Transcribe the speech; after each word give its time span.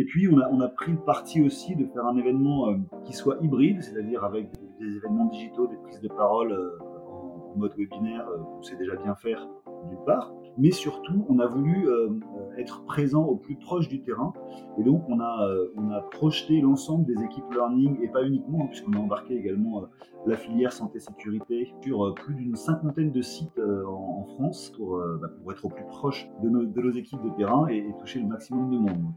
Et 0.00 0.04
puis, 0.04 0.26
on 0.28 0.60
a, 0.60 0.68
pris 0.68 0.92
le 0.92 0.98
parti 0.98 1.42
aussi 1.42 1.76
de 1.76 1.84
faire 1.84 2.06
un 2.06 2.16
événement 2.16 2.74
qui 3.04 3.12
soit 3.12 3.36
hybride, 3.42 3.82
c'est-à-dire 3.82 4.24
avec 4.24 4.50
des 4.80 4.96
événements 4.96 5.26
digitaux, 5.26 5.66
des 5.66 5.76
prises 5.76 6.00
de 6.00 6.08
parole 6.08 6.52
en 6.80 7.58
mode 7.58 7.74
webinaire, 7.76 8.26
on 8.58 8.62
sait 8.62 8.76
déjà 8.76 8.96
bien 8.96 9.14
faire 9.14 9.46
d'une 9.88 10.04
part, 10.06 10.32
mais 10.58 10.70
surtout, 10.70 11.24
on 11.28 11.38
a 11.38 11.46
voulu 11.46 11.88
euh, 11.88 12.08
être 12.58 12.84
présent 12.84 13.24
au 13.24 13.36
plus 13.36 13.56
proche 13.56 13.88
du 13.88 14.02
terrain. 14.02 14.32
Et 14.78 14.82
donc, 14.82 15.02
on 15.08 15.20
a, 15.20 15.46
euh, 15.46 16.00
projeté 16.10 16.60
l'ensemble 16.60 17.06
des 17.06 17.22
équipes 17.22 17.50
learning, 17.52 17.98
et 18.02 18.08
pas 18.08 18.24
uniquement, 18.24 18.64
hein, 18.64 18.66
puisqu'on 18.68 18.92
a 18.92 18.98
embarqué 18.98 19.34
également 19.36 19.82
euh, 19.82 19.86
la 20.26 20.36
filière 20.36 20.72
santé-sécurité 20.72 21.72
sur 21.82 22.14
plus 22.14 22.34
d'une 22.34 22.56
cinquantaine 22.56 23.12
de 23.12 23.22
sites 23.22 23.58
en, 23.58 24.24
France 24.34 24.72
pour, 24.76 24.98
bah, 25.20 25.28
pour, 25.42 25.52
être 25.52 25.64
au 25.64 25.68
plus 25.68 25.84
proche 25.86 26.28
de 26.42 26.48
nos, 26.48 26.92
équipes 26.92 27.22
de 27.22 27.30
terrain 27.36 27.66
et 27.68 27.86
toucher 27.98 28.20
le 28.20 28.26
maximum 28.26 28.70
de 28.70 28.78
monde. 28.78 29.12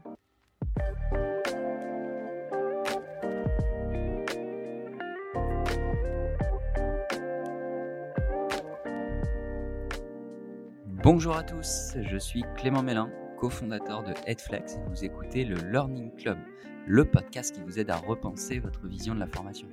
Bonjour 11.04 11.36
à 11.36 11.42
tous, 11.42 11.92
je 12.00 12.16
suis 12.16 12.44
Clément 12.56 12.82
Mélin, 12.82 13.10
cofondateur 13.38 14.02
de 14.04 14.14
Headflex 14.24 14.76
et 14.76 14.88
vous 14.88 15.04
écoutez 15.04 15.44
le 15.44 15.56
Learning 15.70 16.10
Club, 16.16 16.38
le 16.86 17.04
podcast 17.04 17.54
qui 17.54 17.60
vous 17.60 17.78
aide 17.78 17.90
à 17.90 17.96
repenser 17.98 18.58
votre 18.58 18.86
vision 18.86 19.14
de 19.14 19.20
la 19.20 19.26
formation. 19.26 19.68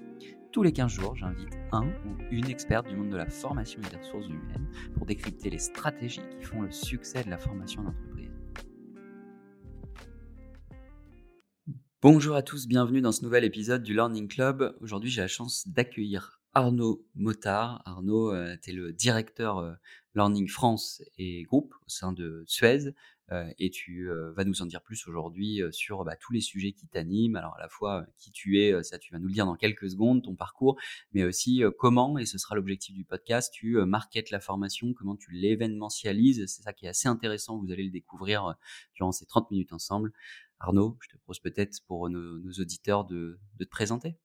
Tous 0.51 0.61
les 0.61 0.73
15 0.73 0.91
jours, 0.91 1.15
j'invite 1.15 1.57
un 1.71 1.87
ou 1.87 2.17
une 2.31 2.49
experte 2.49 2.89
du 2.89 2.97
monde 2.97 3.11
de 3.11 3.15
la 3.15 3.29
formation 3.29 3.79
et 3.81 3.89
des 3.89 3.95
ressources 3.95 4.27
humaines 4.27 4.69
pour 4.93 5.05
décrypter 5.05 5.49
les 5.49 5.59
stratégies 5.59 6.19
qui 6.37 6.45
font 6.45 6.63
le 6.63 6.71
succès 6.71 7.23
de 7.23 7.29
la 7.29 7.37
formation 7.37 7.81
d'entreprise. 7.81 8.37
Bonjour 12.01 12.35
à 12.35 12.41
tous, 12.41 12.67
bienvenue 12.67 12.99
dans 12.99 13.13
ce 13.13 13.23
nouvel 13.23 13.45
épisode 13.45 13.83
du 13.83 13.93
Learning 13.93 14.27
Club. 14.27 14.75
Aujourd'hui, 14.81 15.09
j'ai 15.09 15.21
la 15.21 15.29
chance 15.29 15.65
d'accueillir 15.65 16.40
Arnaud 16.53 17.05
Motard. 17.15 17.81
Arnaud, 17.85 18.33
euh, 18.33 18.57
tu 18.61 18.71
es 18.71 18.73
le 18.73 18.91
directeur 18.91 19.59
euh, 19.59 19.73
Learning 20.15 20.49
France 20.49 21.01
et 21.17 21.43
groupe 21.43 21.73
au 21.85 21.89
sein 21.89 22.11
de 22.11 22.43
Suez. 22.45 22.93
Euh, 23.31 23.49
et 23.59 23.69
tu 23.69 24.09
vas 24.35 24.43
nous 24.43 24.61
en 24.61 24.65
dire 24.65 24.81
plus 24.81 25.07
aujourd'hui 25.07 25.61
sur 25.71 26.03
bah, 26.03 26.17
tous 26.17 26.33
les 26.33 26.41
sujets 26.41 26.73
qui 26.73 26.85
t'animent. 26.87 27.37
Alors 27.37 27.55
à 27.55 27.61
la 27.61 27.69
fois 27.69 28.05
qui 28.17 28.29
tu 28.29 28.59
es, 28.59 28.83
ça 28.83 28.99
tu 28.99 29.13
vas 29.13 29.19
nous 29.19 29.27
le 29.27 29.33
dire 29.33 29.45
dans 29.45 29.55
quelques 29.55 29.89
secondes, 29.89 30.21
ton 30.21 30.35
parcours, 30.35 30.77
mais 31.13 31.23
aussi 31.23 31.63
comment, 31.79 32.17
et 32.17 32.25
ce 32.25 32.37
sera 32.37 32.55
l'objectif 32.55 32.93
du 32.93 33.05
podcast, 33.05 33.53
tu 33.53 33.77
marketes 33.85 34.31
la 34.31 34.41
formation, 34.41 34.93
comment 34.93 35.15
tu 35.15 35.31
l'événementialises. 35.31 36.45
C'est 36.47 36.63
ça 36.63 36.73
qui 36.73 36.87
est 36.87 36.89
assez 36.89 37.07
intéressant, 37.07 37.57
vous 37.57 37.71
allez 37.71 37.85
le 37.85 37.91
découvrir 37.91 38.55
durant 38.95 39.13
ces 39.13 39.25
30 39.25 39.49
minutes 39.51 39.71
ensemble. 39.71 40.11
Arnaud, 40.59 40.97
je 40.99 41.07
te 41.07 41.15
propose 41.15 41.39
peut-être 41.39 41.79
pour 41.87 42.09
nos, 42.09 42.51
auditeurs 42.59 43.05
de, 43.05 43.39
de 43.57 43.63
te 43.63 43.69
présenter. 43.69 44.17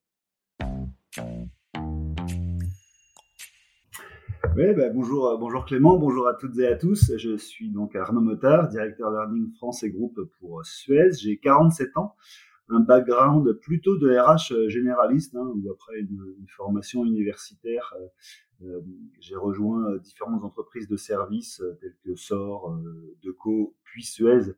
Oui, 4.54 4.74
bah, 4.74 4.90
bonjour, 4.90 5.28
euh, 5.28 5.36
bonjour 5.38 5.64
Clément, 5.64 5.96
bonjour 5.96 6.28
à 6.28 6.34
toutes 6.34 6.58
et 6.58 6.66
à 6.66 6.76
tous. 6.76 7.10
Je 7.16 7.36
suis 7.36 7.70
donc 7.70 7.96
Arnaud 7.96 8.20
Motard, 8.20 8.68
directeur 8.68 9.10
Learning 9.10 9.50
France 9.54 9.82
et 9.82 9.90
Groupe 9.90 10.20
pour 10.38 10.64
Suez. 10.64 11.12
J'ai 11.12 11.38
47 11.38 11.96
ans, 11.96 12.14
un 12.68 12.80
background 12.80 13.50
plutôt 13.54 13.96
de 13.96 14.10
RH 14.10 14.52
euh, 14.52 14.68
généraliste, 14.68 15.34
hein, 15.34 15.52
ou 15.54 15.70
après 15.70 15.98
une, 16.00 16.46
formation 16.54 17.04
universitaire. 17.04 17.94
Euh, 18.62 18.80
j'ai 19.20 19.36
rejoint 19.36 19.96
différentes 19.96 20.44
entreprises 20.44 20.88
de 20.88 20.96
services 20.96 21.62
telles 21.80 21.96
que 22.04 22.14
SOR, 22.14 22.78
Deco, 23.22 23.74
puis 23.84 24.04
Suez 24.04 24.52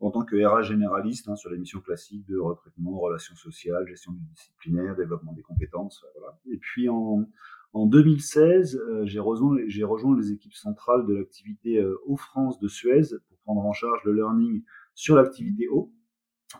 en 0.00 0.10
tant 0.10 0.24
que 0.24 0.36
RH 0.36 0.64
généraliste 0.64 1.28
hein, 1.28 1.36
sur 1.36 1.50
les 1.50 1.58
missions 1.58 1.80
classiques 1.80 2.26
de 2.26 2.38
recrutement, 2.38 2.98
relations 2.98 3.36
sociales, 3.36 3.86
gestion 3.86 4.12
disciplinaire, 4.34 4.96
développement 4.96 5.32
des 5.32 5.42
compétences. 5.42 6.04
Voilà. 6.18 6.38
Et 6.50 6.58
puis 6.58 6.88
en, 6.88 7.26
en 7.74 7.86
2016, 7.86 8.76
euh, 8.76 9.04
j'ai 9.04 9.18
rejoint, 9.18 10.16
les 10.16 10.32
équipes 10.32 10.54
centrales 10.54 11.06
de 11.06 11.14
l'activité 11.14 11.78
euh, 11.78 11.96
Eau 12.06 12.16
France 12.16 12.60
de 12.60 12.68
Suez 12.68 13.02
pour 13.28 13.36
prendre 13.38 13.66
en 13.66 13.72
charge 13.72 14.00
le 14.04 14.12
learning 14.12 14.62
sur 14.94 15.16
l'activité 15.16 15.68
eau 15.68 15.92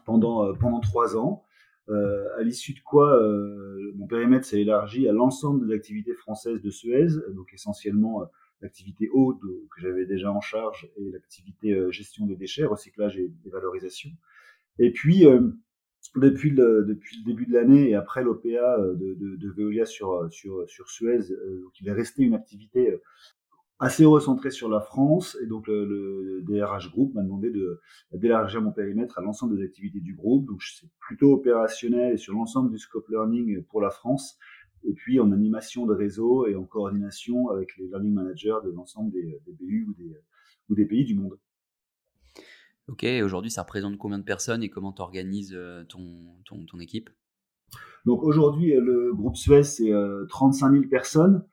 pendant, 0.05 0.45
euh, 0.45 0.55
pendant 0.55 0.81
trois 0.81 1.17
ans. 1.17 1.45
à 1.89 2.43
l'issue 2.43 2.75
de 2.75 2.81
quoi, 2.81 3.21
mon 3.95 4.07
périmètre 4.07 4.47
s'est 4.47 4.63
élargi 4.63 5.07
à 5.07 5.13
l'ensemble 5.13 5.67
des 5.67 5.75
activités 5.75 6.15
françaises 6.15 6.61
de 6.63 6.71
Suez, 6.71 7.09
donc 7.37 7.53
essentiellement 7.53 8.23
l'activité 8.63 9.09
eau 9.13 9.35
que 9.35 9.81
j'avais 9.83 10.07
déjà 10.07 10.33
en 10.33 10.41
charge 10.41 10.89
et 10.97 11.11
l'activité 11.11 11.69
gestion 11.93 12.27
des 12.27 12.37
déchets, 12.37 12.65
recyclage 12.65 13.19
et, 13.19 13.31
valorisation. 13.53 14.11
Et 14.79 14.93
puis, 14.93 15.27
depuis 16.17 16.51
le, 16.51 16.85
depuis 16.85 17.19
le 17.19 17.25
début 17.25 17.47
de 17.47 17.53
l'année 17.53 17.91
et 17.91 17.95
après 17.95 18.23
l'OPA 18.23 18.49
euh, 18.49 18.95
de, 18.95 19.15
de, 19.15 19.37
de, 19.37 19.51
Veolia 19.51 19.85
sur, 19.85 20.13
euh, 20.13 20.31
sur, 20.31 20.69
sur 20.69 20.89
Suez, 20.89 21.31
euh, 21.33 21.63
donc 21.63 21.81
il 21.81 21.89
est 21.89 21.93
resté 21.93 22.23
une 22.23 22.35
activité 22.35 23.01
assez 23.81 24.05
recentrée 24.05 24.51
sur 24.51 24.69
la 24.69 24.81
France 24.81 25.37
et 25.43 25.47
donc 25.47 25.67
le, 25.67 25.85
le 25.85 26.43
DRH 26.43 26.93
Group 26.93 27.13
m'a 27.15 27.23
demandé 27.23 27.51
de 27.51 27.81
d'élargir 28.13 28.63
mon 28.63 28.71
périmètre 28.71 29.19
à 29.19 29.23
l'ensemble 29.23 29.57
des 29.57 29.65
activités 29.65 30.01
du 30.01 30.15
groupe. 30.15 30.47
Donc 30.47 30.63
c'est 30.63 30.89
plutôt 31.01 31.33
opérationnel 31.33 32.15
et 32.15 32.17
sur 32.17 32.35
l'ensemble 32.35 32.71
du 32.71 32.79
scope 32.79 33.09
learning 33.09 33.65
pour 33.65 33.81
la 33.81 33.91
France 33.91 34.39
et 34.85 34.93
puis 34.93 35.19
en 35.19 35.33
animation 35.33 35.87
de 35.87 35.95
réseau 35.95 36.47
et 36.47 36.55
en 36.55 36.65
coordination 36.65 37.49
avec 37.49 37.77
les 37.77 37.89
learning 37.89 38.13
managers 38.13 38.59
de 38.65 38.71
l'ensemble 38.71 39.11
des, 39.11 39.41
des 39.45 39.53
BU 39.53 39.87
ou 39.89 39.95
des, 39.95 40.17
ou 40.69 40.75
des 40.75 40.87
pays 40.87 41.05
du 41.05 41.17
monde. 41.17 41.37
Ok, 42.87 43.07
aujourd'hui, 43.25 43.51
ça 43.51 43.63
représente 43.63 43.97
combien 43.97 44.19
de 44.19 44.25
personnes 44.25 44.63
et 44.63 44.69
comment 44.69 44.93
tu 44.93 45.01
organises 45.01 45.55
euh, 45.55 45.85
ton, 45.85 46.05
ton, 46.45 46.79
équipe? 46.81 47.09
Donc 48.05 48.23
aujourd'hui, 48.23 48.77
euh, 48.77 48.81
le 48.81 49.15
groupe 49.15 49.37
Suez, 49.37 49.63
c'est 49.63 49.91
35 50.29 50.67
euh, 50.67 50.73
000 50.73 50.89
personnes, 50.91 51.47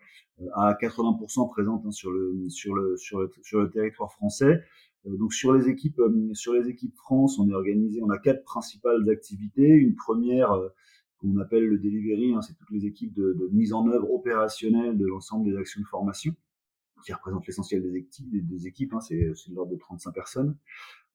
à 0.53 0.73
80% 0.73 1.49
présentes 1.49 1.85
hein, 1.85 1.91
sur, 1.91 2.11
le, 2.11 2.49
sur, 2.49 2.75
le, 2.75 2.97
sur, 2.97 3.19
le, 3.19 3.69
territoire 3.69 4.11
français. 4.11 4.61
Donc 5.05 5.33
sur 5.33 5.53
les 5.53 5.69
équipes 5.69 6.01
sur 6.33 6.53
les 6.53 6.67
équipes 6.67 6.95
France, 6.95 7.39
on 7.39 7.49
est 7.49 7.53
organisé, 7.53 8.01
on 8.03 8.09
a 8.09 8.19
quatre 8.19 8.43
principales 8.43 9.09
activités. 9.09 9.67
Une 9.67 9.95
première 9.95 10.53
qu'on 11.17 11.37
appelle 11.39 11.65
le 11.65 11.77
delivery, 11.77 12.33
hein, 12.33 12.41
c'est 12.41 12.55
toutes 12.55 12.71
les 12.71 12.85
équipes 12.85 13.13
de, 13.13 13.49
mise 13.51 13.73
en 13.73 13.87
œuvre 13.87 14.11
opérationnelle 14.11 14.97
de 14.97 15.05
l'ensemble 15.07 15.49
des 15.49 15.57
actions 15.57 15.81
de 15.81 15.87
formation 15.87 16.33
qui 17.03 17.13
représentent 17.13 17.47
l'essentiel 17.47 17.81
des 17.81 17.95
équipes, 17.95 18.47
des, 18.47 18.67
équipes 18.67 18.93
hein, 18.93 18.99
c'est 19.01 19.15
de 19.17 19.55
l'ordre 19.55 19.71
de 19.71 19.77
35 19.77 20.11
personnes. 20.11 20.57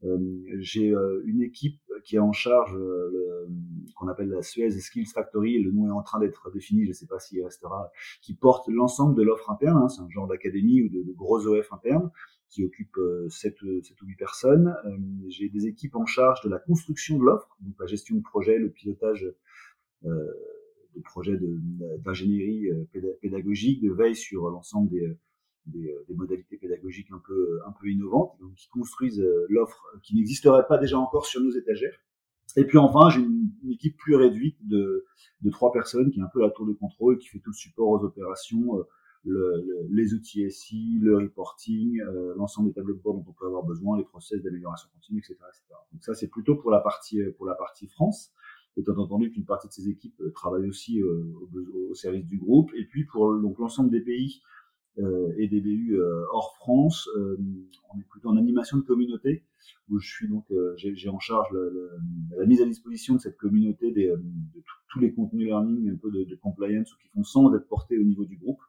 Euh, 0.05 0.19
j'ai 0.59 0.91
euh, 0.91 1.23
une 1.25 1.43
équipe 1.43 1.81
qui 2.05 2.17
est 2.17 2.21
en 2.21 2.33
charge 2.33 2.77
euh, 2.77 3.49
qu'on 3.95 4.09
appelle 4.09 4.29
la 4.29 4.43
Suez 4.43 4.71
Skills 4.71 5.07
Factory, 5.07 5.63
le 5.63 5.73
nom 5.73 5.89
est 5.89 5.93
en 5.93 6.03
train 6.03 6.21
d'être 6.21 6.51
défini, 6.53 6.85
je 6.85 6.89
ne 6.89 6.93
sais 6.93 7.07
pas 7.07 7.19
s'il 7.19 7.43
restera, 7.43 7.91
qui 8.21 8.35
porte 8.35 8.69
l'ensemble 8.69 9.17
de 9.17 9.23
l'offre 9.23 9.51
interne, 9.51 9.79
hein, 9.79 9.89
c'est 9.89 10.03
un 10.03 10.11
genre 10.11 10.27
d'académie 10.27 10.83
ou 10.83 10.89
de, 10.91 11.03
de, 11.03 11.13
gros 11.13 11.47
OF 11.47 11.73
interne 11.73 12.11
qui 12.51 12.65
occupe 12.65 12.97
7, 13.29 13.57
7 13.83 14.03
ou 14.03 14.07
8 14.07 14.17
personnes. 14.17 14.77
J'ai 15.29 15.49
des 15.49 15.67
équipes 15.67 15.97
en 15.97 16.07
charge 16.07 16.43
de 16.43 16.49
la 16.49 16.59
construction 16.59 17.19
de 17.19 17.25
l'offre, 17.25 17.57
donc 17.61 17.75
la 17.81 17.87
gestion 17.87 18.17
de 18.17 18.23
projet, 18.23 18.59
le 18.59 18.71
pilotage 18.71 19.27
des 20.03 21.03
projets 21.03 21.39
d'ingénierie 21.99 22.69
pédagogique, 23.21 23.83
de 23.83 23.91
veille 23.91 24.15
sur 24.15 24.49
l'ensemble 24.49 24.89
des, 24.91 25.17
des, 25.67 25.89
euh, 25.89 26.05
des, 26.09 26.15
modalités 26.15 26.57
pédagogiques 26.57 27.11
un 27.13 27.21
peu, 27.27 27.61
un 27.67 27.73
peu 27.73 27.89
innovantes, 27.89 28.37
donc 28.41 28.55
qui 28.55 28.69
construisent 28.69 29.21
euh, 29.21 29.47
l'offre 29.49 29.83
qui 30.03 30.15
n'existerait 30.15 30.67
pas 30.69 30.79
déjà 30.79 30.99
encore 30.99 31.27
sur 31.27 31.41
nos 31.41 31.51
étagères. 31.51 31.99
Et 32.57 32.65
puis 32.65 32.79
enfin, 32.79 33.11
j'ai 33.11 33.21
une, 33.21 33.51
équipe 33.71 33.97
plus 33.97 34.15
réduite 34.15 34.57
de, 34.67 35.05
de 35.43 35.51
trois 35.51 35.73
personnes 35.73 36.11
qui 36.11 36.21
est 36.21 36.23
un 36.23 36.31
peu 36.33 36.41
la 36.41 36.51
tour 36.51 36.67
de 36.67 36.73
contrôle, 36.73 37.19
qui 37.19 37.29
fait 37.29 37.41
tout 37.41 37.51
le 37.51 37.57
support 37.57 37.89
aux 37.89 38.05
opérations, 38.05 38.79
euh, 38.79 38.83
le, 39.25 39.65
les 39.91 40.15
outils 40.15 40.49
SI, 40.51 40.99
le 41.03 41.19
reporting, 41.19 42.01
l'ensemble 42.37 42.69
des 42.69 42.75
tableaux 42.75 42.95
de 42.95 43.01
bord 43.01 43.15
dont 43.15 43.25
on 43.27 43.33
peut 43.33 43.47
avoir 43.47 43.65
besoin, 43.65 43.99
les 43.99 44.05
process 44.05 44.41
d'amélioration 44.41 44.89
continue, 44.95 45.19
etc., 45.19 45.35
etc. 45.35 45.65
Donc 45.93 46.05
ça, 46.05 46.15
c'est 46.15 46.29
plutôt 46.29 46.55
pour 46.55 46.71
la 46.71 46.79
partie 46.79 47.21
pour 47.37 47.45
la 47.45 47.57
partie 47.57 47.89
France. 47.89 48.33
Étant 48.77 48.97
entendu 48.99 49.33
qu'une 49.33 49.45
partie 49.45 49.67
de 49.67 49.73
ces 49.73 49.89
équipes 49.89 50.23
travaille 50.33 50.69
aussi 50.69 51.03
au, 51.03 51.51
au, 51.91 51.95
service 51.95 52.27
du 52.27 52.39
groupe. 52.39 52.71
Et 52.77 52.85
puis 52.85 53.05
pour 53.05 53.37
donc 53.41 53.59
l'ensemble 53.59 53.91
des 53.91 54.03
pays 54.03 54.41
euh, 54.41 54.66
et 55.39 55.49
des 55.49 55.61
BU 55.61 55.99
euh, 55.99 56.25
hors 56.33 56.55
France. 56.57 57.09
Euh, 57.17 57.37
on 57.93 57.99
est 57.99 58.09
plutôt 58.09 58.31
en 58.31 58.37
animation 58.37 58.79
de 58.79 58.83
communauté 58.83 59.45
où 59.89 59.99
je 59.99 60.09
suis 60.09 60.29
donc 60.29 60.45
j'ai 60.77 61.09
en 61.09 61.19
charge 61.19 61.49
la 62.37 62.47
mise 62.47 62.63
à 62.63 62.67
disposition 62.67 63.15
de 63.15 63.21
cette 63.21 63.37
communauté 63.37 63.91
des, 63.91 64.09
de 64.09 64.63
tous 64.89 65.01
les 65.01 65.13
contenus 65.13 65.47
learning 65.47 65.91
un 65.91 65.97
peu 65.97 66.11
de, 66.11 66.25
de, 66.25 66.37
compliance 66.37 66.93
ou 66.93 66.99
qui 66.99 67.09
font 67.09 67.25
sens 67.25 67.53
d'être 67.53 67.69
portés 67.69 67.99
au 67.99 68.05
niveau 68.05 68.25
du 68.25 68.37
groupe. 68.37 68.61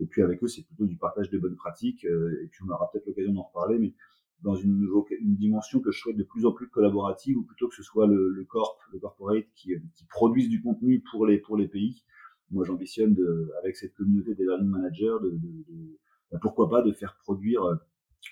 Et 0.00 0.06
puis 0.06 0.22
avec 0.22 0.42
eux, 0.42 0.48
c'est 0.48 0.62
plutôt 0.66 0.86
du 0.86 0.96
partage 0.96 1.30
de 1.30 1.38
bonnes 1.38 1.56
pratiques. 1.56 2.04
et 2.04 2.46
puis 2.50 2.62
on 2.66 2.70
aura 2.70 2.90
peut-être 2.90 3.06
l'occasion 3.06 3.32
d'en 3.32 3.42
reparler, 3.42 3.78
mais 3.78 3.94
dans 4.42 4.54
une, 4.54 4.86
une, 5.20 5.36
dimension 5.36 5.80
que 5.80 5.90
je 5.90 5.98
souhaite 5.98 6.16
de 6.16 6.24
plus 6.24 6.44
en 6.44 6.52
plus 6.52 6.68
collaborative, 6.68 7.38
ou 7.38 7.42
plutôt 7.42 7.68
que 7.68 7.74
ce 7.74 7.82
soit 7.82 8.06
le, 8.06 8.30
le 8.30 8.44
corp, 8.44 8.78
le 8.92 8.98
corporate 8.98 9.46
qui, 9.54 9.74
qui 9.94 10.04
produise 10.06 10.48
du 10.48 10.62
contenu 10.62 11.02
pour 11.10 11.26
les 11.26 11.38
pour 11.38 11.56
les 11.56 11.68
pays, 11.68 12.04
moi, 12.50 12.64
j'ambitionne 12.64 13.16
avec 13.58 13.76
cette 13.76 13.94
communauté 13.94 14.34
des 14.34 14.44
learning 14.44 14.68
managers, 14.68 15.16
de, 15.22 15.30
de, 15.30 15.64
de, 15.68 15.98
bah, 16.30 16.38
pourquoi 16.40 16.68
pas 16.68 16.82
de 16.82 16.92
faire 16.92 17.16
produire 17.22 17.62
euh, 17.64 17.76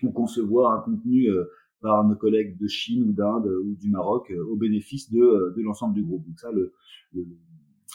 ou 0.02 0.10
concevoir 0.10 0.72
un 0.72 0.80
contenu 0.80 1.28
euh, 1.28 1.44
par 1.80 2.04
nos 2.04 2.16
collègues 2.16 2.58
de 2.58 2.66
Chine 2.68 3.08
ou 3.08 3.12
d'Inde 3.12 3.46
ou 3.46 3.74
du 3.74 3.90
Maroc 3.90 4.32
au 4.48 4.56
bénéfice 4.56 5.10
de, 5.10 5.54
de 5.56 5.62
l'ensemble 5.62 5.94
du 5.94 6.04
groupe. 6.04 6.24
Donc 6.26 6.38
ça, 6.38 6.52
le, 6.52 6.72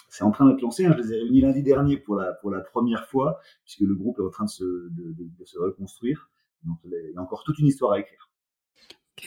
c'est 0.10 0.24
en 0.24 0.32
train 0.32 0.50
d'être 0.50 0.62
lancé. 0.62 0.86
Hein. 0.86 0.94
Je 0.98 1.04
les 1.04 1.14
ai 1.14 1.22
réunis 1.22 1.42
lundi 1.42 1.64
dernier 1.64 1.98
pour 1.98 2.16
la, 2.16 2.34
pour 2.34 2.52
la 2.52 2.62
première 2.62 3.06
fois, 3.08 3.40
puisque 3.64 3.82
le 3.82 3.96
groupe 3.96 4.20
est 4.20 4.24
en 4.24 4.30
train 4.30 4.46
de 4.46 4.50
se, 4.50 4.64
de, 4.64 5.16
de, 5.18 5.46
se 5.46 5.58
reconstruire. 5.60 6.30
Donc 6.64 6.78
il 6.86 7.12
y 7.14 7.18
a 7.18 7.22
encore 7.22 7.44
toute 7.44 7.60
une 7.60 7.68
histoire 7.68 7.94
à 7.94 8.00
écrire. 8.00 8.30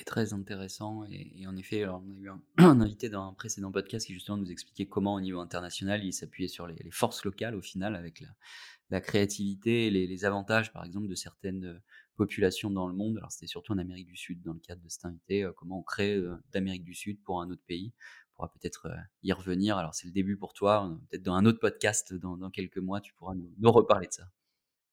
Très 0.07 0.33
intéressant. 0.33 1.05
Et, 1.11 1.47
en 1.47 1.57
effet, 1.57 1.87
on 1.87 1.99
a 1.99 2.21
eu 2.21 2.31
un, 2.59 2.81
invité 2.81 3.09
dans 3.09 3.29
un 3.29 3.33
précédent 3.33 3.73
podcast 3.73 4.07
qui 4.07 4.15
justement 4.15 4.39
nous 4.39 4.51
expliquait 4.51 4.87
comment 4.87 5.15
au 5.15 5.21
niveau 5.21 5.41
international, 5.41 6.05
il 6.05 6.13
s'appuyait 6.13 6.49
sur 6.49 6.67
les, 6.67 6.91
forces 6.91 7.25
locales 7.25 7.55
au 7.55 7.63
final, 7.63 7.95
avec 7.95 8.23
la, 8.91 9.01
créativité 9.01 9.87
et 9.87 9.91
les, 9.91 10.25
avantages 10.25 10.73
par 10.73 10.85
exemple 10.85 11.07
de 11.07 11.15
certaines 11.15 11.81
populations 12.17 12.71
dans 12.71 12.89
le 12.89 12.95
monde. 12.95 13.19
Alors 13.19 13.33
c'était 13.33 13.47
surtout 13.47 13.73
en 13.73 13.79
Amérique 13.79 14.09
du 14.09 14.17
Sud 14.17 14.43
dans 14.43 14.53
le 14.53 14.59
cadre 14.59 14.83
de 14.83 14.89
cet 14.89 15.05
invité, 15.05 15.45
euh, 15.45 15.53
comment 15.57 15.79
on 15.79 15.83
crée 15.83 16.17
euh, 16.17 16.35
d'Amérique 16.53 16.85
du 16.85 16.95
Sud 16.95 17.23
pour 17.23 17.41
un 17.41 17.51
autre 17.51 17.63
pays 17.67 17.93
pourra 18.41 18.53
peut-être 18.53 18.87
euh, 18.87 18.97
y 19.23 19.33
revenir. 19.33 19.77
Alors, 19.77 19.95
c'est 19.95 20.07
le 20.07 20.13
début 20.13 20.37
pour 20.37 20.55
toi. 20.55 20.91
Peut-être 21.11 21.23
dans 21.23 21.35
un 21.35 21.45
autre 21.45 21.61
podcast, 21.61 22.15
dans, 22.15 22.51
quelques 22.51 22.79
mois, 22.79 23.01
tu 23.01 23.13
pourras 23.15 23.35
nous, 23.35 23.71
reparler 23.71 24.07
de 24.07 24.13
ça. 24.13 24.25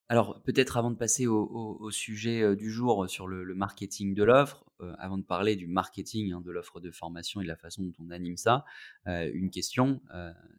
Alors, 0.09 0.41
peut-être 0.43 0.77
avant 0.77 0.91
de 0.91 0.95
passer 0.95 1.27
au, 1.27 1.91
sujet 1.91 2.55
du 2.55 2.71
jour 2.71 3.09
sur 3.09 3.27
le, 3.27 3.53
marketing 3.53 4.13
de 4.13 4.23
l'offre, 4.23 4.63
avant 4.99 5.17
de 5.17 5.23
parler 5.23 5.55
du 5.55 5.67
marketing 5.67 6.31
hein, 6.31 6.41
de 6.41 6.51
l'offre 6.51 6.79
de 6.79 6.91
formation 6.91 7.41
et 7.41 7.43
de 7.43 7.49
la 7.49 7.57
façon 7.57 7.83
dont 7.83 7.93
on 7.99 8.09
anime 8.11 8.37
ça, 8.37 8.63
une 9.05 9.49
question 9.49 10.01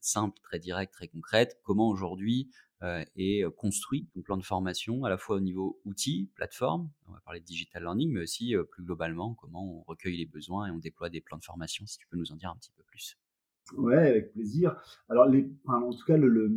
simple, 0.02 0.38
très 0.42 0.58
directe, 0.58 0.92
très 0.92 1.08
concrète. 1.08 1.58
Comment 1.62 1.88
aujourd'hui 1.88 2.50
et 3.16 3.42
construit 3.56 4.06
ton 4.14 4.20
plan 4.20 4.36
de 4.36 4.44
formation 4.44 5.04
à 5.04 5.08
la 5.08 5.16
fois 5.16 5.36
au 5.36 5.40
niveau 5.40 5.80
outils, 5.86 6.30
plateforme, 6.34 6.90
on 7.08 7.12
va 7.12 7.20
parler 7.20 7.40
de 7.40 7.46
digital 7.46 7.82
learning, 7.82 8.12
mais 8.12 8.20
aussi 8.20 8.54
plus 8.70 8.84
globalement 8.84 9.34
comment 9.34 9.78
on 9.78 9.82
recueille 9.84 10.18
les 10.18 10.26
besoins 10.26 10.66
et 10.66 10.70
on 10.70 10.78
déploie 10.78 11.08
des 11.08 11.22
plans 11.22 11.38
de 11.38 11.44
formation, 11.44 11.86
si 11.86 11.96
tu 11.96 12.06
peux 12.06 12.18
nous 12.18 12.32
en 12.32 12.36
dire 12.36 12.50
un 12.50 12.56
petit 12.56 12.72
peu 12.76 12.82
plus? 12.82 13.16
Ouais, 13.76 14.08
avec 14.08 14.32
plaisir. 14.32 14.76
Alors, 15.08 15.26
en 15.66 15.92
tout 15.92 16.04
cas, 16.06 16.16
le, 16.16 16.52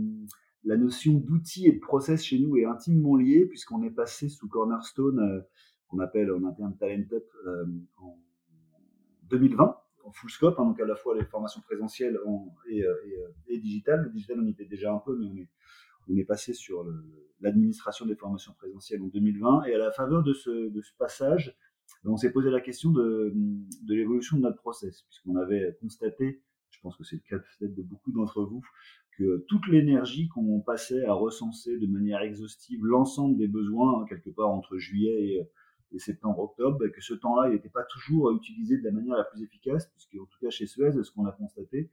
la 0.64 0.78
notion 0.78 1.14
d'outils 1.14 1.68
et 1.68 1.72
de 1.72 1.80
process 1.80 2.24
chez 2.24 2.40
nous 2.40 2.58
est 2.58 2.66
intimement 2.66 3.16
liée 3.16 3.46
puisqu'on 3.46 3.84
est 3.84 3.92
passé 3.92 4.30
sous 4.30 4.48
Cornerstone, 4.48 5.44
qu'on 5.88 6.00
appelle 6.00 6.32
en 6.32 6.44
interne 6.46 6.76
Talent 6.78 7.06
Up, 7.14 7.26
en 7.98 8.18
2020 9.30 9.76
en 10.04 10.12
full 10.12 10.30
scope, 10.30 10.60
hein, 10.60 10.66
donc 10.66 10.80
à 10.80 10.86
la 10.86 10.96
fois 10.96 11.16
les 11.16 11.26
formations 11.26 11.62
présentielles 11.62 12.18
et, 12.70 12.84
et, 13.48 13.60
digitales. 13.60 14.04
Le 14.04 14.10
digital, 14.10 14.40
on 14.40 14.46
y 14.46 14.52
était 14.52 14.66
déjà 14.66 14.94
un 14.94 15.00
peu, 15.00 15.18
mais 15.18 15.28
on 15.28 16.18
est, 16.18 16.24
passé 16.26 16.54
sur 16.54 16.86
l'administration 17.40 18.06
des 18.06 18.16
formations 18.16 18.54
présentielles 18.54 19.02
en 19.02 19.08
2020 19.08 19.64
et 19.66 19.76
à 19.76 19.78
la 19.78 19.92
faveur 19.92 20.24
de 20.24 20.34
ce, 20.34 20.72
passage, 20.98 21.56
on 22.04 22.18
s'est 22.18 22.32
posé 22.32 22.50
la 22.50 22.62
question 22.62 22.92
de, 22.92 23.34
l'évolution 23.88 24.38
de 24.38 24.42
notre 24.42 24.58
process, 24.58 25.04
puisqu'on 25.04 25.36
avait 25.36 25.78
constaté, 25.80 26.42
je 26.70 26.80
pense 26.82 26.98
que 26.98 27.04
c'est 27.04 27.18
le 27.18 27.22
cas 27.30 27.44
peut-être 27.60 27.76
de 27.76 27.84
beaucoup 27.84 28.12
d'entre 28.12 28.44
vous, 28.44 28.66
que 29.18 29.46
toute 29.48 29.68
l'énergie 29.68 30.28
qu'on 30.30 30.62
passait 30.62 31.06
à 31.06 31.14
recenser 31.14 31.78
de 31.78 31.88
manière 31.88 32.22
exhaustive 32.22 32.84
l'ensemble 32.84 33.38
des 33.38 33.48
besoins, 33.48 34.02
hein, 34.02 34.06
quelque 34.08 34.30
part 34.30 34.50
entre 34.50 34.78
juillet 34.78 35.48
et, 35.94 36.00
septembre-octobre, 36.00 36.78
bah, 36.80 36.88
que 36.88 37.02
ce 37.02 37.14
temps-là, 37.14 37.50
il 37.50 37.56
n'était 37.56 37.70
pas 37.70 37.84
toujours 37.84 38.32
utilisé 38.32 38.78
de 38.78 38.84
la 38.86 38.92
manière 38.92 39.18
la 39.18 39.26
plus 39.26 39.44
efficace, 39.44 39.92
puisque 39.92 40.16
en 40.16 40.26
tout 40.26 40.40
cas 40.40 40.50
chez 40.50 40.66
Suez, 40.66 40.92
ce 41.04 41.12
qu'on 41.12 41.26
a 41.26 41.34
constaté, 41.34 41.92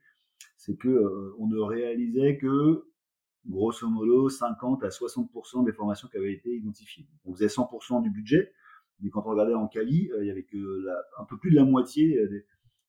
c'est 0.57 0.77
que 0.77 0.89
euh, 0.89 1.35
on 1.39 1.49
ne 1.49 1.59
réalisait 1.59 2.39
que 2.39 2.85
grosso 3.47 3.89
modo 3.89 4.29
50 4.29 4.85
à 4.85 4.89
60% 4.89 5.65
des 5.65 5.73
formations 5.73 6.07
qui 6.07 6.17
avaient 6.17 6.33
été 6.33 6.55
identifiées. 6.55 7.09
On 7.25 7.35
faisait 7.35 7.47
100% 7.47 8.03
du 8.03 8.11
budget, 8.11 8.53
mais 9.01 9.11
quand 9.11 9.23
on 9.27 9.31
regardait 9.31 9.55
en 9.55 9.67
Cali, 9.67 10.11
euh, 10.13 10.25
il 10.25 10.29
y 10.29 10.31
avait 10.31 10.45
que 10.45 10.87
un 11.19 11.25
peu 11.25 11.37
plus 11.37 11.51
de 11.51 11.57
la 11.57 11.65
moitié 11.65 12.19
euh, 12.19 12.45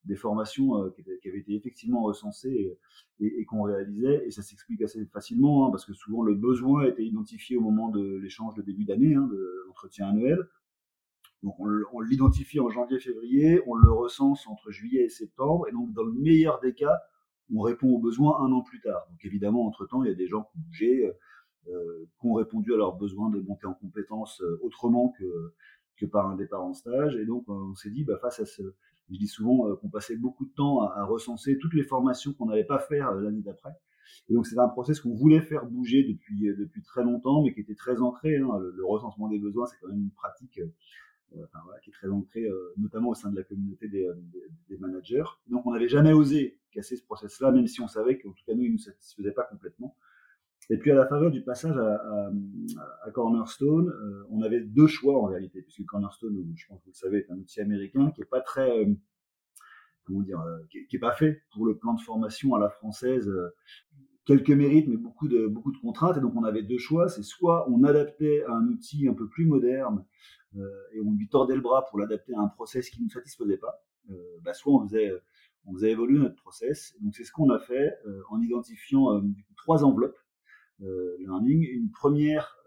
des, 0.06 0.16
formations 0.16 0.84
euh, 0.84 0.90
qui, 0.90 1.30
avaient 1.30 1.40
été 1.40 1.56
effectivement 1.56 2.04
recensées 2.04 2.78
et, 3.20 3.46
qu'on 3.46 3.64
réalisait. 3.64 4.26
Et 4.26 4.32
ça 4.32 4.42
s'explique 4.42 4.82
assez 4.82 5.06
facilement, 5.08 5.68
hein, 5.68 5.72
parce 5.72 5.86
que 5.86 5.94
souvent 5.94 6.24
le 6.24 6.36
besoin 6.36 6.86
était 6.86 7.06
identifié 7.06 7.58
au 7.58 7.62
moment 7.62 7.90
de 7.90 8.18
l'échange 8.18 8.56
de 8.56 8.62
début 8.62 8.86
d'année, 8.86 9.16
hein, 9.16 9.28
de 9.32 9.64
l'entretien 9.68 10.10
annuel. 10.10 10.40
Donc 11.44 11.60
on, 11.60 11.70
on 11.94 12.02
l'identifie 12.02 12.60
en 12.60 12.70
janvier-février, 12.70 13.62
on 13.66 13.76
le 13.76 13.92
recense 13.92 14.46
entre 14.48 14.72
juillet 14.72 15.04
et 15.04 15.10
septembre, 15.10 15.68
et 15.68 15.72
donc 15.72 15.94
dans 15.94 16.04
le 16.04 16.12
meilleur 16.12 16.60
des 16.60 16.74
cas, 16.74 17.00
on 17.56 17.62
répond 17.62 17.90
aux 17.90 18.00
besoins 18.00 18.40
un 18.42 18.52
an 18.52 18.62
plus 18.62 18.82
tard. 18.82 19.06
Donc 19.10 19.24
évidemment, 19.24 19.66
entre-temps, 19.66 20.04
il 20.04 20.10
y 20.10 20.12
a 20.12 20.16
des 20.16 20.28
gens 20.28 20.44
qui 20.44 20.58
ont 20.58 20.62
bougé, 20.62 21.12
euh, 21.68 22.06
qui 22.20 22.28
ont 22.28 22.34
répondu 22.34 22.74
à 22.74 22.78
leurs 22.78 22.96
besoins 22.96 23.30
de 23.30 23.40
monter 23.42 23.68
en 23.68 23.74
compétences 23.74 24.42
euh, 24.42 24.60
autrement 24.64 25.14
que, 25.20 25.54
que 25.98 26.06
par 26.06 26.28
un 26.28 26.36
départ 26.36 26.64
en 26.64 26.74
stage. 26.74 27.16
Et 27.16 27.26
donc, 27.26 27.48
on 27.48 27.76
s'est 27.76 27.92
dit, 27.92 28.04
bah, 28.04 28.18
face 28.22 28.40
à 28.40 28.46
ce... 28.46 28.62
Je 29.12 29.18
dis 29.18 29.28
souvent 29.28 29.68
euh, 29.68 29.76
qu'on 29.76 29.90
passait 29.90 30.16
beaucoup 30.16 30.46
de 30.46 30.54
temps 30.54 30.82
à, 30.84 31.04
recenser 31.06 31.58
toutes 31.58 31.74
les 31.74 31.84
formations 31.84 32.34
qu'on 32.34 32.46
n'allait 32.46 32.64
pas 32.64 32.80
faire 32.80 33.14
l'année 33.14 33.42
d'après. 33.42 33.72
Et 34.30 34.34
donc, 34.34 34.48
c'est 34.48 34.58
un 34.58 34.68
process 34.68 35.00
qu'on 35.00 35.14
voulait 35.14 35.42
faire 35.42 35.66
bouger 35.66 36.04
depuis, 36.04 36.48
depuis 36.58 36.82
très 36.82 37.04
longtemps, 37.04 37.44
mais 37.44 37.54
qui 37.54 37.62
était 37.62 37.76
très 37.76 38.00
ancré. 38.02 38.38
Hein. 38.38 38.48
Le, 38.76 38.86
recensement 38.86 39.28
des 39.28 39.40
besoins, 39.40 39.66
c'est 39.66 39.78
quand 39.82 39.88
même 39.88 40.02
une 40.02 40.12
pratique 40.12 40.52
qui 40.52 40.62
est 40.62 41.92
très 41.92 42.10
ancrée, 42.10 42.48
notamment 42.78 43.10
au 43.10 43.14
sein 43.14 43.30
de 43.32 43.36
la 43.36 43.44
communauté 43.44 43.88
des, 43.88 44.08
des 44.68 44.78
managers. 44.78 45.24
Donc, 45.48 45.66
on 45.68 45.74
n'avait 45.74 45.88
jamais 45.88 46.12
osé 46.12 46.60
casser 46.72 46.96
ce 46.96 47.04
process-là, 47.04 47.52
même 47.52 47.68
si 47.68 47.82
on 47.82 47.88
savait 47.88 48.18
qu'en 48.18 48.32
tout 48.32 48.44
cas, 48.46 48.54
nous, 48.56 48.64
il 48.64 48.70
ne 48.70 48.74
nous 48.74 48.80
satisfaisait 48.80 49.32
pas 49.32 49.44
complètement. 49.44 49.96
Et 50.72 50.78
puis, 50.78 50.92
à 50.92 50.96
la 50.96 51.08
faveur 51.08 51.32
du 51.32 51.42
passage 51.42 51.78
à, 51.78 53.12
Cornerstone, 53.12 53.90
euh, 53.90 54.24
on 54.30 54.42
avait 54.44 54.62
deux 54.62 54.88
choix 54.88 55.20
en 55.20 55.26
réalité, 55.26 55.62
puisque 55.64 55.84
Cornerstone, 55.86 56.54
je 56.56 56.68
pense 56.68 56.80
que 56.80 56.86
vous 56.86 56.92
le 56.92 56.96
savez, 56.96 57.18
est 57.20 57.32
un 57.32 57.38
outil 57.38 57.60
américain 57.60 58.12
qui 58.12 58.22
est 58.22 58.30
pas 58.30 58.42
très, 58.42 58.70
euh, 58.70 58.94
comment 60.06 60.22
dire, 60.22 60.40
euh, 60.40 60.60
qui, 60.70 60.96
est 60.96 61.00
pas 61.00 61.14
fait 61.14 61.42
pour 61.54 61.66
le 61.66 61.76
plan 61.76 61.96
de 61.96 62.02
formation 62.02 62.54
à 62.54 62.60
la 62.60 62.70
française. 62.70 63.32
quelques 64.26 64.52
mérites, 64.52 64.88
mais 64.88 64.98
beaucoup 64.98 65.28
de, 65.28 65.48
beaucoup 65.48 65.72
de 65.72 65.78
contraintes. 65.78 66.18
Et 66.18 66.22
donc, 66.22 66.36
on 66.36 66.44
avait 66.44 66.64
deux 66.64 66.78
choix. 66.78 67.10
C'est 67.10 67.24
soit 67.24 67.68
on 67.70 67.84
adaptait 67.84 68.44
à 68.44 68.54
un 68.54 68.68
outil 68.68 69.08
un 69.08 69.14
peu 69.14 69.28
plus 69.28 69.46
moderne 69.46 70.06
et 70.56 71.00
on 71.04 71.14
lui 71.14 71.28
tordait 71.30 71.56
le 71.56 71.62
bras 71.62 71.86
pour 71.86 72.00
l'adapter 72.00 72.34
à 72.36 72.40
un 72.40 72.48
process 72.48 72.90
qui 72.90 73.00
ne 73.00 73.06
nous 73.06 73.12
satisfaisait 73.12 73.58
pas. 73.58 73.84
Bah, 74.44 74.54
soit 74.54 74.74
on 74.74 74.88
faisait 74.88 75.12
on 75.66 75.74
faisait 75.74 75.92
évoluer 75.92 76.20
notre 76.20 76.36
process. 76.36 76.96
Donc 77.02 77.16
c'est 77.16 77.24
ce 77.24 77.32
qu'on 77.32 77.50
a 77.50 77.60
fait 77.60 77.94
euh, 78.06 78.22
en 78.30 78.42
identifiant 78.42 79.16
euh, 79.16 79.22
trois 79.58 79.84
enveloppes 79.84 80.18
euh, 80.18 80.29
learning. 81.20 81.64
Une 81.64 81.92
première 81.92 82.58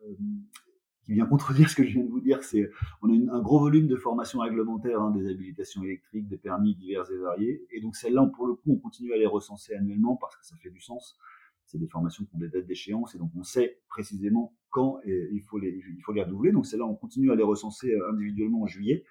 qui 1.04 1.14
vient 1.14 1.26
contredire 1.26 1.68
ce 1.68 1.76
que 1.76 1.84
je 1.84 1.94
viens 1.94 2.04
de 2.04 2.10
vous 2.10 2.20
dire, 2.20 2.42
c'est 2.44 2.70
on 3.02 3.10
a 3.10 3.34
un 3.36 3.40
gros 3.40 3.58
volume 3.58 3.88
de 3.88 3.96
formations 3.96 4.38
réglementaires, 4.38 5.00
hein, 5.00 5.10
des 5.10 5.28
habilitations 5.28 5.82
électriques, 5.82 6.28
des 6.28 6.36
permis 6.36 6.74
divers 6.74 7.10
et 7.10 7.16
variés. 7.16 7.66
Et 7.72 7.80
donc 7.80 7.96
celles-là, 7.96 8.24
pour 8.34 8.46
le 8.46 8.54
coup, 8.54 8.72
on 8.72 8.76
continue 8.76 9.12
à 9.12 9.16
les 9.16 9.26
recenser 9.26 9.74
annuellement 9.74 10.16
parce 10.16 10.36
que 10.36 10.46
ça 10.46 10.56
fait 10.56 10.70
du 10.70 10.80
sens. 10.80 11.18
C'est 11.66 11.78
des 11.78 11.88
formations 11.88 12.24
qui 12.24 12.34
ont 12.36 12.38
des 12.38 12.48
dates 12.48 12.66
d'échéance 12.66 13.14
et 13.14 13.18
donc 13.18 13.30
on 13.36 13.42
sait 13.42 13.80
précisément 13.88 14.54
quand 14.70 15.00
il 15.04 15.42
faut 15.42 15.58
les, 15.58 15.82
il 15.96 16.02
faut 16.02 16.12
les 16.12 16.22
renouveler. 16.22 16.52
Donc 16.52 16.66
celles-là, 16.66 16.86
on 16.86 16.94
continue 16.94 17.32
à 17.32 17.34
les 17.34 17.42
recenser 17.42 17.92
individuellement 18.10 18.62
en 18.62 18.66
juillet. 18.66 19.04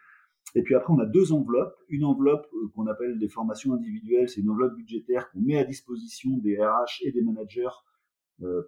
Et 0.55 0.63
puis 0.63 0.75
après, 0.75 0.91
on 0.93 0.99
a 0.99 1.05
deux 1.05 1.31
enveloppes. 1.33 1.75
Une 1.89 2.03
enveloppe 2.03 2.47
euh, 2.53 2.67
qu'on 2.75 2.87
appelle 2.87 3.17
des 3.19 3.29
formations 3.29 3.73
individuelles, 3.73 4.27
c'est 4.27 4.41
une 4.41 4.49
enveloppe 4.49 4.75
budgétaire 4.75 5.31
qu'on 5.31 5.41
met 5.41 5.57
à 5.57 5.63
disposition 5.63 6.37
des 6.37 6.57
RH 6.61 7.03
et 7.03 7.11
des 7.11 7.21
managers 7.21 7.63
euh, 7.63 7.90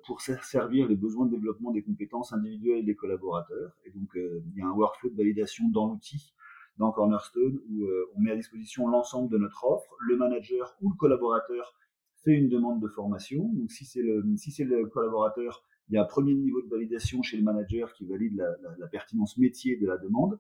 pour 0.06 0.22
servir 0.22 0.88
les 0.88 0.96
besoins 0.96 1.26
de 1.26 1.32
développement 1.32 1.72
des 1.72 1.82
compétences 1.82 2.34
individuelles 2.34 2.86
des 2.86 2.96
collaborateurs. 2.96 3.76
Et 3.86 3.92
donc, 3.92 4.16
euh, 4.16 4.44
il 4.52 4.60
y 4.60 4.62
a 4.62 4.68
un 4.68 4.72
workflow 4.72 5.10
de 5.10 5.18
validation 5.18 5.68
dans 5.70 5.88
l'outil, 5.88 6.34
dans 6.78 6.92
Cornerstone, 6.92 7.60
où 7.70 7.88
on 8.16 8.22
met 8.22 8.32
à 8.32 8.36
disposition 8.36 8.88
l'ensemble 8.88 9.32
de 9.32 9.38
notre 9.38 9.64
offre. 9.66 9.96
Le 10.08 10.18
manager 10.18 10.76
ou 10.82 10.90
le 10.90 10.96
collaborateur 10.96 11.76
fait 12.24 12.34
une 12.34 12.50
demande 12.50 12.82
de 12.82 12.88
formation. 12.88 13.50
Donc, 13.54 13.72
si 13.72 13.86
c'est 13.86 14.02
le, 14.02 14.24
si 14.38 14.52
c'est 14.52 14.64
le 14.64 14.88
collaborateur, 14.88 15.64
il 15.90 15.96
y 15.96 15.98
a 15.98 16.02
un 16.02 16.06
premier 16.06 16.34
niveau 16.34 16.62
de 16.62 16.70
validation 16.70 17.22
chez 17.22 17.38
le 17.38 17.44
manager 17.44 17.94
qui 17.94 18.06
valide 18.06 18.36
la, 18.80 18.88
pertinence 18.88 19.38
métier 19.38 19.78
de 19.78 19.86
la 19.86 19.98
demande. 19.98 20.40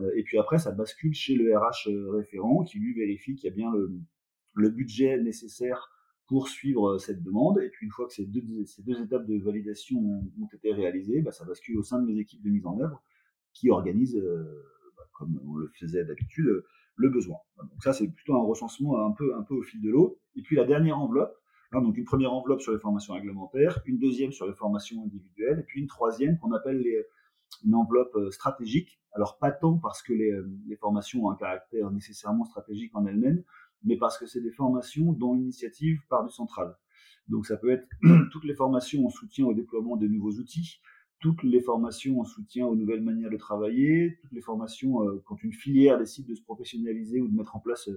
Euh, 0.00 0.10
et 0.16 0.22
puis 0.22 0.38
après, 0.38 0.58
ça 0.58 0.72
bascule 0.72 1.14
chez 1.14 1.34
le 1.34 1.56
RH 1.56 1.88
euh, 1.88 2.10
référent 2.10 2.64
qui 2.64 2.78
lui 2.78 2.94
vérifie 2.94 3.34
qu'il 3.34 3.48
y 3.48 3.52
a 3.52 3.54
bien 3.54 3.70
le, 3.72 4.70
budget 4.70 5.18
nécessaire 5.18 5.91
pour 6.32 6.48
suivre 6.48 6.94
euh, 6.94 6.98
cette 6.98 7.22
demande. 7.22 7.60
Et 7.60 7.68
puis 7.68 7.84
une 7.84 7.92
fois 7.92 8.06
que 8.06 8.14
ces 8.14 8.24
deux, 8.24 8.42
ces 8.64 8.82
deux 8.82 8.98
étapes 9.02 9.26
de 9.26 9.38
validation 9.38 9.98
ont, 9.98 10.48
été 10.50 10.72
réalisées, 10.72 11.20
bah, 11.20 11.30
ça 11.30 11.44
bascule 11.44 11.76
au 11.76 11.82
sein 11.82 12.00
de 12.00 12.06
mes 12.10 12.18
équipes 12.18 12.42
de 12.42 12.48
mise 12.48 12.66
en 12.66 12.80
œuvre 12.80 13.02
qui 13.52 13.68
organisent, 13.68 14.18
bah, 14.96 15.02
comme 15.12 15.38
on 15.46 15.56
le 15.56 15.68
faisait 15.78 16.06
d'habitude, 16.06 16.64
le 16.96 17.08
besoin. 17.10 17.36
Donc 17.58 17.82
ça, 17.82 17.92
c'est 17.92 18.08
plutôt 18.08 18.34
un 18.34 18.42
recensement 18.42 19.04
un 19.06 19.10
peu, 19.10 19.36
un 19.36 19.42
peu 19.42 19.54
au 19.56 19.62
fil 19.62 19.82
de 19.82 19.90
l'eau. 19.90 20.18
Et 20.34 20.40
puis 20.40 20.56
la 20.56 20.64
dernière 20.64 20.98
enveloppe, 20.98 21.36
hein, 21.72 21.82
donc 21.82 21.98
une 21.98 22.06
première 22.06 22.32
enveloppe 22.32 22.62
sur 22.62 22.72
les 22.72 22.78
formations 22.78 23.12
réglementaires, 23.12 23.82
une 23.84 23.98
deuxième 23.98 24.32
sur 24.32 24.46
les 24.46 24.54
formations 24.54 25.02
individuelles, 25.02 25.58
et 25.58 25.64
puis 25.64 25.82
une 25.82 25.86
troisième 25.86 26.38
qu'on 26.38 26.52
appelle 26.52 26.78
les, 26.78 27.04
une 27.62 27.74
enveloppe 27.74 28.16
stratégique 28.30 29.02
alors 29.14 29.38
pas 29.38 29.52
tant 29.52 29.78
parce 29.78 30.02
que 30.02 30.12
les, 30.12 30.32
les, 30.66 30.76
formations 30.76 31.26
ont 31.26 31.30
un 31.30 31.36
caractère 31.36 31.90
nécessairement 31.90 32.44
stratégique 32.44 32.94
en 32.94 33.04
elles-mêmes, 33.04 33.42
mais 33.84 33.96
parce 33.96 34.18
que 34.18 34.26
c'est 34.26 34.40
des 34.40 34.50
formations 34.50 35.12
dont 35.12 35.34
l'initiative 35.34 36.00
part 36.08 36.24
du 36.24 36.32
central. 36.32 36.76
Donc 37.28 37.46
ça 37.46 37.56
peut 37.56 37.70
être 37.70 37.86
toutes 38.32 38.44
les 38.44 38.54
formations 38.54 39.06
en 39.06 39.10
soutien 39.10 39.46
au 39.46 39.54
déploiement 39.54 39.96
de 39.96 40.06
nouveaux 40.06 40.32
outils, 40.32 40.80
toutes 41.20 41.42
les 41.42 41.60
formations 41.60 42.20
en 42.20 42.24
soutien 42.24 42.66
aux 42.66 42.74
nouvelles 42.74 43.02
manières 43.02 43.30
de 43.30 43.36
travailler, 43.36 44.18
toutes 44.20 44.32
les 44.32 44.40
formations 44.40 44.98
quand 45.24 45.42
une 45.42 45.52
filière 45.52 45.98
décide 45.98 46.26
de 46.26 46.34
se 46.34 46.42
professionnaliser 46.42 47.20
ou 47.20 47.28
de 47.28 47.36
mettre 47.36 47.54
en 47.54 47.60
place 47.60 47.88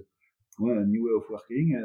un 0.60 0.84
new 0.84 1.06
way 1.06 1.12
of 1.12 1.28
working, 1.28 1.76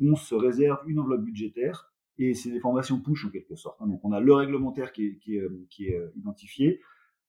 on 0.00 0.16
se 0.16 0.34
réserve 0.34 0.78
une 0.86 0.98
enveloppe 0.98 1.24
budgétaire 1.24 1.92
et 2.16 2.34
c'est 2.34 2.50
des 2.50 2.60
formations 2.60 3.00
push 3.00 3.26
en 3.26 3.30
quelque 3.30 3.54
sorte. 3.54 3.80
Hein. 3.80 3.86
Donc 3.86 4.04
on 4.04 4.12
a 4.12 4.20
le 4.20 4.32
réglementaire 4.32 4.92
qui 4.92 5.18
est 5.28 6.10
identifié, 6.16 6.80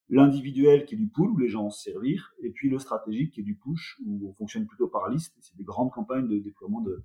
l'individuel 0.09 0.85
qui 0.85 0.95
est 0.95 0.97
du 0.97 1.07
pool 1.07 1.31
où 1.31 1.37
les 1.37 1.49
gens 1.49 1.63
vont 1.63 1.69
se 1.69 1.83
servir, 1.83 2.33
et 2.41 2.49
puis 2.49 2.69
le 2.69 2.79
stratégique 2.79 3.33
qui 3.33 3.41
est 3.41 3.43
du 3.43 3.55
push 3.55 3.97
où 4.05 4.29
on 4.29 4.33
fonctionne 4.33 4.65
plutôt 4.65 4.87
par 4.87 5.09
liste. 5.09 5.35
C'est 5.39 5.55
des 5.55 5.63
grandes 5.63 5.91
campagnes 5.91 6.27
de 6.27 6.39
déploiement 6.39 6.81
de, 6.81 7.03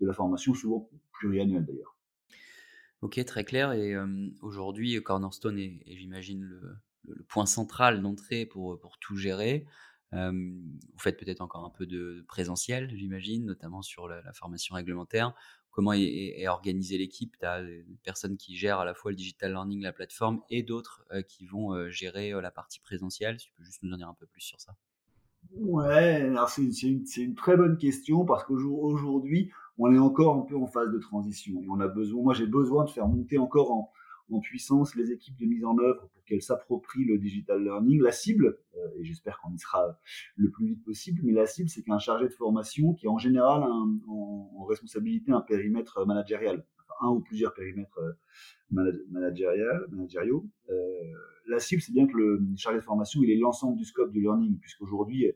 la 0.00 0.12
formation, 0.12 0.52
souvent 0.54 0.90
pluriannuelles 1.12 1.64
d'ailleurs. 1.64 1.96
Ok, 3.00 3.22
très 3.24 3.44
clair. 3.44 3.72
Et 3.72 3.94
aujourd'hui, 4.42 5.02
Cornerstone 5.02 5.58
est, 5.58 5.82
j'imagine, 5.86 6.42
le, 6.42 6.76
point 7.28 7.46
central 7.46 8.00
d'entrée 8.00 8.46
pour, 8.46 8.78
pour 8.78 8.98
tout 8.98 9.16
gérer. 9.16 9.66
vous 10.12 10.98
faites 10.98 11.18
peut-être 11.18 11.40
encore 11.40 11.64
un 11.64 11.70
peu 11.70 11.86
de 11.86 12.24
présentiel, 12.28 12.90
j'imagine, 12.94 13.46
notamment 13.46 13.82
sur 13.82 14.08
la, 14.08 14.32
formation 14.32 14.74
réglementaire 14.74 15.34
comment 15.74 15.92
est, 15.92 16.46
organisée 16.48 16.96
l'équipe. 16.96 17.36
Tu 17.38 17.44
as 17.44 17.62
des 17.62 17.84
personnes 18.02 18.36
qui 18.36 18.56
gèrent 18.56 18.78
à 18.78 18.84
la 18.84 18.94
fois 18.94 19.10
le 19.10 19.16
digital 19.16 19.52
learning, 19.52 19.82
la 19.82 19.92
plateforme, 19.92 20.40
et 20.48 20.62
d'autres 20.62 21.04
qui 21.28 21.46
vont 21.46 21.88
gérer 21.90 22.30
la 22.40 22.50
partie 22.50 22.80
présentielle. 22.80 23.38
Si 23.38 23.46
tu 23.46 23.52
peux 23.52 23.64
juste 23.64 23.82
nous 23.82 23.92
en 23.92 23.96
dire 23.96 24.08
un 24.08 24.14
peu 24.14 24.26
plus 24.26 24.40
sur 24.40 24.60
ça. 24.60 24.76
Ouais, 25.52 26.32
c'est 26.48 26.82
une, 26.82 27.04
une, 27.16 27.34
très 27.34 27.56
bonne 27.56 27.76
question 27.76 28.24
parce 28.24 28.44
qu'aujourd'hui, 28.44 29.50
on 29.78 29.92
est 29.92 29.98
encore 29.98 30.36
un 30.36 30.42
peu 30.42 30.56
en 30.56 30.66
phase 30.66 30.90
de 30.90 30.98
transition 30.98 31.60
et 31.62 31.66
on 31.68 31.80
a 31.80 31.88
besoin, 31.88 32.22
moi 32.22 32.34
j'ai 32.34 32.46
besoin 32.46 32.84
de 32.84 32.90
faire 32.90 33.06
monter 33.06 33.38
encore 33.38 33.70
en, 33.72 33.92
en 34.30 34.40
puissance 34.40 34.94
les 34.94 35.12
équipes 35.12 35.36
de 35.38 35.46
mise 35.46 35.64
en 35.64 35.78
œuvre 35.78 36.08
pour 36.12 36.24
qu'elles 36.24 36.42
s'approprient 36.42 37.04
le 37.04 37.18
digital 37.18 37.62
learning. 37.62 38.00
La 38.00 38.12
cible, 38.12 38.58
euh, 38.76 38.98
et 38.98 39.04
j'espère 39.04 39.38
qu'on 39.40 39.52
y 39.52 39.58
sera 39.58 39.98
le 40.36 40.50
plus 40.50 40.66
vite 40.66 40.84
possible, 40.84 41.20
mais 41.24 41.32
la 41.32 41.46
cible, 41.46 41.68
c'est 41.68 41.82
qu'un 41.82 41.98
chargé 41.98 42.24
de 42.24 42.32
formation 42.32 42.94
qui 42.94 43.06
a 43.06 43.10
en 43.10 43.18
général 43.18 43.62
en, 43.62 44.64
responsabilité 44.64 45.30
un 45.30 45.42
périmètre 45.42 46.06
managérial, 46.06 46.64
enfin, 46.80 47.08
un 47.08 47.10
ou 47.10 47.20
plusieurs 47.20 47.52
périmètres 47.52 47.98
euh, 47.98 48.92
managériaux. 49.10 50.46
Euh, 50.70 50.74
la 51.46 51.58
cible, 51.58 51.82
c'est 51.82 51.92
bien 51.92 52.06
que 52.06 52.16
le 52.16 52.40
chargé 52.56 52.78
de 52.78 52.84
formation, 52.84 53.22
il 53.22 53.30
est 53.30 53.36
l'ensemble 53.36 53.76
du 53.76 53.84
scope 53.84 54.10
du 54.10 54.20
learning, 54.20 54.58
puisqu'aujourd'hui, 54.58 55.26
euh, 55.26 55.32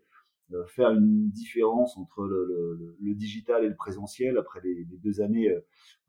faire 0.67 0.91
une 0.91 1.31
différence 1.31 1.97
entre 1.99 2.25
le, 2.27 2.97
le, 3.01 3.15
digital 3.15 3.65
et 3.65 3.69
le 3.69 3.75
présentiel 3.75 4.39
après 4.39 4.61
les, 4.63 4.85
deux 4.85 5.21
années 5.21 5.51
euh, 5.51 5.61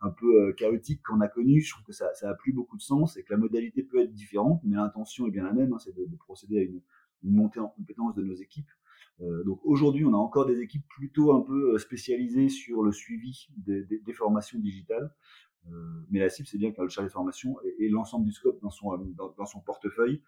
un 0.02 0.12
peu 0.12 0.48
euh, 0.48 0.54
chaotiques 0.54 1.02
qu'on 1.04 1.20
a 1.20 1.28
connues. 1.28 1.62
Je 1.62 1.74
trouve 1.74 1.86
que 1.86 1.94
ça, 1.94 2.14
ça 2.14 2.30
a 2.30 2.34
plus 2.34 2.54
beaucoup 2.54 2.78
de 2.78 2.82
sens 2.82 3.18
et 3.18 3.24
que 3.24 3.34
la 3.34 3.38
modalité 3.38 3.84
peut 3.84 4.00
être 4.00 4.14
différente, 4.14 4.62
mais 4.64 4.78
l'intention 4.78 5.28
est 5.28 5.32
bien 5.32 5.44
la 5.44 5.54
même, 5.54 5.74
hein, 5.74 5.80
c'est 5.80 5.96
de, 5.96 6.06
de, 6.06 6.16
procéder 6.16 6.60
à 6.60 6.64
une, 6.64 6.82
une, 7.24 7.36
montée 7.36 7.60
en 7.60 7.68
compétence 7.68 8.16
de 8.16 8.24
nos 8.24 8.36
équipes. 8.36 8.70
Euh, 9.22 9.44
donc 9.44 9.60
aujourd'hui, 9.64 10.06
on 10.06 10.14
a 10.14 10.18
encore 10.18 10.46
des 10.46 10.62
équipes 10.62 10.88
plutôt 10.88 11.34
un 11.34 11.42
peu 11.42 11.78
spécialisées 11.78 12.48
sur 12.48 12.82
le 12.84 12.94
suivi 12.94 13.50
des, 13.58 13.84
des, 13.84 14.00
des 14.00 14.14
formations 14.14 14.60
digitales. 14.60 15.14
Euh, 15.68 15.72
mais 16.10 16.20
la 16.20 16.30
cible, 16.30 16.48
c'est 16.48 16.58
bien 16.58 16.72
que 16.72 16.82
le 16.82 16.88
chargé 16.88 17.10
de 17.10 17.12
formation 17.12 17.58
et, 17.80 17.90
l'ensemble 17.90 18.26
du 18.26 18.32
scope 18.32 18.62
dans 18.62 18.70
son, 18.70 18.98
dans 19.38 19.46
son 19.46 19.60
portefeuille, 19.60 20.22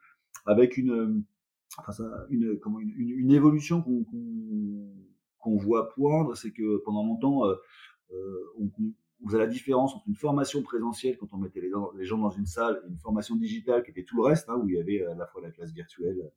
avec 0.46 0.76
une, 0.76 1.24
enfin 1.78 1.92
ça, 1.92 2.04
une, 2.30 2.60
comment, 2.60 2.80
une, 2.80 2.92
une, 2.98 3.32
évolution 3.32 3.82
qu'on 3.82 4.06
qu'on 5.42 5.58
voit 5.58 5.90
poindre, 5.90 6.36
c'est 6.36 6.52
que 6.52 6.78
pendant 6.86 7.04
longtemps, 7.04 7.46
euh, 7.46 7.56
euh 8.12 8.44
on, 8.60 8.72
on, 9.24 9.28
faisait 9.28 9.40
la 9.40 9.48
différence 9.48 9.96
entre 9.96 10.08
une 10.08 10.16
formation 10.16 10.62
présentielle 10.62 11.18
quand 11.18 11.28
on 11.34 11.38
mettait 11.38 11.62
les, 11.62 12.06
gens 12.06 12.18
dans 12.18 12.30
une 12.30 12.46
salle 12.46 12.82
et 12.86 12.90
une 12.90 12.98
formation 12.98 13.36
digitale 13.36 13.84
qui 13.84 13.92
était 13.92 14.04
tout 14.04 14.18
le 14.18 14.24
reste, 14.24 14.50
hein, 14.50 14.56
où 14.62 14.68
il 14.68 14.76
y 14.76 14.80
avait 14.80 15.04
à 15.06 15.16
la 15.16 15.28
fois 15.28 15.42
la 15.42 15.52
classe 15.52 15.72
virtuelle, 15.72 16.32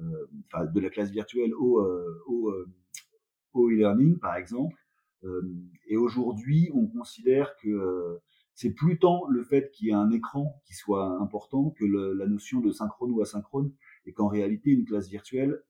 euh, 0.00 0.26
enfin 0.46 0.66
de 0.66 0.80
la 0.80 0.90
classe 0.90 1.10
virtuelle 1.10 1.54
au, 1.54 1.80
euh, 1.80 2.22
au, 2.26 2.50
euh, 2.50 2.66
au 3.54 3.70
e-learning 3.70 4.18
par 4.18 4.36
exemple. 4.36 4.76
et 5.88 5.96
aujourd'hui, 5.96 6.70
on 6.72 6.86
considère 6.86 7.56
que 7.56 8.20
c'est 8.54 8.72
plus 8.72 8.98
tant 8.98 9.26
le 9.28 9.42
fait 9.42 9.70
qu'il 9.72 9.88
y 9.88 9.90
ait 9.90 9.94
un 9.94 10.10
écran 10.10 10.62
qui 10.66 10.74
soit 10.74 11.20
important 11.20 11.70
que 11.70 11.84
la 11.84 12.26
notion 12.26 12.60
de 12.60 12.70
synchrone 12.70 13.10
ou 13.10 13.20
asynchrone 13.22 13.72
et 14.06 14.12
qu'en 14.12 14.28
réalité, 14.28 14.70
une 14.70 14.84
classe 14.84 15.08
virtuelle, 15.08 15.62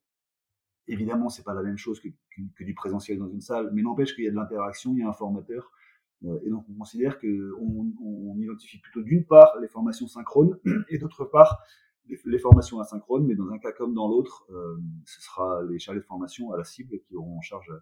évidemment, 0.86 1.28
c'est 1.28 1.42
pas 1.42 1.54
la 1.54 1.62
même 1.62 1.78
chose 1.78 2.00
que, 2.00 2.08
du 2.64 2.74
présentiel 2.74 3.18
dans 3.18 3.28
une 3.28 3.40
salle, 3.40 3.70
mais 3.72 3.82
n'empêche 3.82 4.14
qu'il 4.14 4.24
y 4.24 4.28
a 4.28 4.30
de 4.30 4.36
l'interaction, 4.36 4.94
il 4.94 5.00
y 5.00 5.02
a 5.02 5.08
un 5.08 5.12
formateur, 5.12 5.72
euh, 6.24 6.38
et 6.44 6.50
donc 6.50 6.64
on 6.70 6.74
considère 6.74 7.18
qu'on 7.18 7.92
on 8.02 8.38
identifie 8.38 8.78
plutôt 8.78 9.02
d'une 9.02 9.24
part 9.24 9.58
les 9.60 9.68
formations 9.68 10.06
synchrones 10.06 10.58
et 10.88 10.98
d'autre 10.98 11.24
part 11.24 11.58
les, 12.24 12.38
formations 12.38 12.80
asynchrones, 12.80 13.26
mais 13.26 13.34
dans 13.34 13.50
un 13.50 13.58
cas 13.58 13.72
comme 13.72 13.94
dans 13.94 14.08
l'autre, 14.08 14.46
euh, 14.50 14.76
ce 15.04 15.20
sera 15.22 15.62
les 15.64 15.78
chargés 15.78 16.00
de 16.00 16.04
formation 16.04 16.52
à 16.52 16.56
la 16.56 16.64
cible 16.64 16.98
qui 17.00 17.16
auront 17.16 17.38
en 17.38 17.40
charge 17.40 17.72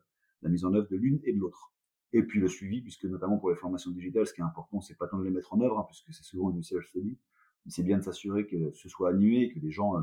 la 0.43 0.49
mise 0.49 0.65
en 0.65 0.73
œuvre 0.75 0.89
de 0.89 0.97
l'une 0.97 1.21
et 1.25 1.33
de 1.33 1.39
l'autre. 1.39 1.73
Et 2.13 2.23
puis 2.23 2.41
le 2.41 2.49
suivi, 2.49 2.81
puisque 2.81 3.05
notamment 3.05 3.39
pour 3.39 3.51
les 3.51 3.57
formations 3.57 3.91
digitales, 3.91 4.27
ce 4.27 4.33
qui 4.33 4.41
est 4.41 4.45
important, 4.45 4.81
c'est 4.81 4.97
pas 4.97 5.09
tant 5.09 5.19
de 5.19 5.25
les 5.25 5.31
mettre 5.31 5.53
en 5.53 5.61
œuvre, 5.61 5.79
hein, 5.79 5.85
puisque 5.87 6.13
c'est 6.13 6.23
souvent 6.23 6.51
du 6.51 6.63
self-study, 6.63 7.19
mais 7.65 7.71
c'est 7.71 7.83
bien 7.83 7.99
de 7.99 8.03
s'assurer 8.03 8.47
que 8.47 8.73
ce 8.73 8.89
soit 8.89 9.11
animé 9.11 9.53
que 9.53 9.59
les 9.59 9.71
gens 9.71 9.99
euh, 9.99 10.03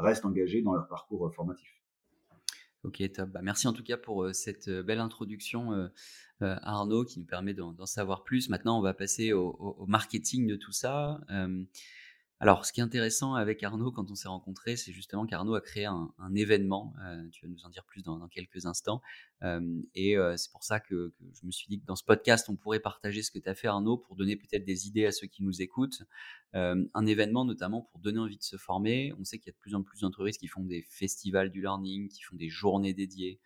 restent 0.00 0.24
engagés 0.24 0.62
dans 0.62 0.74
leur 0.74 0.88
parcours 0.88 1.26
euh, 1.26 1.30
formatif. 1.30 1.80
Ok, 2.82 3.02
top. 3.12 3.28
Bah, 3.30 3.40
merci 3.42 3.68
en 3.68 3.72
tout 3.72 3.82
cas 3.82 3.96
pour 3.96 4.24
euh, 4.24 4.32
cette 4.32 4.68
euh, 4.68 4.82
belle 4.82 5.00
introduction, 5.00 5.90
Arnaud, 6.40 7.04
qui 7.04 7.20
nous 7.20 7.26
permet 7.26 7.52
d'en 7.52 7.86
savoir 7.86 8.24
plus. 8.24 8.48
Maintenant, 8.48 8.78
on 8.78 8.82
va 8.82 8.94
passer 8.94 9.34
au, 9.34 9.50
au 9.50 9.86
marketing 9.86 10.46
de 10.46 10.56
tout 10.56 10.72
ça. 10.72 11.20
Alors, 12.42 12.64
ce 12.64 12.72
qui 12.72 12.80
est 12.80 12.82
intéressant 12.82 13.34
avec 13.34 13.62
Arnaud 13.62 13.92
quand 13.92 14.10
on 14.10 14.14
s'est 14.14 14.26
rencontrés, 14.26 14.74
c'est 14.76 14.92
justement 14.92 15.26
qu'Arnaud 15.26 15.54
a 15.56 15.60
créé 15.60 15.84
un, 15.84 16.10
événement. 16.34 16.94
Euh, 17.04 17.28
tu 17.30 17.44
vas 17.44 17.52
nous 17.52 17.66
en 17.66 17.68
dire 17.68 17.84
plus 17.84 18.02
dans, 18.02 18.26
quelques 18.28 18.64
instants. 18.64 19.02
Euh, 19.42 19.82
et 19.94 20.16
euh, 20.16 20.38
c'est 20.38 20.50
pour 20.50 20.64
ça 20.64 20.80
que, 20.80 21.12
je 21.20 21.44
me 21.44 21.50
suis 21.50 21.66
dit 21.68 21.78
que 21.78 21.84
dans 21.84 21.96
ce 21.96 22.02
podcast, 22.02 22.48
on 22.48 22.56
pourrait 22.56 22.80
partager 22.80 23.22
ce 23.22 23.30
que 23.30 23.38
tu 23.38 23.46
as 23.46 23.54
fait, 23.54 23.68
Arnaud, 23.68 23.98
pour 23.98 24.16
donner 24.16 24.36
peut-être 24.36 24.64
des 24.64 24.88
idées 24.88 25.04
à 25.04 25.12
ceux 25.12 25.26
qui 25.26 25.42
nous 25.42 25.60
écoutent. 25.60 26.02
Un 26.54 27.06
événement 27.06 27.44
notamment 27.44 27.82
pour 27.82 28.00
donner 28.00 28.18
envie 28.18 28.38
de 28.38 28.42
se 28.42 28.56
former. 28.56 29.12
On 29.18 29.24
sait 29.24 29.38
qu'il 29.38 29.48
y 29.48 29.50
a 29.50 29.52
de 29.52 29.58
plus 29.58 29.74
en 29.74 29.82
plus 29.82 30.00
d'entreprises 30.00 30.38
qui 30.38 30.48
font 30.48 30.64
des 30.64 30.82
festivals 30.88 31.50
du 31.50 31.60
learning, 31.60 32.08
qui 32.08 32.22
font 32.22 32.36
des 32.36 32.48
journées 32.48 32.94
dédiées. 32.94 33.38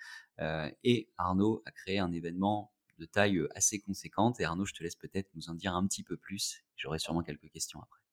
Et 0.84 1.10
Arnaud 1.18 1.62
a 1.66 1.72
créé 1.72 1.98
un 1.98 2.12
événement 2.12 2.72
de 3.00 3.06
taille 3.06 3.42
assez 3.56 3.80
conséquente. 3.80 4.38
Et 4.38 4.44
Arnaud, 4.44 4.66
je 4.66 4.72
te 4.72 4.84
laisse 4.84 4.96
peut-être 4.96 5.28
nous 5.34 5.50
en 5.50 5.54
dire 5.54 5.74
un 5.74 5.84
petit 5.84 6.04
peu 6.04 6.16
plus. 6.16 6.62
J'aurai 6.76 7.00
sûrement 7.00 7.24
quelques 7.24 7.50
questions 7.50 7.80
après. 7.80 8.03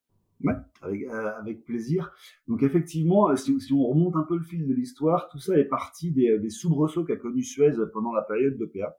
Ouais, 0.43 0.53
avec, 0.81 1.03
euh, 1.03 1.31
avec 1.39 1.65
plaisir. 1.65 2.11
Donc 2.47 2.63
effectivement, 2.63 3.29
euh, 3.29 3.35
si, 3.35 3.73
on 3.73 3.87
remonte 3.87 4.15
un 4.15 4.23
peu 4.23 4.37
le 4.37 4.43
fil 4.43 4.67
de 4.67 4.73
l'histoire, 4.73 5.29
tout 5.29 5.39
ça 5.39 5.57
est 5.57 5.65
parti 5.65 6.11
des, 6.11 6.39
des 6.39 6.49
soubresauts 6.49 7.03
qu'a 7.03 7.17
connu 7.17 7.43
Suez 7.43 7.73
pendant 7.93 8.13
la 8.13 8.21
période 8.21 8.57
d'OPA, 8.57 8.97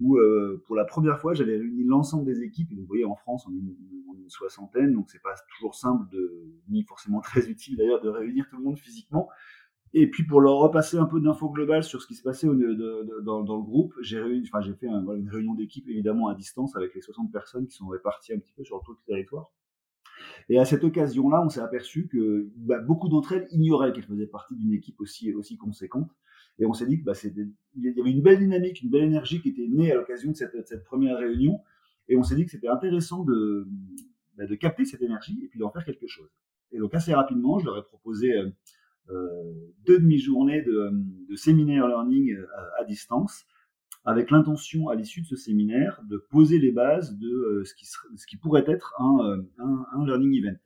où 0.00 0.16
euh, 0.16 0.62
pour 0.66 0.76
la 0.76 0.84
première 0.84 1.18
fois, 1.20 1.34
j'avais 1.34 1.56
réuni 1.56 1.84
l'ensemble 1.84 2.24
des 2.24 2.42
équipes. 2.42 2.72
Et 2.72 2.76
vous 2.76 2.86
voyez, 2.86 3.04
en 3.04 3.16
France, 3.16 3.46
on 3.48 3.52
est 3.54 3.58
une, 3.58 3.74
une 4.18 4.30
soixantaine, 4.30 4.92
donc 4.92 5.10
c'est 5.10 5.22
pas 5.22 5.34
toujours 5.56 5.74
simple, 5.74 6.04
de, 6.12 6.44
ni 6.68 6.82
forcément 6.82 7.20
très 7.20 7.48
utile 7.48 7.76
d'ailleurs, 7.76 8.02
de 8.02 8.08
réunir 8.08 8.46
tout 8.50 8.56
le 8.56 8.62
monde 8.64 8.78
physiquement. 8.78 9.28
Et 9.98 10.10
puis 10.10 10.24
pour 10.24 10.40
leur 10.40 10.56
repasser 10.58 10.98
un 10.98 11.06
peu 11.06 11.20
d'infos 11.20 11.48
globales 11.48 11.82
sur 11.82 12.02
ce 12.02 12.06
qui 12.06 12.14
se 12.14 12.22
passait 12.22 12.46
dans, 12.46 12.52
le 12.54 13.62
groupe, 13.62 13.94
j'ai 14.02 14.18
fait 14.18 14.86
une 14.86 15.28
réunion 15.30 15.54
d'équipe 15.54 15.88
évidemment 15.88 16.28
à 16.28 16.34
distance 16.34 16.76
avec 16.76 16.94
les 16.94 17.00
60 17.00 17.32
personnes 17.32 17.66
qui 17.66 17.76
sont 17.76 17.86
réparties 17.86 18.34
un 18.34 18.38
petit 18.38 18.52
peu 18.52 18.64
sur 18.64 18.82
tout 18.82 18.92
le 18.92 18.98
territoire. 19.06 19.52
Et 20.48 20.58
à 20.58 20.64
cette 20.64 20.84
occasion-là, 20.84 21.42
on 21.44 21.48
s'est 21.48 21.60
aperçu 21.60 22.06
que 22.06 22.48
bah, 22.56 22.78
beaucoup 22.78 23.08
d'entre 23.08 23.32
elles 23.32 23.48
ignoraient 23.50 23.92
qu'elles 23.92 24.04
faisaient 24.04 24.26
partie 24.26 24.54
d'une 24.54 24.72
équipe 24.72 25.00
aussi, 25.00 25.32
aussi 25.34 25.56
conséquente. 25.56 26.10
Et 26.58 26.66
on 26.66 26.72
s'est 26.72 26.86
dit 26.86 27.00
que 27.00 27.04
bah, 27.04 27.12
il 27.24 27.52
y 27.82 28.00
avait 28.00 28.10
une 28.10 28.22
belle 28.22 28.38
dynamique, 28.38 28.82
une 28.82 28.90
belle 28.90 29.04
énergie 29.04 29.40
qui 29.40 29.50
était 29.50 29.66
née 29.68 29.90
à 29.90 29.96
l'occasion 29.96 30.30
de 30.30 30.36
cette, 30.36 30.84
première 30.84 31.18
réunion. 31.18 31.60
Et 32.08 32.16
on 32.16 32.22
s'est 32.22 32.36
dit 32.36 32.44
que 32.44 32.52
c'était 32.52 32.68
intéressant 32.68 33.24
de, 33.24 33.66
bah, 34.36 34.46
de 34.46 34.54
capter 34.54 34.84
cette 34.84 35.02
énergie 35.02 35.38
et 35.42 35.48
puis 35.48 35.58
d'en 35.58 35.70
faire 35.70 35.84
quelque 35.84 36.06
chose. 36.06 36.30
Et 36.72 36.78
donc 36.78 36.94
assez 36.94 37.12
rapidement, 37.12 37.58
je 37.58 37.66
leur 37.66 37.78
ai 37.78 37.82
proposé 37.82 38.32
euh, 38.32 38.50
euh 39.10 39.52
deux 39.84 39.98
demi-journées 39.98 40.62
de, 40.62 40.90
de 41.28 41.36
séminaire 41.36 41.86
learning 41.86 42.32
euh, 42.32 42.46
à 42.78 42.84
distance 42.84 43.44
avec 44.06 44.30
l'intention 44.30 44.88
à 44.88 44.94
l'issue 44.94 45.22
de 45.22 45.26
ce 45.26 45.36
séminaire 45.36 46.00
de 46.08 46.16
poser 46.16 46.60
les 46.60 46.70
bases 46.70 47.18
de 47.18 47.28
euh, 47.28 47.64
ce, 47.64 47.74
qui 47.74 47.86
serait, 47.86 48.06
ce, 48.16 48.26
qui 48.26 48.36
pourrait 48.36 48.64
être 48.68 48.94
un, 49.00 49.18
euh, 49.18 49.42
un, 49.58 49.84
un, 49.92 50.06
learning 50.06 50.32
event. 50.38 50.56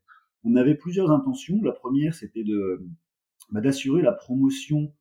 On 0.44 0.56
avait 0.56 0.74
plusieurs 0.74 1.10
intentions. 1.10 1.60
La 1.62 1.72
première, 1.72 2.14
c'était 2.14 2.44
de 2.44 2.82
bah, 3.50 3.62
d'assurer 3.62 4.02
la 4.02 4.12
promotion 4.12 4.92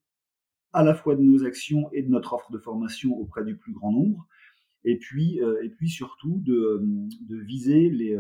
à 0.72 0.84
la 0.84 0.96
fois 0.96 1.15
de 1.15 1.22
nos 1.22 1.43
actions 1.43 1.89
et 1.91 2.01
de 2.01 2.10
notre 2.10 2.34
offre 2.34 2.51
de 2.51 2.60
formation 2.60 3.13
auprès 3.17 3.43
du 3.43 3.58
plus 3.58 3.74
grand 3.74 3.91
nombre, 3.91 4.25
et 4.86 4.98
puis 4.98 5.41
euh, 5.41 5.62
et 5.63 5.69
puis 5.69 5.89
surtout 5.89 6.39
de, 6.46 6.81
de 7.27 7.38
viser 7.38 7.89
les, 7.89 8.15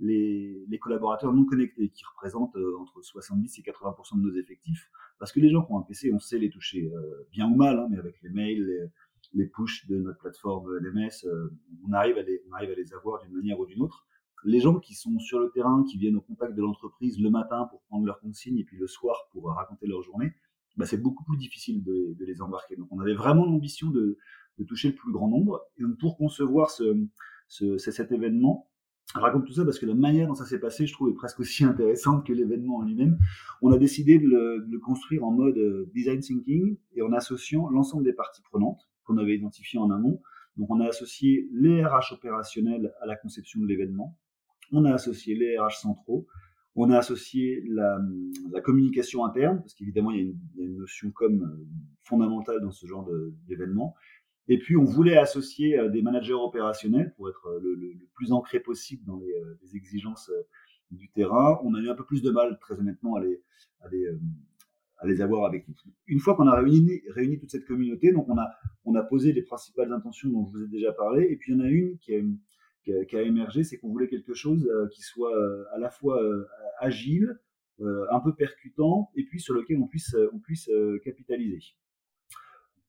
les, 0.00 0.64
les 0.66 0.78
collaborateurs 0.78 1.34
non 1.34 1.44
connectés 1.44 1.90
qui 1.90 2.02
représentent 2.04 2.56
entre 2.78 3.02
70 3.02 3.58
et 3.58 3.62
80% 3.62 4.16
de 4.16 4.22
nos 4.22 4.34
effectifs, 4.34 4.90
parce 5.18 5.32
que 5.32 5.40
les 5.40 5.50
gens 5.50 5.62
qui 5.62 5.72
ont 5.72 5.78
un 5.78 5.82
PC, 5.82 6.10
on 6.14 6.18
sait 6.18 6.38
les 6.38 6.48
toucher 6.48 6.90
bien 7.30 7.46
ou 7.46 7.56
mal, 7.56 7.78
hein, 7.78 7.88
mais 7.90 7.98
avec 7.98 8.22
les 8.22 8.30
mails, 8.30 8.64
les, 8.64 8.88
les 9.34 9.46
push 9.46 9.86
de 9.86 10.00
notre 10.00 10.18
plateforme 10.18 10.68
LMS, 10.78 11.26
euh, 11.26 11.50
on 11.88 11.92
arrive 11.92 12.18
à 12.18 12.22
les, 12.22 12.92
avoir 12.94 13.22
d'une 13.22 13.32
manière 13.32 13.58
ou 13.60 13.66
d'une 13.66 13.82
autre. 13.82 14.06
les 14.44 14.60
gens 14.60 14.78
qui 14.78 14.94
sont 14.94 15.18
sur 15.18 15.38
le 15.38 15.50
terrain, 15.50 15.84
qui 15.84 15.98
viennent 15.98 16.16
au 16.16 16.20
contact 16.20 16.54
de 16.54 16.62
l'entreprise 16.62 17.20
le 17.20 17.30
matin 17.30 17.66
pour 17.70 17.82
prendre 17.82 18.06
leurs 18.06 18.20
consignes 18.20 18.58
et 18.58 18.64
puis 18.64 18.78
le 18.78 18.86
soir 18.86 19.28
pour 19.32 19.50
raconter 19.50 19.86
leur 19.86 20.02
journée, 20.02 20.32
bah, 20.76 20.86
c'est 20.86 21.00
beaucoup 21.00 21.24
plus 21.24 21.36
difficile 21.36 21.82
de, 21.82 22.16
les 22.20 22.40
embarquer. 22.42 22.76
Donc 22.76 22.88
on 22.90 23.00
avait 23.00 23.14
vraiment 23.14 23.44
l'ambition 23.44 23.90
de, 23.90 24.18
toucher 24.66 24.88
le 24.88 24.94
plus 24.94 25.12
grand 25.12 25.28
nombre. 25.28 25.62
Et 25.78 25.82
donc 25.82 25.98
pour 25.98 26.18
concevoir 26.18 26.70
ce, 26.70 27.06
ce, 27.48 27.78
cet 27.78 28.12
événement, 28.12 28.68
je 29.14 29.20
raconte 29.20 29.46
tout 29.46 29.54
ça 29.54 29.64
parce 29.64 29.78
que 29.78 29.86
la 29.86 29.94
manière 29.94 30.28
dont 30.28 30.34
ça 30.34 30.44
s'est 30.44 30.60
passé, 30.60 30.86
je 30.86 30.92
trouve, 30.92 31.08
est 31.08 31.14
presque 31.14 31.40
aussi 31.40 31.64
intéressante 31.64 32.26
que 32.26 32.32
l'événement 32.32 32.76
en 32.76 32.82
lui-même. 32.82 33.18
On 33.62 33.72
a 33.72 33.78
décidé 33.78 34.18
de 34.18 34.26
le, 34.26 34.64
de 34.66 34.72
le, 34.72 34.78
construire 34.78 35.24
en 35.24 35.32
mode 35.32 35.56
euh, 35.56 35.90
design 35.94 36.20
thinking 36.20 36.76
et 36.94 37.02
en 37.02 37.12
associant 37.12 37.68
l'ensemble 37.70 38.04
des 38.04 38.12
parties 38.12 38.42
prenantes 38.42 38.89
qu'on 39.10 39.18
avait 39.18 39.36
identifiées 39.36 39.80
en 39.80 39.90
amont. 39.90 40.20
Donc 40.56 40.70
on 40.70 40.80
a 40.80 40.86
associé 40.86 41.48
les 41.52 41.84
RH 41.84 42.12
opérationnels 42.12 42.92
à 43.00 43.06
la 43.06 43.16
conception 43.16 43.60
de 43.60 43.66
l'événement, 43.66 44.16
on 44.72 44.84
a 44.84 44.92
associé 44.92 45.34
les 45.34 45.58
RH 45.58 45.80
centraux, 45.80 46.26
on 46.76 46.90
a 46.90 46.98
associé 46.98 47.62
la, 47.68 47.98
communication 48.62 49.24
interne, 49.24 49.58
parce 49.58 49.74
qu'évidemment, 49.74 50.12
il, 50.12 50.36
y 50.54 50.62
a 50.62 50.64
une 50.64 50.76
notion 50.76 51.10
comme 51.10 51.42
euh, 51.42 51.66
fondamentale 52.02 52.60
dans 52.60 52.70
ce 52.70 52.86
genre 52.86 53.08
d'événement. 53.48 53.94
Et 54.48 54.58
puis, 54.58 54.76
on 54.76 54.84
voulait 54.84 55.16
associer 55.16 55.78
euh, 55.78 55.88
des 55.88 56.02
managers 56.02 56.34
opérationnels 56.34 57.12
pour 57.16 57.28
être 57.28 57.46
euh, 57.46 57.60
le, 57.62 57.92
plus 58.14 58.32
ancré 58.32 58.60
possible 58.60 59.04
dans 59.04 59.18
les, 59.18 59.76
exigences 59.76 60.30
du 60.90 61.08
terrain. 61.10 61.58
On 61.64 61.74
a 61.74 61.80
eu 61.80 61.90
un 61.90 61.94
peu 61.94 62.04
plus 62.04 62.22
de 62.22 62.30
mal, 62.30 62.58
très 62.60 62.78
honnêtement, 62.78 63.16
à 63.16 63.20
les, 63.20 63.42
à 65.00 65.06
les 65.06 65.20
avoir 65.20 65.46
avec 65.46 65.66
nous. 65.66 65.74
Une 66.06 66.20
fois 66.20 66.34
qu'on 66.36 66.46
a 66.46 66.56
réuni, 66.60 67.38
toute 67.38 67.50
cette 67.50 67.64
communauté, 67.64 68.12
donc 68.12 68.28
on 68.28 68.36
a, 68.36 68.50
on 68.84 68.94
a 68.94 69.02
posé 69.02 69.32
les 69.32 69.42
principales 69.42 69.92
intentions 69.92 70.28
dont 70.30 70.44
je 70.46 70.52
vous 70.52 70.64
ai 70.64 70.68
déjà 70.68 70.92
parlé, 70.92 71.26
et 71.30 71.36
puis 71.36 71.52
il 71.52 71.56
y 71.56 71.60
en 71.60 71.64
a 71.64 71.68
une 71.68 71.98
qui 71.98 72.14
a, 73.16 73.22
émergé, 73.22 73.64
c'est 73.64 73.78
qu'on 73.78 73.88
voulait 73.88 74.08
quelque 74.08 74.34
chose 74.34 74.66
euh, 74.66 74.88
qui 74.88 75.02
soit 75.02 75.34
euh, 75.36 75.64
à 75.74 75.78
la 75.78 75.90
fois 75.90 76.22
euh, 76.22 76.46
agile, 76.80 77.38
un 78.10 78.20
peu 78.20 78.34
percutant, 78.34 79.10
et 79.16 79.24
puis 79.24 79.40
sur 79.40 79.54
lequel 79.54 79.78
on 79.78 79.86
puisse 79.86 80.14
capitaliser. 81.02 81.60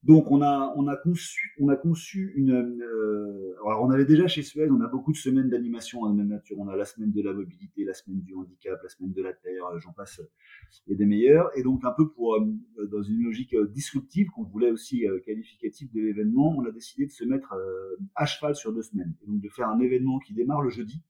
Donc 0.03 0.31
on 0.31 0.41
a 0.41 0.73
on 0.75 0.87
a 0.87 0.97
conçu 0.97 1.53
on 1.59 1.69
a 1.69 1.75
conçu 1.75 2.33
une 2.35 2.53
euh, 2.53 3.55
alors 3.63 3.83
on 3.83 3.91
avait 3.91 4.05
déjà 4.05 4.27
chez 4.27 4.41
Suez 4.41 4.67
on 4.71 4.81
a 4.81 4.87
beaucoup 4.87 5.11
de 5.11 5.17
semaines 5.17 5.49
d'animation 5.49 6.01
en 6.01 6.11
même 6.11 6.29
nature. 6.29 6.57
On 6.59 6.69
a 6.69 6.75
la 6.75 6.85
semaine 6.85 7.11
de 7.11 7.21
la 7.21 7.33
mobilité 7.33 7.83
la 7.83 7.93
semaine 7.93 8.19
du 8.21 8.33
handicap 8.33 8.81
la 8.81 8.89
semaine 8.89 9.13
de 9.13 9.21
la 9.21 9.33
terre 9.33 9.63
j'en 9.77 9.93
passe 9.93 10.19
et 10.87 10.95
des 10.95 11.05
meilleurs. 11.05 11.55
Et 11.55 11.61
donc 11.61 11.85
un 11.85 11.91
peu 11.91 12.09
pour 12.09 12.33
euh, 12.35 12.87
dans 12.91 13.03
une 13.03 13.21
logique 13.21 13.53
euh, 13.53 13.67
disruptive 13.67 14.27
qu'on 14.31 14.43
voulait 14.43 14.71
aussi 14.71 15.07
euh, 15.07 15.19
qualificative 15.19 15.91
de 15.93 16.01
l'événement 16.01 16.55
on 16.57 16.65
a 16.65 16.71
décidé 16.71 17.05
de 17.05 17.11
se 17.11 17.23
mettre 17.23 17.53
à 18.15 18.25
cheval 18.25 18.55
sur 18.55 18.73
deux 18.73 18.81
semaines. 18.81 19.13
Et 19.21 19.27
donc 19.27 19.39
de 19.39 19.49
faire 19.49 19.69
un 19.69 19.79
événement 19.79 20.17
qui 20.17 20.33
démarre 20.33 20.63
le 20.63 20.71
jeudi 20.71 21.03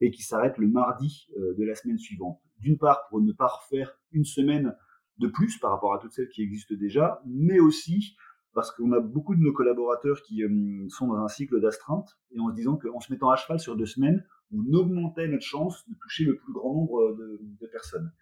et 0.00 0.10
qui 0.10 0.24
s'arrête 0.24 0.58
le 0.58 0.66
mardi 0.66 1.28
de 1.36 1.64
la 1.64 1.76
semaine 1.76 1.98
suivante. 1.98 2.40
D'une 2.58 2.78
part 2.78 3.06
pour 3.08 3.20
ne 3.20 3.32
pas 3.32 3.46
refaire 3.46 3.96
une 4.10 4.24
semaine 4.24 4.74
de 5.18 5.28
plus 5.28 5.58
par 5.58 5.70
rapport 5.70 5.94
à 5.94 5.98
toutes 5.98 6.12
celles 6.12 6.28
qui 6.28 6.42
existent 6.42 6.74
déjà, 6.74 7.22
mais 7.26 7.60
aussi 7.60 8.16
parce 8.52 8.70
qu'on 8.70 8.92
a 8.92 9.00
beaucoup 9.00 9.34
de 9.34 9.40
nos 9.40 9.52
collaborateurs 9.52 10.22
qui 10.22 10.44
euh, 10.44 10.88
sont 10.88 11.08
dans 11.08 11.16
un 11.16 11.28
cycle 11.28 11.60
d'astreinte 11.60 12.08
et 12.30 12.40
en 12.40 12.50
se 12.50 12.54
disant 12.54 12.76
qu'en 12.76 13.00
se 13.00 13.12
mettant 13.12 13.30
à 13.30 13.36
cheval 13.36 13.58
sur 13.58 13.76
deux 13.76 13.86
semaines, 13.86 14.24
on 14.52 14.72
augmentait 14.72 15.26
notre 15.26 15.44
chance 15.44 15.84
de 15.88 15.94
toucher 16.00 16.24
le 16.24 16.36
plus 16.36 16.52
grand 16.52 16.72
nombre 16.72 17.16
de, 17.18 17.40
de 17.42 17.66
personnes. 17.66 18.12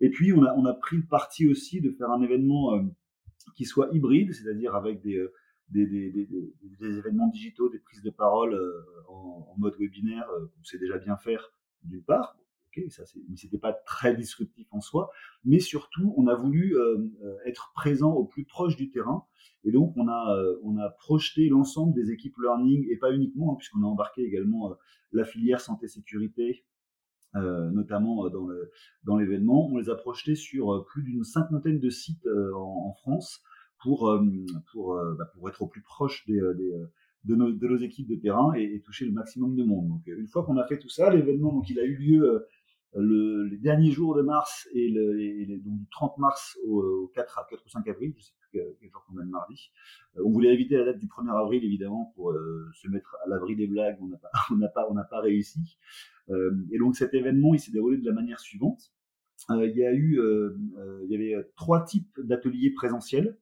Et 0.00 0.10
puis 0.10 0.32
on 0.32 0.44
a, 0.44 0.52
on 0.54 0.66
a, 0.66 0.74
pris 0.74 0.98
le 0.98 1.06
parti 1.06 1.48
aussi 1.48 1.80
de 1.80 1.90
faire 1.92 2.10
un 2.10 2.20
événement 2.20 2.74
euh, 2.74 2.82
qui 3.56 3.64
soit 3.64 3.88
hybride, 3.92 4.32
c'est-à-dire 4.34 4.74
avec 4.74 5.00
des, 5.02 5.16
euh, 5.16 5.32
des, 5.70 5.86
des, 5.86 6.10
des, 6.10 6.98
événements 6.98 7.28
digitaux, 7.28 7.70
des 7.70 7.78
prises 7.78 8.02
de 8.02 8.10
parole 8.10 8.54
en, 9.08 9.48
en, 9.50 9.54
mode 9.58 9.74
webinaire, 9.78 10.26
qu'on 10.28 10.64
sait 10.64 10.78
déjà 10.78 10.98
bien 10.98 11.16
faire 11.16 11.50
d'une 11.82 12.02
part, 12.02 12.36
ok, 12.76 12.90
ça 12.90 13.04
mais 13.28 13.36
c'était 13.36 13.58
pas 13.58 13.72
très 13.72 14.14
disruptif 14.14 14.66
en 14.70 14.80
soi, 14.80 15.10
mais 15.44 15.60
surtout 15.60 16.14
on 16.16 16.26
a 16.26 16.34
voulu 16.34 16.76
euh, 16.76 17.10
être 17.44 17.72
présent 17.74 18.12
au 18.12 18.24
plus 18.24 18.44
proche 18.44 18.76
du 18.76 18.90
terrain 18.90 19.26
et 19.64 19.70
donc, 19.70 19.92
on 19.96 20.08
a, 20.08 20.36
euh, 20.36 20.56
on 20.64 20.76
a 20.78 20.90
projeté 20.90 21.48
l'ensemble 21.48 21.94
des 21.94 22.10
équipes 22.10 22.36
learning, 22.38 22.86
et 22.90 22.96
pas 22.96 23.12
uniquement, 23.12 23.52
hein, 23.52 23.56
puisqu'on 23.56 23.82
a 23.82 23.86
embarqué 23.86 24.22
également 24.22 24.70
euh, 24.70 24.74
la 25.12 25.24
filière 25.24 25.60
santé-sécurité, 25.60 26.64
euh, 27.36 27.70
notamment 27.70 28.28
dans, 28.28 28.48
dans 29.04 29.16
l'événement. 29.16 29.68
On 29.70 29.78
les 29.78 29.88
a 29.88 29.94
projetés 29.94 30.34
sur 30.34 30.84
plus 30.86 31.02
d'une 31.02 31.24
cinquantaine 31.24 31.78
de 31.78 31.90
sites 31.90 32.26
en, 32.54 32.92
France 32.94 33.42
pour, 33.80 34.18
pour, 34.72 35.00
bah, 35.18 35.24
pour 35.34 35.48
être 35.48 35.62
au 35.62 35.66
plus 35.66 35.82
proche 35.82 36.26
des, 36.26 36.40
des 36.56 36.72
de, 37.24 37.36
nos, 37.36 37.52
de, 37.52 37.68
nos, 37.68 37.78
équipes 37.78 38.08
de 38.08 38.16
terrain 38.16 38.52
et, 38.54 38.64
et, 38.64 38.80
toucher 38.80 39.06
le 39.06 39.12
maximum 39.12 39.54
de 39.54 39.62
monde. 39.62 39.88
Donc, 39.88 40.02
une 40.06 40.26
fois 40.26 40.44
qu'on 40.44 40.56
a 40.56 40.66
fait 40.66 40.78
tout 40.78 40.88
ça, 40.88 41.10
l'événement, 41.10 41.52
donc, 41.52 41.70
il 41.70 41.78
a 41.78 41.84
eu 41.84 41.96
lieu 41.96 42.46
le, 42.94 43.44
les 43.44 43.56
derniers 43.56 43.90
jours 43.90 44.14
de 44.14 44.22
mars 44.22 44.68
et, 44.74 44.88
le, 44.88 45.20
et 45.20 45.46
donc 45.64 45.78
du 45.78 45.88
30 45.90 46.18
mars 46.18 46.58
au, 46.66 46.82
au 46.82 47.06
4, 47.14 47.38
à 47.38 47.46
4 47.48 47.64
ou 47.64 47.68
5 47.68 47.88
avril, 47.88 48.14
je 48.16 48.24
sais 48.24 48.32
plus 48.38 48.48
quel 48.80 48.90
jour 48.90 49.04
qu'on 49.06 49.18
a 49.18 49.22
le 49.22 49.30
mardi. 49.30 49.72
Euh, 50.16 50.22
on 50.24 50.30
voulait 50.30 50.52
éviter 50.52 50.76
la 50.76 50.84
date 50.84 50.98
du 50.98 51.06
1er 51.06 51.40
avril 51.40 51.64
évidemment 51.64 52.12
pour 52.14 52.32
euh, 52.32 52.68
se 52.74 52.88
mettre 52.88 53.16
à 53.24 53.28
l'abri 53.28 53.56
des 53.56 53.66
blagues, 53.66 53.98
on 54.00 54.08
n'a 54.08 54.18
pas, 54.18 54.30
on 54.50 54.56
n'a 54.56 54.68
pas, 54.68 54.86
on 54.90 54.94
n'a 54.94 55.04
pas 55.04 55.20
réussi. 55.20 55.78
Euh, 56.30 56.52
et 56.70 56.78
donc 56.78 56.96
cet 56.96 57.14
événement, 57.14 57.54
il 57.54 57.60
s'est 57.60 57.72
déroulé 57.72 57.96
de 57.96 58.06
la 58.06 58.12
manière 58.12 58.40
suivante. 58.40 58.92
Il 59.48 59.76
y 59.76 59.84
a 59.84 59.92
eu, 59.92 60.20
il 61.02 61.10
y 61.10 61.16
avait 61.16 61.44
trois 61.56 61.82
types 61.82 62.20
d'ateliers 62.20 62.70
présentiels 62.70 63.36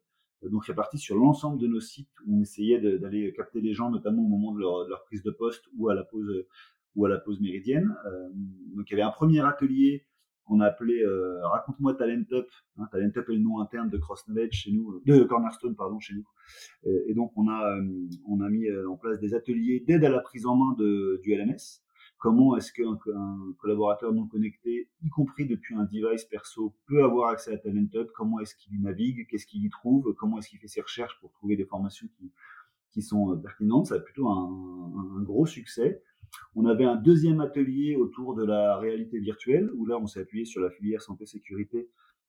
donc 0.49 0.65
répartis 0.65 0.97
sur 0.97 1.15
l'ensemble 1.15 1.61
de 1.61 1.67
nos 1.67 1.81
sites 1.81 2.09
où 2.27 2.39
on 2.39 2.41
essayait 2.41 2.81
d'aller 2.81 3.35
capter 3.35 3.61
les 3.61 3.75
gens, 3.75 3.91
notamment 3.91 4.23
au 4.23 4.29
moment 4.29 4.55
de 4.55 4.61
leur, 4.61 5.05
prise 5.05 5.23
de 5.23 5.31
poste 5.31 5.67
ou 5.77 5.91
à 5.91 5.95
la 5.95 6.05
pause 6.05 6.47
ou 6.97 7.07
à 7.07 7.09
la 7.09 7.19
pause 7.19 7.41
méridienne. 7.41 7.95
Euh, 8.07 8.29
donc 8.77 8.91
il 8.91 8.93
y 8.93 8.95
avait 8.95 9.03
un 9.03 9.11
premier 9.13 9.41
atelier 9.41 10.07
qu'on 10.45 10.61
a 10.61 10.67
appelé 10.67 11.03
euh, 11.03 11.41
Raconte-moi 11.47 11.95
Talent 11.95 12.25
Up. 12.33 12.49
Hein, 12.79 12.89
Talent 12.91 13.11
Up 13.17 13.29
est 13.29 13.33
le 13.33 13.39
nom 13.39 13.61
interne 13.61 13.89
de 13.89 13.99
Cross 13.99 14.25
chez 14.51 14.73
nous, 14.73 14.93
euh, 14.93 15.03
de 15.07 15.25
Cornerstone 15.25 15.77
pardon 15.77 16.01
chez 16.01 16.15
nous. 16.15 16.27
Et, 16.85 17.11
et 17.11 17.15
donc 17.15 17.33
on 17.37 17.49
a 17.49 17.79
on 18.27 18.41
a 18.41 18.49
mis 18.49 18.67
en 18.89 18.97
place 18.97 19.21
des 19.21 19.35
ateliers 19.35 19.85
d'aide 19.87 20.05
à 20.05 20.09
la 20.09 20.21
prise 20.21 20.47
en 20.47 20.57
main 20.57 20.75
du 20.79 21.35
LMS. 21.35 21.83
Comment 22.19 22.55
est-ce 22.55 22.71
qu'un 22.73 22.99
un 23.17 23.55
collaborateur 23.59 24.13
non 24.13 24.27
connecté, 24.27 24.91
y 25.03 25.09
compris 25.09 25.47
depuis 25.47 25.75
un 25.75 25.85
device 25.85 26.25
perso, 26.25 26.75
peut 26.87 27.03
avoir 27.03 27.31
accès 27.31 27.55
à 27.55 27.57
Talent 27.57 27.87
Up? 27.95 28.11
Comment 28.15 28.41
est-ce 28.41 28.55
qu'il 28.57 28.79
navigue? 28.79 29.27
Qu'est-ce 29.27 29.47
qu'il 29.47 29.65
y 29.65 29.71
trouve? 29.71 30.15
Comment 30.19 30.39
est-ce 30.39 30.51
qu'il 30.51 30.59
fait 30.59 30.69
ses 30.69 30.83
recherches 30.83 31.19
pour 31.21 31.33
trouver 31.33 31.57
des 31.57 31.65
formations 31.65 32.09
qui, 32.93 33.01
sont 33.01 33.39
pertinentes? 33.39 33.87
Ça 33.87 33.95
a 33.95 34.01
plutôt 34.01 34.29
un 34.29 35.23
gros 35.23 35.47
succès. 35.47 36.03
On 36.55 36.67
avait 36.67 36.85
un 36.85 36.97
deuxième 36.97 37.41
atelier 37.41 37.97
autour 37.97 38.35
de 38.35 38.45
la 38.45 38.77
réalité 38.77 39.19
virtuelle, 39.19 39.71
où 39.75 39.87
là, 39.87 39.99
on 39.99 40.07
s'est 40.07 40.21
appuyé 40.21 40.45
sur 40.45 40.61
la 40.61 40.71
filière 40.71 41.03
santé-sécurité, 41.03 41.89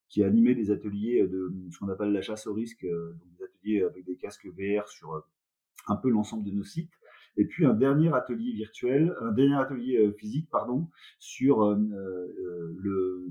qui 0.09 0.23
a 0.23 0.27
animé 0.27 0.55
des 0.55 0.71
ateliers 0.71 1.25
de 1.27 1.53
ce 1.71 1.79
qu'on 1.79 1.89
appelle 1.89 2.11
la 2.11 2.21
chasse 2.21 2.45
au 2.45 2.53
risque, 2.53 2.83
euh, 2.83 3.13
donc 3.13 3.29
des 3.37 3.43
ateliers 3.45 3.83
avec 3.83 4.05
des 4.05 4.17
casques 4.17 4.47
VR 4.47 4.87
sur 4.89 5.13
euh, 5.13 5.21
un 5.87 5.95
peu 5.95 6.09
l'ensemble 6.09 6.43
de 6.43 6.51
nos 6.51 6.63
sites. 6.63 6.91
Et 7.37 7.45
puis 7.45 7.65
un 7.65 7.73
dernier 7.73 8.13
atelier 8.13 8.51
virtuel, 8.53 9.15
un 9.21 9.31
dernier 9.31 9.55
atelier 9.55 9.97
euh, 9.97 10.11
physique, 10.11 10.49
pardon, 10.51 10.89
sur 11.17 11.63
euh, 11.63 11.75
le, 12.77 13.25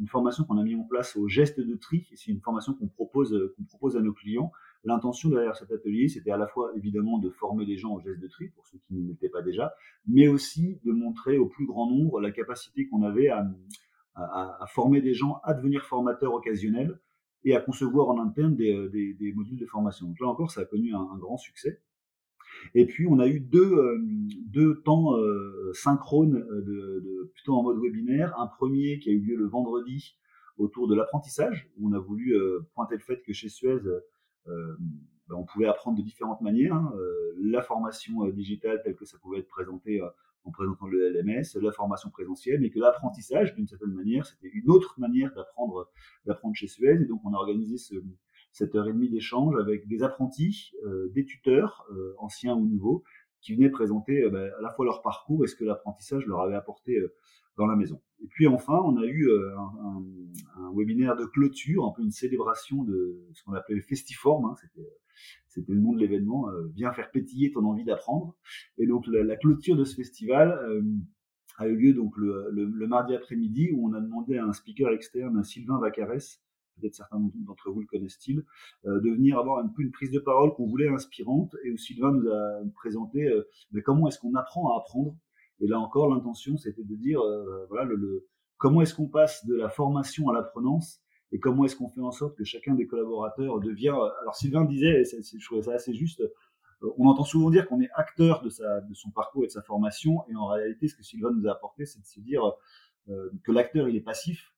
une 0.00 0.08
formation 0.08 0.44
qu'on 0.44 0.58
a 0.58 0.64
mis 0.64 0.74
en 0.74 0.84
place 0.84 1.16
au 1.16 1.28
geste 1.28 1.60
de 1.60 1.76
tri. 1.76 2.08
C'est 2.14 2.32
une 2.32 2.40
formation 2.40 2.74
qu'on 2.74 2.88
propose, 2.88 3.52
qu'on 3.56 3.64
propose 3.64 3.96
à 3.96 4.00
nos 4.00 4.12
clients 4.12 4.50
L'intention 4.86 5.30
derrière 5.30 5.56
cet 5.56 5.72
atelier, 5.72 6.06
c'était 6.06 6.30
à 6.30 6.36
la 6.36 6.46
fois 6.46 6.70
évidemment 6.76 7.18
de 7.18 7.28
former 7.28 7.64
les 7.64 7.76
gens 7.76 7.94
au 7.94 8.00
geste 8.00 8.20
de 8.20 8.28
tri, 8.28 8.50
pour 8.50 8.64
ceux 8.68 8.78
qui 8.78 8.94
ne 8.94 9.08
l'étaient 9.08 9.28
pas 9.28 9.42
déjà, 9.42 9.74
mais 10.06 10.28
aussi 10.28 10.78
de 10.84 10.92
montrer 10.92 11.38
au 11.38 11.46
plus 11.46 11.66
grand 11.66 11.90
nombre 11.90 12.20
la 12.20 12.30
capacité 12.30 12.86
qu'on 12.86 13.02
avait 13.02 13.26
à, 13.26 13.44
à, 14.14 14.62
à, 14.62 14.66
former 14.68 15.00
des 15.00 15.12
gens 15.12 15.40
à 15.42 15.54
devenir 15.54 15.84
formateurs 15.84 16.32
occasionnels 16.34 17.00
et 17.42 17.56
à 17.56 17.60
concevoir 17.60 18.10
en 18.10 18.20
interne 18.20 18.54
des, 18.54 18.88
des, 18.88 19.14
des 19.14 19.32
modules 19.32 19.58
de 19.58 19.66
formation. 19.66 20.06
Donc 20.06 20.20
là 20.20 20.28
encore, 20.28 20.52
ça 20.52 20.60
a 20.60 20.64
connu 20.64 20.94
un 20.94 21.16
grand 21.18 21.36
succès. 21.36 21.80
Et 22.74 22.86
puis 22.86 23.06
on 23.08 23.18
a 23.18 23.26
eu 23.26 23.40
deux, 23.40 23.72
euh, 23.72 23.98
deux 24.46 24.82
temps 24.82 25.16
euh, 25.16 25.70
synchrones 25.74 26.36
euh, 26.36 26.62
de, 26.62 27.00
de, 27.04 27.30
plutôt 27.34 27.54
en 27.54 27.62
mode 27.62 27.80
webinaire. 27.80 28.38
Un 28.38 28.46
premier 28.46 28.98
qui 28.98 29.10
a 29.10 29.12
eu 29.12 29.20
lieu 29.20 29.36
le 29.36 29.46
vendredi 29.46 30.16
autour 30.58 30.88
de 30.88 30.94
l'apprentissage, 30.94 31.68
où 31.76 31.88
on 31.88 31.92
a 31.92 31.98
voulu 31.98 32.34
pointer 32.74 32.94
le 32.94 33.02
fait 33.02 33.20
que 33.22 33.34
chez 33.34 33.50
Suez, 33.50 33.78
euh, 34.48 34.76
ben, 35.28 35.36
on 35.36 35.44
pouvait 35.44 35.66
apprendre 35.66 35.98
de 35.98 36.02
différentes 36.02 36.40
manières. 36.40 36.74
Hein. 36.74 36.92
Euh, 36.96 37.34
la 37.42 37.62
formation 37.62 38.24
euh, 38.24 38.32
digitale 38.32 38.80
telle 38.82 38.96
que 38.96 39.04
ça 39.04 39.18
pouvait 39.18 39.40
être 39.40 39.48
présenté 39.48 40.00
en 40.44 40.50
présentant 40.52 40.86
le 40.86 41.10
LMS, 41.10 41.60
la 41.60 41.72
formation 41.72 42.10
présentielle, 42.10 42.60
mais 42.60 42.70
que 42.70 42.78
l'apprentissage, 42.78 43.54
d'une 43.54 43.66
certaine 43.66 43.92
manière, 43.92 44.24
c'était 44.26 44.48
une 44.48 44.70
autre 44.70 44.94
manière 44.98 45.34
d'apprendre, 45.34 45.90
d'apprendre 46.24 46.54
chez 46.54 46.68
Suez. 46.68 47.02
Et 47.02 47.04
donc, 47.04 47.20
on 47.24 47.34
a 47.34 47.36
organisé 47.36 47.76
ce, 47.76 47.96
cette 48.56 48.74
heure 48.74 48.88
et 48.88 48.92
demie 48.94 49.10
d'échange 49.10 49.54
avec 49.60 49.86
des 49.86 50.02
apprentis, 50.02 50.72
euh, 50.86 51.10
des 51.12 51.26
tuteurs, 51.26 51.86
euh, 51.92 52.14
anciens 52.16 52.54
ou 52.54 52.66
nouveaux, 52.66 53.04
qui 53.42 53.54
venaient 53.54 53.68
présenter 53.68 54.22
euh, 54.22 54.30
ben, 54.30 54.50
à 54.58 54.62
la 54.62 54.70
fois 54.70 54.86
leur 54.86 55.02
parcours 55.02 55.44
et 55.44 55.46
ce 55.46 55.54
que 55.54 55.64
l'apprentissage 55.64 56.24
leur 56.24 56.40
avait 56.40 56.54
apporté 56.54 56.98
dans 57.58 57.66
la 57.66 57.76
maison. 57.76 58.00
Et 58.22 58.26
puis 58.28 58.46
enfin, 58.46 58.80
on 58.82 58.96
a 58.96 59.04
eu 59.04 59.30
un, 60.56 60.72
webinaire 60.74 61.16
de 61.16 61.26
clôture, 61.26 61.84
un 61.84 61.92
peu 61.94 62.02
une 62.02 62.10
célébration 62.10 62.82
de 62.82 63.20
ce 63.34 63.44
qu'on 63.44 63.52
appelait 63.52 63.76
le 63.76 63.82
festiform. 63.82 64.46
Hein, 64.46 64.54
c'était 65.48 65.72
le 65.72 65.80
nom 65.80 65.92
de 65.92 65.98
l'événement, 65.98 66.48
viens 66.74 66.92
faire 66.92 67.10
pétiller 67.10 67.52
ton 67.52 67.64
envie 67.64 67.84
d'apprendre. 67.84 68.36
Et 68.78 68.86
donc 68.86 69.06
la, 69.06 69.36
clôture 69.36 69.76
de 69.76 69.84
ce 69.84 69.94
festival, 69.94 70.82
a 71.58 71.66
eu 71.66 71.76
lieu 71.76 71.94
donc 71.94 72.16
le, 72.16 72.86
mardi 72.86 73.14
après-midi 73.14 73.70
où 73.72 73.88
on 73.88 73.94
a 73.94 74.00
demandé 74.00 74.36
à 74.36 74.44
un 74.44 74.52
speaker 74.52 74.92
externe, 74.92 75.42
Sylvain 75.42 75.78
Vacarès, 75.78 76.42
peut-être 76.80 76.94
certains 76.94 77.20
d'entre 77.34 77.70
vous 77.70 77.80
le 77.80 77.86
connaissent-ils, 77.86 78.44
euh, 78.86 79.00
de 79.00 79.10
venir 79.10 79.38
avoir 79.38 79.58
un 79.58 79.68
peu 79.68 79.82
une 79.82 79.92
prise 79.92 80.10
de 80.10 80.18
parole 80.18 80.52
qu'on 80.54 80.66
voulait 80.66 80.88
inspirante 80.88 81.54
et 81.64 81.72
où 81.72 81.76
Sylvain 81.76 82.12
nous 82.12 82.28
a 82.28 82.60
présenté 82.74 83.24
euh, 83.24 83.48
mais 83.72 83.82
comment 83.82 84.08
est-ce 84.08 84.18
qu'on 84.18 84.34
apprend 84.34 84.72
à 84.72 84.78
apprendre? 84.78 85.16
Et 85.60 85.66
là 85.66 85.78
encore, 85.78 86.12
l'intention, 86.12 86.56
c'était 86.56 86.84
de 86.84 86.94
dire 86.94 87.20
euh, 87.20 87.66
voilà 87.68 87.84
le, 87.84 88.26
comment 88.58 88.82
est-ce 88.82 88.94
qu'on 88.94 89.08
passe 89.08 89.46
de 89.46 89.54
la 89.54 89.68
formation 89.68 90.28
à 90.28 90.34
l'apprenance? 90.34 91.00
Et 91.32 91.40
comment 91.40 91.64
est-ce 91.64 91.76
qu'on 91.76 91.88
fait 91.88 92.00
en 92.00 92.12
sorte 92.12 92.36
que 92.36 92.44
chacun 92.44 92.74
des 92.74 92.86
collaborateurs 92.86 93.58
devient. 93.58 93.96
Alors 94.20 94.36
Sylvain 94.36 94.64
disait, 94.64 95.02
et 95.02 95.04
je 95.04 95.44
trouvais 95.44 95.62
ça 95.62 95.72
assez 95.72 95.92
juste, 95.92 96.22
on 96.98 97.08
entend 97.08 97.24
souvent 97.24 97.50
dire 97.50 97.66
qu'on 97.66 97.80
est 97.80 97.88
acteur 97.94 98.42
de, 98.42 98.48
sa, 98.48 98.80
de 98.82 98.94
son 98.94 99.10
parcours 99.10 99.42
et 99.42 99.48
de 99.48 99.52
sa 99.52 99.62
formation, 99.62 100.22
et 100.28 100.36
en 100.36 100.46
réalité, 100.46 100.86
ce 100.86 100.94
que 100.94 101.02
Sylvain 101.02 101.32
nous 101.32 101.48
a 101.48 101.52
apporté, 101.52 101.84
c'est 101.84 101.98
de 101.98 102.06
se 102.06 102.20
dire 102.20 102.42
que 103.08 103.50
l'acteur, 103.50 103.88
il 103.88 103.96
est 103.96 104.00
passif, 104.00 104.55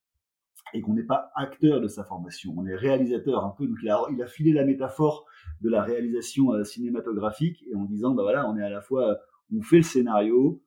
et 0.73 0.81
qu'on 0.81 0.93
n'est 0.93 1.03
pas 1.03 1.31
acteur 1.35 1.81
de 1.81 1.87
sa 1.87 2.03
formation, 2.03 2.53
on 2.57 2.65
est 2.65 2.75
réalisateur 2.75 3.43
un 3.43 3.53
peu. 3.57 3.67
Donc 3.67 3.77
il 3.81 3.89
a, 3.89 4.01
il 4.11 4.21
a 4.21 4.27
filé 4.27 4.53
la 4.53 4.65
métaphore 4.65 5.25
de 5.61 5.69
la 5.69 5.83
réalisation 5.83 6.53
euh, 6.53 6.63
cinématographique 6.63 7.63
et 7.69 7.75
en 7.75 7.85
disant 7.85 8.13
bah 8.13 8.23
voilà, 8.23 8.49
on 8.49 8.57
est 8.57 8.63
à 8.63 8.69
la 8.69 8.81
fois 8.81 9.17
on 9.55 9.61
fait 9.61 9.77
le 9.77 9.83
scénario, 9.83 10.61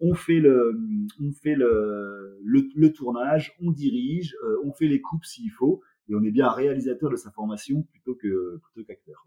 on 0.00 0.14
fait 0.14 0.40
le 0.40 0.78
on 1.20 1.32
fait 1.32 1.54
le, 1.54 2.38
le, 2.44 2.92
tournage, 2.92 3.54
on 3.62 3.70
dirige, 3.70 4.36
euh, 4.44 4.56
on 4.64 4.72
fait 4.72 4.88
les 4.88 5.00
coupes 5.00 5.24
s'il 5.24 5.50
faut 5.50 5.82
et 6.08 6.14
on 6.14 6.22
est 6.22 6.30
bien 6.30 6.50
réalisateur 6.50 7.10
de 7.10 7.16
sa 7.16 7.30
formation 7.30 7.82
plutôt 7.82 8.14
que 8.14 8.58
plutôt 8.58 8.86
qu'acteur. 8.86 9.24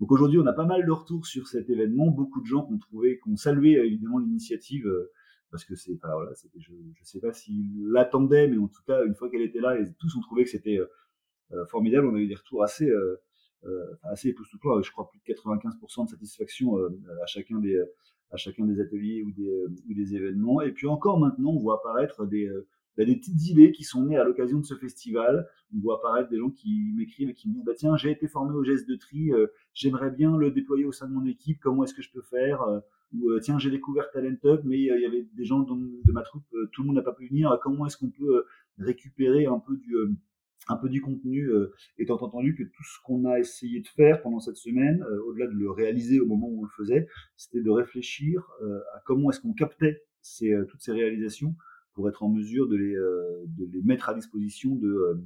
Donc 0.00 0.10
aujourd'hui, 0.10 0.38
on 0.38 0.46
a 0.46 0.52
pas 0.52 0.66
mal 0.66 0.84
de 0.84 0.90
retours 0.90 1.26
sur 1.26 1.46
cet 1.46 1.70
événement, 1.70 2.10
beaucoup 2.10 2.40
de 2.40 2.46
gens 2.46 2.66
ont 2.70 2.78
trouvé, 2.78 3.20
ont 3.28 3.36
salué 3.36 3.74
évidemment 3.74 4.18
l'initiative 4.18 4.90
parce 5.52 5.64
que 5.66 5.76
c'est, 5.76 5.92
voilà, 6.02 6.32
je 6.56 6.72
ne 6.72 7.04
sais 7.04 7.20
pas 7.20 7.32
s'ils 7.32 7.86
l'attendaient, 7.90 8.48
mais 8.48 8.56
en 8.56 8.68
tout 8.68 8.82
cas, 8.86 9.04
une 9.04 9.14
fois 9.14 9.30
qu'elle 9.30 9.42
était 9.42 9.60
là, 9.60 9.78
ils, 9.78 9.94
tous 9.94 10.16
ont 10.16 10.20
trouvé 10.20 10.44
que 10.44 10.50
c'était 10.50 10.78
euh, 10.78 10.86
euh, 11.52 11.66
formidable. 11.66 12.06
On 12.06 12.14
a 12.16 12.18
eu 12.18 12.26
des 12.26 12.34
retours 12.34 12.64
assez, 12.64 12.90
euh, 12.90 13.20
assez 14.02 14.30
époustouflants, 14.30 14.80
je 14.80 14.90
crois 14.90 15.10
plus 15.10 15.20
de 15.20 15.38
95% 15.38 16.06
de 16.06 16.10
satisfaction 16.10 16.76
à 16.76 17.26
chacun 17.26 17.58
des, 17.60 17.80
à 18.30 18.36
chacun 18.36 18.64
des 18.64 18.80
ateliers 18.80 19.22
ou 19.22 19.30
des, 19.30 19.52
ou 19.88 19.94
des 19.94 20.16
événements. 20.16 20.62
Et 20.62 20.72
puis 20.72 20.86
encore 20.86 21.20
maintenant, 21.20 21.50
on 21.50 21.58
voit 21.58 21.76
apparaître 21.76 22.26
des, 22.26 22.50
bah, 22.96 23.04
des 23.04 23.16
petites 23.16 23.46
idées 23.48 23.72
qui 23.72 23.84
sont 23.84 24.04
nées 24.04 24.18
à 24.18 24.24
l'occasion 24.24 24.58
de 24.58 24.64
ce 24.64 24.74
festival. 24.74 25.48
On 25.74 25.80
voit 25.80 25.96
apparaître 25.96 26.28
des 26.28 26.38
gens 26.38 26.50
qui 26.50 26.92
m'écrivent 26.94 27.30
et 27.30 27.34
qui 27.34 27.48
me 27.48 27.54
disent 27.54 27.64
bah 27.64 27.72
tiens 27.76 27.96
j'ai 27.96 28.10
été 28.10 28.28
formé 28.28 28.54
au 28.54 28.62
geste 28.62 28.88
de 28.88 28.96
tri, 28.96 29.32
euh, 29.32 29.46
j'aimerais 29.72 30.10
bien 30.10 30.36
le 30.36 30.50
déployer 30.50 30.84
au 30.84 30.92
sein 30.92 31.08
de 31.08 31.14
mon 31.14 31.24
équipe, 31.24 31.58
comment 31.60 31.84
est-ce 31.84 31.94
que 31.94 32.02
je 32.02 32.10
peux 32.10 32.22
faire 32.22 32.62
euh, 32.62 32.80
Ou 33.14 33.30
euh, 33.30 33.40
tiens 33.40 33.58
j'ai 33.58 33.70
découvert 33.70 34.10
Talent 34.10 34.36
Hub 34.44 34.60
mais 34.64 34.78
il 34.78 34.84
y 34.84 35.06
avait 35.06 35.26
des 35.34 35.44
gens 35.44 35.60
de 35.60 36.12
ma 36.12 36.22
troupe, 36.22 36.44
tout 36.72 36.82
le 36.82 36.88
monde 36.88 36.96
n'a 36.96 37.02
pas 37.02 37.14
pu 37.14 37.26
venir, 37.28 37.58
comment 37.62 37.86
est-ce 37.86 37.96
qu'on 37.96 38.10
peut 38.10 38.44
récupérer 38.78 39.46
un 39.46 39.58
peu 39.58 39.76
du 39.76 39.94
un 40.68 40.76
peu 40.76 40.88
du 40.88 41.00
contenu, 41.00 41.50
étant 41.98 42.22
entendu 42.22 42.54
que 42.54 42.62
tout 42.62 42.84
ce 42.84 42.98
qu'on 43.02 43.24
a 43.24 43.40
essayé 43.40 43.80
de 43.80 43.88
faire 43.88 44.22
pendant 44.22 44.38
cette 44.38 44.56
semaine, 44.56 45.04
au-delà 45.26 45.48
de 45.48 45.54
le 45.54 45.68
réaliser 45.72 46.20
au 46.20 46.26
moment 46.26 46.46
où 46.46 46.60
on 46.60 46.62
le 46.62 46.70
faisait, 46.76 47.08
c'était 47.36 47.62
de 47.62 47.70
réfléchir 47.70 48.48
à 48.94 49.02
comment 49.04 49.30
est-ce 49.30 49.40
qu'on 49.40 49.54
captait 49.54 50.04
ces, 50.20 50.54
toutes 50.68 50.80
ces 50.80 50.92
réalisations 50.92 51.56
pour 51.94 52.08
être 52.08 52.22
en 52.22 52.28
mesure 52.28 52.68
de 52.68 52.76
les, 52.76 52.94
euh, 52.94 53.44
de 53.46 53.66
les 53.66 53.82
mettre 53.82 54.08
à 54.08 54.14
disposition 54.14 54.74
de, 54.74 54.88
euh, 54.88 55.24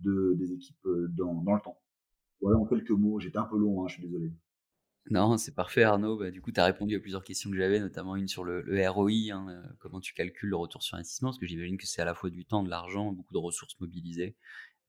de 0.00 0.34
des 0.34 0.52
équipes 0.52 0.86
euh, 0.86 1.08
dans, 1.10 1.34
dans, 1.34 1.54
le 1.54 1.60
temps. 1.60 1.80
Voilà 2.40 2.58
en 2.58 2.66
quelques 2.66 2.90
mots, 2.90 3.20
j'étais 3.20 3.38
un 3.38 3.44
peu 3.44 3.58
long, 3.58 3.82
hein, 3.82 3.88
je 3.88 3.94
suis 3.94 4.02
désolé. 4.02 4.32
Non, 5.10 5.36
c'est 5.36 5.54
parfait 5.54 5.82
Arnaud. 5.82 6.16
Bah, 6.16 6.30
du 6.30 6.40
coup, 6.40 6.52
tu 6.52 6.60
as 6.60 6.64
répondu 6.64 6.94
à 6.94 7.00
plusieurs 7.00 7.24
questions 7.24 7.50
que 7.50 7.56
j'avais, 7.56 7.80
notamment 7.80 8.14
une 8.14 8.28
sur 8.28 8.44
le, 8.44 8.62
le 8.62 8.88
ROI, 8.88 9.32
hein, 9.32 9.62
comment 9.80 10.00
tu 10.00 10.14
calcules 10.14 10.50
le 10.50 10.56
retour 10.56 10.82
sur 10.82 10.96
investissement, 10.96 11.30
parce 11.30 11.38
que 11.38 11.46
j'imagine 11.46 11.76
que 11.76 11.86
c'est 11.86 12.02
à 12.02 12.04
la 12.04 12.14
fois 12.14 12.30
du 12.30 12.44
temps, 12.44 12.62
de 12.62 12.70
l'argent, 12.70 13.12
beaucoup 13.12 13.34
de 13.34 13.38
ressources 13.38 13.78
mobilisées. 13.80 14.36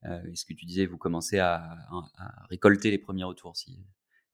Euh, 0.06 0.22
et 0.30 0.36
ce 0.36 0.44
que 0.44 0.52
tu 0.52 0.66
disais, 0.66 0.86
vous 0.86 0.98
commencez 0.98 1.38
à, 1.38 1.56
à, 2.18 2.46
récolter 2.50 2.90
les 2.90 2.98
premiers 2.98 3.24
retours, 3.24 3.56
si, 3.56 3.84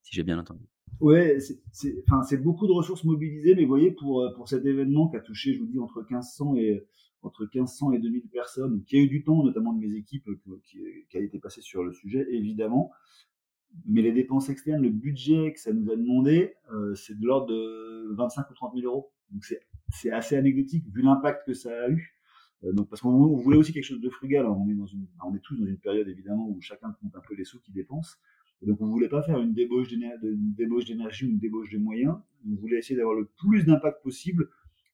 si 0.03 0.15
j'ai 0.15 0.23
bien 0.23 0.39
entendu? 0.39 0.65
Ouais, 1.01 1.39
c'est 1.73 2.43
beaucoup 2.43 2.67
de 2.67 2.73
ressources 2.73 3.05
mobilisées, 3.05 3.55
mais 3.55 3.63
vous 3.63 3.69
voyez, 3.69 3.91
pour, 3.91 4.23
euh, 4.23 4.35
pour 4.35 4.49
cet 4.49 4.67
événement 4.67 5.09
qui 5.09 5.17
a 5.17 5.21
touché, 5.21 5.55
je 5.55 5.61
vous 5.61 5.67
dis, 5.67 5.79
entre 5.79 6.01
1500 6.01 6.57
et, 6.57 6.87
entre 7.23 7.45
1500 7.45 7.93
et 7.93 7.99
2000 7.99 8.29
personnes, 8.29 8.83
qui 8.85 8.97
a 8.97 9.01
eu 9.01 9.09
du 9.09 9.25
temps, 9.25 9.43
notamment 9.43 9.73
de 9.73 9.81
mes 9.81 9.95
équipes, 9.95 10.29
qui, 10.65 10.79
qui 11.09 11.17
a 11.17 11.21
été 11.21 11.39
passé 11.39 11.61
sur 11.63 11.85
le 11.85 11.93
sujet, 11.93 12.27
évidemment. 12.31 12.91
Mais 13.87 14.03
les 14.03 14.13
dépenses 14.13 14.49
externes, 14.49 14.83
le 14.83 14.91
budget 14.91 15.53
que 15.53 15.61
ça 15.61 15.73
nous 15.73 15.91
a 15.91 15.97
demandé, 15.97 16.55
euh, 16.73 16.95
c'est 16.95 17.19
de 17.19 17.25
l'ordre 17.25 17.47
de 17.47 18.15
25 18.15 18.51
ou 18.51 18.55
30 18.55 18.75
000 18.75 18.87
euros. 18.87 19.13
Donc 19.31 19.45
c'est 19.91 20.11
assez 20.11 20.37
anecdotique 20.37 20.85
vu 20.93 21.03
l'impact 21.03 21.47
que 21.47 21.55
ça 21.55 21.71
a 21.85 21.89
eu. 21.89 22.17
Euh, 22.65 22.73
donc 22.73 22.89
parce 22.89 23.01
qu'on 23.01 23.37
voulait 23.37 23.57
aussi 23.57 23.73
quelque 23.73 23.85
chose 23.85 24.01
de 24.01 24.11
frugal. 24.11 24.45
Hein. 24.45 24.57
On 24.59 24.69
est 24.69 24.75
dans 24.75 24.87
une, 24.87 25.07
on 25.25 25.35
est 25.35 25.41
tous 25.41 25.57
dans 25.57 25.67
une 25.67 25.79
période 25.79 26.09
évidemment 26.09 26.49
où 26.49 26.61
chacun 26.61 26.93
compte 27.01 27.15
un 27.15 27.21
peu 27.21 27.35
les 27.35 27.45
sous 27.45 27.61
qu'il 27.61 27.75
dépense 27.75 28.19
donc, 28.63 28.81
on 28.81 28.87
ne 28.87 28.91
voulait 28.91 29.09
pas 29.09 29.23
faire 29.23 29.41
une 29.41 29.55
débauche 29.55 29.89
d'énergie 29.89 31.25
ou 31.25 31.31
une 31.31 31.39
débauche 31.39 31.71
de 31.71 31.79
moyens. 31.79 32.17
On 32.47 32.55
voulait 32.57 32.79
essayer 32.79 32.97
d'avoir 32.97 33.15
le 33.15 33.27
plus 33.39 33.65
d'impact 33.65 34.03
possible 34.03 34.51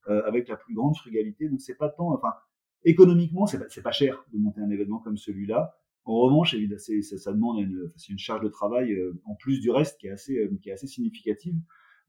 euh, 0.09 0.23
avec 0.25 0.49
la 0.49 0.57
plus 0.57 0.75
grande 0.75 0.97
frugalité. 0.97 1.49
Donc, 1.49 1.61
c'est 1.61 1.75
pas 1.75 1.89
tant, 1.89 2.13
enfin, 2.13 2.33
économiquement, 2.85 3.47
c'est 3.47 3.59
pas, 3.59 3.83
pas 3.83 3.93
cher 3.93 4.25
de 4.33 4.39
monter 4.39 4.61
un 4.61 4.71
événement 4.71 5.01
comme 5.01 5.17
celui-là. 5.17 5.77
En 6.05 6.17
revanche, 6.21 6.55
évidemment, 6.55 6.79
ça, 6.79 7.19
ça 7.19 7.33
demande 7.33 7.61
une, 7.61 7.91
une 8.09 8.19
charge 8.19 8.43
de 8.43 8.49
travail 8.49 8.93
euh, 8.93 9.21
en 9.25 9.35
plus 9.35 9.61
du 9.61 9.71
reste 9.71 9.99
qui 9.99 10.07
est 10.07 10.11
assez, 10.11 10.39
euh, 10.39 10.57
qui 10.63 10.71
est 10.71 10.73
assez 10.73 10.87
significative. 10.87 11.57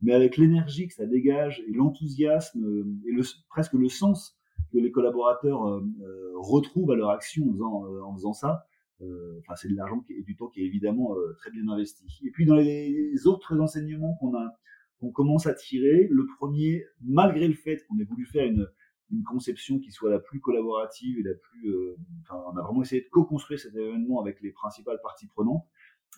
Mais 0.02 0.14
avec 0.14 0.38
l'énergie 0.38 0.88
que 0.88 0.94
ça 0.94 1.08
dégage 1.08 1.64
et 1.68 1.72
l'enthousiasme 1.74 2.60
et 3.08 3.12
le, 3.12 3.24
presque 3.50 3.74
le 3.74 3.90
sens 3.90 4.38
que 4.72 4.78
les 4.78 4.92
collaborateurs 4.92 5.82
retrouvent 6.36 6.92
à 6.92 6.96
leur 6.96 7.10
action 7.10 7.50
en 7.50 7.54
faisant, 7.54 7.86
en 8.04 8.14
faisant 8.14 8.34
ça, 8.34 8.50
euh, 8.50 8.77
enfin, 9.02 9.56
c'est 9.56 9.70
de 9.70 9.76
l'argent 9.76 10.04
et 10.10 10.24
du 10.24 10.36
temps 10.36 10.48
qui 10.48 10.62
est 10.62 10.66
évidemment 10.66 11.16
euh, 11.16 11.34
très 11.38 11.52
bien 11.52 11.68
investi. 11.68 12.06
Et 12.24 12.32
puis 12.32 12.46
dans 12.46 12.56
les 12.56 13.28
autres 13.28 13.60
enseignements 13.60 14.16
qu'on 14.16 14.36
a, 14.36 14.58
qu'on 15.00 15.12
commence 15.12 15.46
à 15.46 15.54
tirer, 15.54 16.08
le 16.10 16.26
premier, 16.38 16.86
malgré 17.02 17.48
le 17.48 17.54
fait 17.54 17.84
qu'on 17.88 18.00
ait 18.00 18.06
voulu 18.06 18.26
faire 18.26 18.46
une, 18.46 18.68
une 19.12 19.24
conception 19.24 19.80
qui 19.80 19.92
soit 19.92 20.10
la 20.10 20.20
plus 20.20 20.40
collaborative 20.40 21.20
et 21.20 21.24
la 21.24 21.34
plus, 21.34 21.70
euh, 21.70 21.98
enfin, 22.24 22.42
on 22.54 22.58
a 22.58 22.62
vraiment 22.62 22.82
essayé 22.82 23.02
de 23.02 23.10
co-construire 23.10 23.60
cet 23.60 23.76
événement 23.76 24.22
avec 24.22 24.42
les 24.42 24.52
principales 24.52 25.00
parties 25.02 25.28
prenantes. 25.28 25.66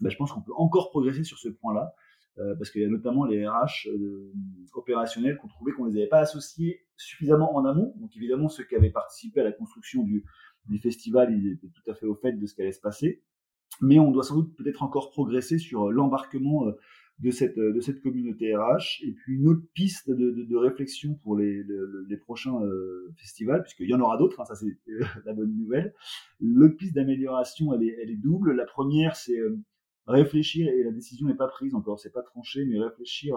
Ben, 0.02 0.10
je 0.10 0.18
pense 0.18 0.32
qu'on 0.32 0.42
peut 0.42 0.54
encore 0.56 0.90
progresser 0.90 1.24
sur 1.24 1.38
ce 1.38 1.50
point-là, 1.50 1.94
euh, 2.38 2.56
parce 2.56 2.72
qu'il 2.72 2.82
y 2.82 2.86
a 2.86 2.90
notamment 2.90 3.26
les 3.26 3.48
RH 3.48 3.88
euh, 3.88 4.32
opérationnels 4.74 5.38
qu'on 5.38 5.48
trouvait 5.48 5.74
qu'on 5.74 5.86
les 5.86 5.98
avait 5.98 6.08
pas 6.08 6.20
associés 6.20 6.86
suffisamment 6.96 7.56
en 7.56 7.66
amont. 7.66 7.94
Donc 7.98 8.16
évidemment 8.16 8.50
ceux 8.50 8.64
qui 8.64 8.76
avaient 8.76 8.92
participé 8.92 9.42
à 9.42 9.44
la 9.44 9.52
construction 9.52 10.04
du, 10.04 10.24
du 10.70 10.80
festival, 10.80 11.36
ils 11.36 11.52
étaient 11.54 11.68
tout 11.68 11.92
à 11.92 11.96
fait 11.96 12.06
au 12.06 12.16
fait 12.16 12.34
de 12.34 12.46
ce 12.46 12.54
qui 12.54 12.62
allait 12.62 12.72
se 12.72 12.82
passer. 12.82 13.22
Mais 13.82 14.00
on 14.00 14.12
doit 14.12 14.24
sans 14.24 14.36
doute 14.36 14.56
peut-être 14.56 14.84
encore 14.84 15.12
progresser 15.12 15.58
sur 15.58 15.92
l'embarquement 15.92 16.68
euh, 16.68 16.72
de 17.20 17.32
cette, 17.32 17.58
euh, 17.58 17.74
de 17.74 17.80
cette 17.82 18.02
communauté 18.02 18.56
RH. 18.56 19.04
Et 19.04 19.14
puis 19.14 19.36
une 19.36 19.48
autre 19.48 19.64
piste 19.74 20.10
de, 20.10 20.32
de, 20.32 20.44
de 20.44 20.56
réflexion 20.56 21.16
pour 21.16 21.38
les, 21.38 21.64
les, 22.08 22.18
prochains 22.18 22.62
euh, 22.64 23.14
festivals, 23.18 23.62
puisqu'il 23.64 23.90
y 23.90 23.94
en 23.94 24.00
aura 24.00 24.18
d'autres, 24.18 24.40
hein, 24.40 24.46
ça 24.46 24.56
c'est 24.56 24.78
la 25.26 25.34
bonne 25.34 25.56
nouvelle. 25.56 25.94
L'autre 26.40 26.78
piste 26.78 26.96
d'amélioration, 26.96 27.74
elle 27.74 27.84
est, 27.84 27.98
elle 28.02 28.10
est 28.10 28.18
double. 28.18 28.54
La 28.54 28.66
première, 28.66 29.16
c'est 29.16 29.40
réfléchir, 30.08 30.68
et 30.68 30.84
la 30.84 30.92
décision 30.92 31.28
n'est 31.28 31.36
pas 31.36 31.48
prise 31.48 31.76
encore, 31.76 32.00
c'est 32.00 32.12
pas 32.12 32.24
tranché, 32.24 32.66
mais 32.66 32.80
réfléchir 32.80 33.36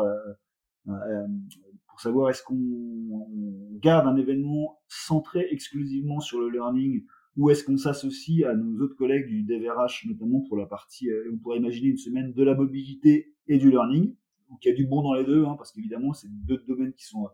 pour 1.86 2.00
savoir 2.00 2.30
est-ce 2.30 2.42
qu'on 2.42 3.28
garde 3.72 4.06
un 4.06 4.16
événement 4.16 4.80
centré 4.88 5.46
exclusivement 5.50 6.20
sur 6.20 6.40
le 6.40 6.48
learning 6.48 7.04
ou 7.36 7.50
est-ce 7.50 7.64
qu'on 7.64 7.76
s'associe 7.76 8.44
à 8.44 8.54
nos 8.54 8.82
autres 8.82 8.96
collègues 8.96 9.26
du 9.26 9.42
DVRH, 9.42 10.06
notamment 10.06 10.40
pour 10.40 10.56
la 10.56 10.66
partie, 10.66 11.10
euh, 11.10 11.30
on 11.32 11.38
pourrait 11.38 11.58
imaginer 11.58 11.88
une 11.88 11.96
semaine 11.96 12.32
de 12.32 12.42
la 12.42 12.54
mobilité 12.54 13.32
et 13.48 13.58
du 13.58 13.70
learning, 13.70 14.14
donc 14.50 14.64
il 14.64 14.68
y 14.68 14.72
a 14.72 14.74
du 14.74 14.86
bon 14.86 15.02
dans 15.02 15.14
les 15.14 15.24
deux, 15.24 15.44
hein, 15.44 15.54
parce 15.56 15.72
qu'évidemment, 15.72 16.12
c'est 16.12 16.28
deux 16.28 16.62
domaines 16.68 16.92
qui 16.92 17.04
sont 17.04 17.28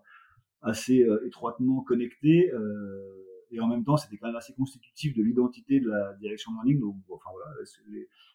assez 0.63 1.03
euh, 1.03 1.27
étroitement 1.27 1.83
connectés, 1.83 2.51
euh, 2.53 3.25
et 3.51 3.61
en 3.61 3.67
même 3.67 3.85
temps, 3.85 3.97
c'était 3.97 4.19
quand 4.19 4.29
même 4.29 4.37
assez 4.37 4.53
constitutif 4.55 5.17
de 5.17 5.23
l'identité 5.23 5.81
de 5.81 5.89
la 5.89 6.15
direction 6.15 6.53
learning, 6.53 6.81
donc 6.81 6.97
enfin 7.11 7.31
voilà, 7.33 7.51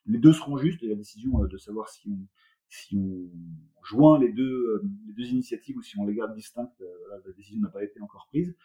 les, 0.08 0.17
deux 0.17 0.34
seront 0.34 0.58
justes, 0.58 0.84
et 0.84 0.88
la 0.88 0.95
décision 0.95 1.39
de 1.45 1.58
savoir 1.58 1.88
si 1.88 2.10
on, 2.10 2.28
si 2.67 2.97
on 2.97 3.30
joint 3.84 4.19
les 4.19 4.34
deux, 4.34 4.82
les 5.08 5.13
deux 5.13 5.30
initiatives 5.30 5.78
ou 5.78 5.82
si 5.82 5.97
on 5.99 6.06
les 6.06 6.15
garde 6.15 6.34
distinctes, 6.34 6.84
la 7.10 7.32
décision 7.34 7.62
n'a 7.62 7.69
pas 7.69 7.84
été 7.84 8.02
encore 8.02 8.28
prise. 8.30 8.56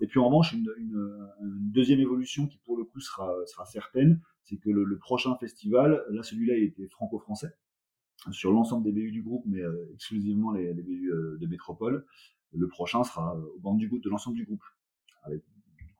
Et 0.00 0.06
puis 0.06 0.18
en 0.18 0.26
revanche, 0.26 0.52
une, 0.52 0.70
une, 0.76 1.28
une, 1.40 1.70
deuxième 1.72 2.00
évolution 2.00 2.46
qui 2.46 2.58
pour 2.58 2.76
le 2.76 2.84
coup 2.84 3.00
sera, 3.00 3.34
sera 3.46 3.64
certaine, 3.64 4.20
c'est 4.42 4.56
que 4.56 4.70
le, 4.70 4.84
le, 4.84 4.98
prochain 4.98 5.34
festival, 5.36 6.04
là 6.10 6.22
celui-là 6.22 6.56
il 6.56 6.64
était 6.64 6.86
franco-français 6.88 7.54
sur 8.30 8.52
l'ensemble 8.52 8.84
des 8.84 8.92
BU 8.92 9.10
du 9.10 9.22
groupe, 9.22 9.44
mais 9.46 9.60
euh, 9.60 9.90
exclusivement 9.94 10.52
les, 10.52 10.72
les 10.74 10.82
BU 10.82 11.12
euh, 11.12 11.38
de 11.38 11.46
métropole. 11.46 12.06
Le 12.52 12.68
prochain 12.68 13.04
sera 13.04 13.36
au 13.36 13.58
banc 13.58 13.74
du 13.74 13.88
de 13.88 14.10
l'ensemble 14.10 14.36
du 14.36 14.44
groupe, 14.44 14.64
avec 15.24 15.42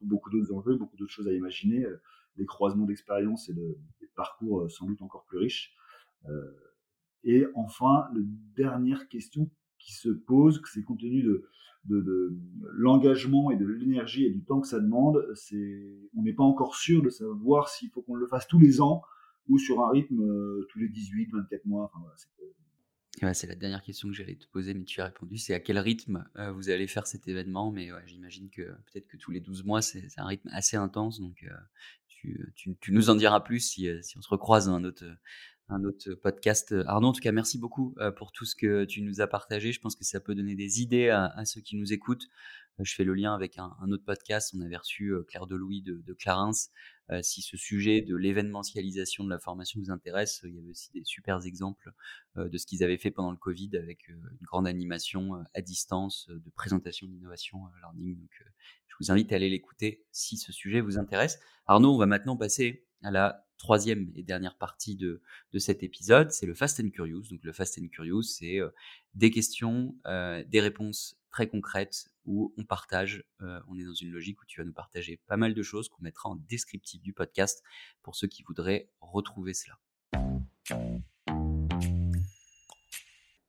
beaucoup 0.01 0.31
d'autres 0.31 0.53
enjeux, 0.53 0.77
beaucoup 0.77 0.97
d'autres 0.97 1.13
choses 1.13 1.29
à 1.29 1.33
imaginer, 1.33 1.85
euh, 1.85 2.01
des 2.37 2.47
croisements 2.47 2.85
d'expériences 2.85 3.49
et 3.49 3.55
de, 3.55 3.79
des 4.01 4.09
parcours 4.15 4.71
sans 4.71 4.87
doute 4.87 5.03
encore 5.03 5.25
plus 5.25 5.39
riches. 5.39 5.75
et 7.25 7.47
enfin, 7.55 8.09
la 8.15 8.21
dernière 8.57 9.09
question 9.09 9.51
qui 9.79 9.95
se 9.95 10.09
pose, 10.11 10.61
c'est 10.73 10.83
compte 10.83 11.01
tenu 11.01 11.23
de, 11.23 11.49
de, 11.89 12.37
l'engagement 12.73 13.51
et 13.51 13.57
de 13.57 13.67
l'énergie 13.67 14.25
et 14.25 14.31
du 14.31 14.43
temps 14.45 14.61
que 14.61 14.69
ça 14.69 14.81
demande, 14.81 15.27
c'est, 15.35 15.87
on 16.17 16.23
n'est 16.23 16.33
pas 16.33 16.45
encore 16.45 16.75
sûr 16.75 17.03
de 17.03 17.11
savoir 17.11 17.69
s'il 17.69 17.91
faut 17.91 18.03
qu'on 18.03 18.15
le 18.15 18.27
fasse 18.27 18.47
tous 18.47 18.59
les 18.59 18.81
ans 18.81 19.03
ou 19.49 19.59
sur 19.59 19.81
un 19.83 19.91
rythme 19.91 20.21
euh, 20.21 20.67
tous 20.71 20.79
les 20.79 20.89
18, 20.89 21.31
24 21.33 21.65
mois. 21.67 21.85
Enfin, 21.85 21.99
voilà, 23.21 23.35
c'est, 23.35 23.47
la 23.47 23.55
dernière 23.55 23.83
question 23.83 24.09
que 24.09 24.15
j'allais 24.15 24.35
te 24.35 24.47
poser, 24.49 24.75
mais 24.75 24.85
tu 24.85 25.01
as 25.01 25.07
répondu. 25.07 25.39
C'est 25.39 25.55
à 25.55 25.61
quel 25.61 25.79
rythme 25.79 26.29
euh, 26.37 26.53
vous 26.53 26.69
allez 26.69 26.87
faire 26.87 27.07
cet 27.07 27.29
événement? 27.29 27.71
Mais 27.71 27.91
j'imagine 28.07 28.51
que 28.51 28.63
peut-être 28.63 29.07
que 29.07 29.17
tous 29.17 29.31
les 29.31 29.41
12 29.41 29.65
mois, 29.65 29.81
c'est, 29.83 30.07
un 30.19 30.27
rythme 30.27 30.49
assez 30.53 30.77
intense. 30.77 31.21
Donc, 31.21 31.45
euh, 31.45 31.55
tu, 32.09 32.77
tu, 32.81 32.93
nous 32.93 33.09
en 33.09 33.15
diras 33.15 33.41
plus 33.41 33.61
si, 33.61 33.89
si 34.03 34.19
on 34.19 34.21
se 34.21 34.29
recroise 34.29 34.67
dans 34.67 34.75
un 34.75 34.85
autre, 34.85 35.05
un 35.69 35.85
autre 35.85 36.15
podcast. 36.15 36.75
Arnaud, 36.87 37.09
en 37.09 37.13
tout 37.13 37.21
cas, 37.21 37.33
merci 37.33 37.59
beaucoup 37.59 37.95
pour 38.17 38.33
tout 38.33 38.45
ce 38.45 38.55
que 38.55 38.85
tu 38.85 39.03
nous 39.03 39.21
as 39.21 39.27
partagé. 39.27 39.73
Je 39.73 39.81
pense 39.81 39.97
que 39.97 40.05
ça 40.05 40.21
peut 40.21 40.35
donner 40.35 40.55
des 40.55 40.81
idées 40.81 41.09
à, 41.09 41.45
ceux 41.45 41.61
qui 41.61 41.77
nous 41.77 41.93
écoutent. 41.93 42.29
Je 42.79 42.95
fais 42.95 43.05
le 43.05 43.15
lien 43.15 43.35
avec 43.35 43.59
un, 43.59 43.73
autre 43.91 44.05
podcast. 44.05 44.55
On 44.57 44.61
avait 44.61 44.77
reçu 44.77 45.13
Claire 45.29 45.47
Delouis 45.47 45.83
de, 45.83 46.03
de 46.07 46.13
Clarence. 46.13 46.71
si 47.23 47.43
ce 47.43 47.57
sujet 47.57 48.01
de 48.01 48.15
l'événementialisation 48.15 49.25
de 49.25 49.31
la 49.31 49.39
formation 49.39 49.81
vous 49.81 49.91
intéresse, 49.91 50.43
il 50.45 50.55
y 50.55 50.59
avait 50.59 50.71
aussi 50.71 50.93
des 50.93 51.03
super 51.05 51.45
exemples 51.45 51.93
de 52.37 52.59
ce 52.59 52.67
qu'ils 52.67 52.85
avaient 52.85 52.99
fait 52.99 53.11
pendant 53.11 53.31
le 53.31 53.37
Covid 53.37 53.77
avec 53.77 54.09
une 54.09 54.39
grande 54.43 54.69
animation 54.69 55.45
à 55.55 55.63
distance 55.63 56.29
de 56.29 56.51
présentation 56.51 57.09
d'innovation 57.09 57.59
learning. 57.81 58.19
Donc, 58.21 58.43
je 58.87 58.95
vous 59.01 59.11
invite 59.11 59.33
à 59.33 59.37
aller 59.37 59.51
l'écouter 59.51 60.05
si 60.13 60.37
ce 60.37 60.53
sujet 60.53 60.81
vous 60.81 60.99
intéresse. 60.99 61.39
Arnaud, 61.67 61.95
on 61.95 61.99
va 61.99 62.07
maintenant 62.07 62.37
passer 62.37 62.86
à 63.03 63.11
la 63.11 63.47
troisième 63.59 64.13
et 64.15 64.23
dernière 64.23 64.57
partie 64.57 64.97
de, 64.97 65.21
cet 65.59 65.83
épisode, 65.83 66.31
c'est 66.31 66.47
le 66.47 66.55
Fast 66.55 66.81
and 66.81 66.91
Curious. 66.91 67.23
Donc 67.31 67.43
le 67.43 67.53
Fast 67.53 67.79
and 67.79 67.89
Curious, 67.89 68.23
c'est 68.23 68.61
euh, 68.61 68.69
des 69.15 69.31
questions, 69.31 69.97
euh, 70.07 70.45
des 70.47 70.61
réponses 70.61 71.19
très 71.31 71.49
concrètes 71.49 72.09
où 72.27 72.53
on 72.57 72.65
partage, 72.65 73.25
euh, 73.41 73.61
on 73.69 73.79
est 73.79 73.85
dans 73.85 73.95
une 73.95 74.11
logique 74.11 74.41
où 74.43 74.45
tu 74.47 74.61
vas 74.61 74.67
nous 74.67 74.73
partager 74.73 75.21
pas 75.27 75.37
mal 75.37 75.55
de 75.55 75.63
choses 75.63 75.89
qu'on 75.89 76.03
mettra 76.03 76.29
en 76.29 76.37
descriptif 76.37 77.01
du 77.01 77.13
podcast 77.13 77.63
pour 78.03 78.17
ceux 78.17 78.27
qui 78.27 78.43
voudraient 78.43 78.91
retrouver 79.01 79.55
cela. 79.55 79.79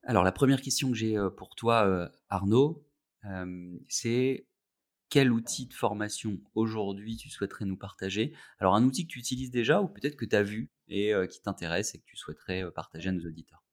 Alors 0.03 0.23
la 0.23 0.31
première 0.31 0.61
question 0.61 0.89
que 0.89 0.95
j'ai 0.95 1.17
pour 1.35 1.55
toi, 1.55 2.09
Arnaud, 2.29 2.85
c'est 3.89 4.47
quel 5.09 5.31
outil 5.31 5.67
de 5.67 5.73
formation 5.73 6.39
aujourd'hui 6.55 7.15
tu 7.15 7.29
souhaiterais 7.29 7.65
nous 7.65 7.77
partager? 7.77 8.33
Alors 8.59 8.75
un 8.75 8.83
outil 8.83 9.07
que 9.07 9.13
tu 9.13 9.19
utilises 9.19 9.51
déjà 9.51 9.81
ou 9.81 9.87
peut-être 9.87 10.15
que 10.15 10.25
tu 10.25 10.35
as 10.35 10.43
vu 10.43 10.69
et 10.87 11.13
euh, 11.13 11.27
qui 11.27 11.41
t'intéresse 11.41 11.95
et 11.95 11.99
que 11.99 12.05
tu 12.05 12.17
souhaiterais 12.17 12.63
euh, 12.63 12.71
partager 12.71 13.09
à 13.09 13.11
nos 13.11 13.25
auditeurs? 13.25 13.63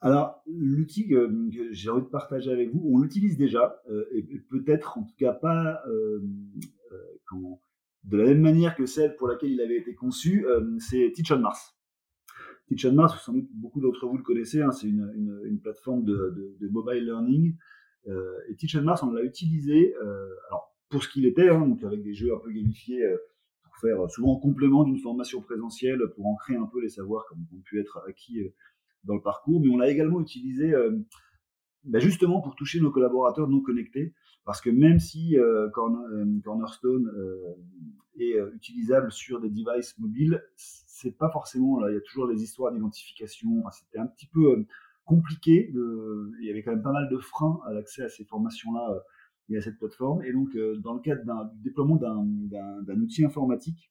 Alors, 0.00 0.42
l'outil 0.46 1.08
que, 1.08 1.30
j'ai 1.70 1.88
envie 1.88 2.02
de 2.02 2.08
partager 2.08 2.50
avec 2.50 2.70
vous, 2.70 2.82
on 2.84 2.98
l'utilise 2.98 3.38
déjà, 3.38 3.80
euh, 3.90 4.04
et 4.12 4.22
peut-être 4.50 4.98
en 4.98 5.02
tout 5.02 5.14
cas 5.16 5.32
pas 5.32 5.82
de 8.04 8.16
la 8.16 8.24
même 8.24 8.40
manière 8.40 8.76
que 8.76 8.86
celle 8.86 9.16
pour 9.16 9.26
laquelle 9.26 9.50
il 9.50 9.60
avait 9.60 9.78
été 9.78 9.94
conçu, 9.94 10.46
c'est 10.78 11.10
Teach 11.14 11.32
on 11.32 11.40
Mars. 11.40 11.76
Teach 12.68 12.84
on 12.84 12.92
Mars, 12.92 13.24
sans 13.24 13.32
doute 13.32 13.48
beaucoup 13.54 13.80
d'entre 13.80 14.06
vous 14.06 14.18
le 14.18 14.22
connaissez, 14.22 14.60
hein, 14.60 14.70
c'est 14.70 14.86
une, 14.86 15.58
plateforme 15.62 16.04
de, 16.04 16.56
mobile 16.70 17.04
learning 17.04 17.56
et 18.48 18.56
Teach 18.56 18.76
Mars, 18.76 19.02
on 19.02 19.10
l'a 19.10 19.22
utilisé 19.22 19.94
euh, 20.02 20.28
alors, 20.48 20.74
pour 20.88 21.02
ce 21.02 21.08
qu'il 21.08 21.26
était, 21.26 21.48
hein, 21.48 21.66
donc 21.66 21.82
avec 21.82 22.02
des 22.02 22.14
jeux 22.14 22.34
un 22.34 22.38
peu 22.38 22.52
gamifiés 22.52 23.02
euh, 23.04 23.16
pour 23.64 23.76
faire 23.78 24.10
souvent 24.10 24.32
en 24.32 24.38
complément 24.38 24.84
d'une 24.84 24.98
formation 24.98 25.40
présentielle, 25.40 26.00
pour 26.14 26.26
ancrer 26.26 26.56
un 26.56 26.66
peu 26.66 26.80
les 26.80 26.88
savoirs 26.88 27.26
qui 27.28 27.34
ont 27.54 27.60
pu 27.62 27.80
être 27.80 28.00
acquis 28.08 28.40
dans 29.04 29.14
le 29.14 29.22
parcours, 29.22 29.60
mais 29.60 29.68
on 29.68 29.76
l'a 29.76 29.90
également 29.90 30.20
utilisé 30.20 30.72
bah, 31.84 31.98
justement 31.98 32.40
pour 32.40 32.56
toucher 32.56 32.80
nos 32.80 32.90
collaborateurs 32.90 33.48
non 33.48 33.60
connectés, 33.60 34.14
parce 34.44 34.60
que 34.60 34.70
même 34.70 34.98
si 34.98 35.36
Cornerstone 35.74 37.12
est 38.18 38.34
utilisable 38.54 39.12
sur 39.12 39.40
des 39.40 39.50
devices 39.50 39.98
mobiles, 39.98 40.42
c'est 40.56 41.16
pas 41.16 41.28
forcément 41.30 41.78
là. 41.78 41.90
Il 41.90 41.94
y 41.94 41.98
a 41.98 42.00
toujours 42.00 42.28
des 42.28 42.42
histoires 42.42 42.72
d'identification. 42.72 43.62
C'était 43.72 43.98
un 43.98 44.06
petit 44.06 44.26
peu 44.26 44.64
compliqué. 45.06 45.72
Il 45.72 46.46
y 46.46 46.50
avait 46.50 46.62
quand 46.62 46.72
même 46.72 46.82
pas 46.82 46.92
mal 46.92 47.08
de 47.08 47.16
freins 47.16 47.60
à 47.66 47.72
l'accès 47.72 48.02
à 48.02 48.08
ces 48.10 48.24
formations-là 48.24 48.90
euh, 48.90 49.00
et 49.48 49.56
à 49.56 49.62
cette 49.62 49.78
plateforme. 49.78 50.22
Et 50.24 50.32
donc, 50.32 50.54
euh, 50.54 50.76
dans 50.76 50.92
le 50.92 51.00
cadre 51.00 51.22
du 51.54 51.62
déploiement 51.62 51.96
d'un 51.96 53.00
outil 53.00 53.24
informatique, 53.24 53.90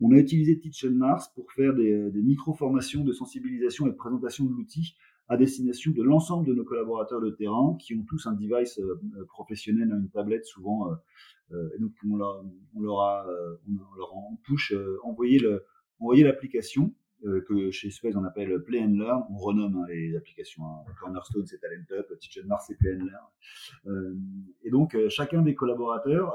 on 0.00 0.12
a 0.12 0.16
utilisé 0.16 0.58
Teach 0.58 0.84
Mars 0.84 1.32
pour 1.34 1.50
faire 1.52 1.74
des, 1.74 2.10
micro-formations 2.14 3.02
de 3.02 3.12
sensibilisation 3.12 3.86
et 3.86 3.90
de 3.90 3.96
présentation 3.96 4.44
de 4.44 4.52
l'outil 4.52 4.94
à 5.28 5.36
destination 5.36 5.92
de 5.92 6.02
l'ensemble 6.02 6.46
de 6.46 6.54
nos 6.54 6.64
collaborateurs 6.64 7.20
de 7.20 7.30
terrain 7.30 7.76
qui 7.78 7.94
ont 7.94 8.04
tous 8.04 8.26
un 8.26 8.32
device 8.32 8.78
euh, 8.78 9.00
professionnel, 9.28 9.90
une 9.90 10.10
tablette 10.10 10.44
souvent. 10.44 10.92
et 11.52 11.78
donc, 11.80 11.92
on 12.08 12.16
leur, 12.16 12.44
on 12.74 12.82
a, 12.98 13.26
on 13.68 13.96
leur 13.96 14.14
en 14.14 14.40
push 14.44 14.74
envoyé 15.02 15.40
l'application. 16.24 16.94
Euh, 17.26 17.42
que 17.46 17.70
chez 17.70 17.90
Suez 17.90 18.16
on 18.16 18.24
appelle 18.24 18.62
Play 18.64 18.82
and 18.82 18.94
Learn. 18.94 19.22
On 19.30 19.36
renomme 19.36 19.76
hein, 19.76 19.86
les 19.88 20.16
applications. 20.16 20.64
Hein. 20.64 20.84
Cornerstone 20.98 21.46
c'est 21.46 21.58
Talent 21.58 21.84
Up, 21.92 22.06
Teach 22.18 22.38
Mars 22.46 22.64
c'est 22.66 22.76
Play 22.76 22.94
and 22.94 23.04
Learn. 23.04 23.26
Euh, 23.86 24.14
et 24.64 24.70
donc 24.70 24.94
euh, 24.94 25.10
chacun 25.10 25.42
des 25.42 25.54
collaborateurs 25.54 26.34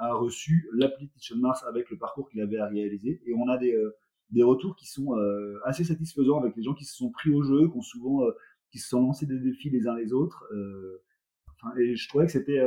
a 0.00 0.14
reçu 0.14 0.68
l'appli 0.72 1.08
Teach 1.08 1.34
Mars 1.36 1.62
avec 1.64 1.90
le 1.90 1.98
parcours 1.98 2.30
qu'il 2.30 2.40
avait 2.40 2.58
à 2.58 2.66
réaliser. 2.66 3.20
Et 3.26 3.34
on 3.34 3.48
a 3.48 3.58
des, 3.58 3.76
des 4.30 4.42
retours 4.42 4.76
qui 4.76 4.86
sont 4.86 5.14
assez 5.64 5.84
satisfaisants 5.84 6.40
avec 6.40 6.56
les 6.56 6.62
gens 6.62 6.74
qui 6.74 6.84
se 6.84 6.96
sont 6.96 7.10
pris 7.10 7.30
au 7.30 7.42
jeu, 7.42 7.68
qui 7.68 7.76
ont 7.76 7.82
souvent 7.82 8.26
qui 8.70 8.78
se 8.78 8.88
sont 8.88 9.00
lancés 9.00 9.26
des 9.26 9.38
défis 9.38 9.70
les 9.70 9.86
uns 9.86 9.94
les 9.94 10.12
autres. 10.12 10.48
Et 11.78 11.96
je 11.96 12.08
trouvais 12.08 12.26
que 12.26 12.32
c'était 12.32 12.66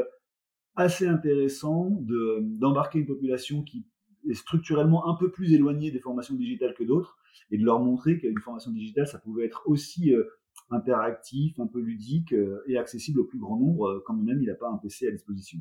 assez 0.76 1.08
intéressant 1.08 1.90
de 1.90 2.40
d'embarquer 2.42 3.00
une 3.00 3.08
population 3.08 3.64
qui 3.64 3.86
est 4.30 4.34
structurellement 4.36 5.10
un 5.10 5.16
peu 5.16 5.32
plus 5.32 5.54
éloignée 5.54 5.92
des 5.92 6.00
formations 6.00 6.36
digitales 6.36 6.74
que 6.76 6.84
d'autres, 6.84 7.18
et 7.52 7.58
de 7.58 7.64
leur 7.64 7.80
montrer 7.80 8.18
qu'une 8.18 8.40
formation 8.40 8.72
digitale, 8.72 9.08
ça 9.08 9.20
pouvait 9.20 9.46
être 9.46 9.64
aussi 9.66 10.14
euh, 10.14 10.24
interactif, 10.70 11.60
un 11.60 11.68
peu 11.68 11.80
ludique 11.80 12.34
euh, 12.34 12.64
et 12.68 12.78
accessible 12.78 13.20
au 13.20 13.26
plus 13.26 13.40
grand 13.40 13.58
nombre, 13.58 13.88
euh, 13.88 14.04
quand 14.06 14.14
même 14.14 14.42
il 14.42 14.48
n'a 14.48 14.56
pas 14.56 14.70
un 14.70 14.78
PC 14.78 15.08
à 15.08 15.12
disposition. 15.12 15.60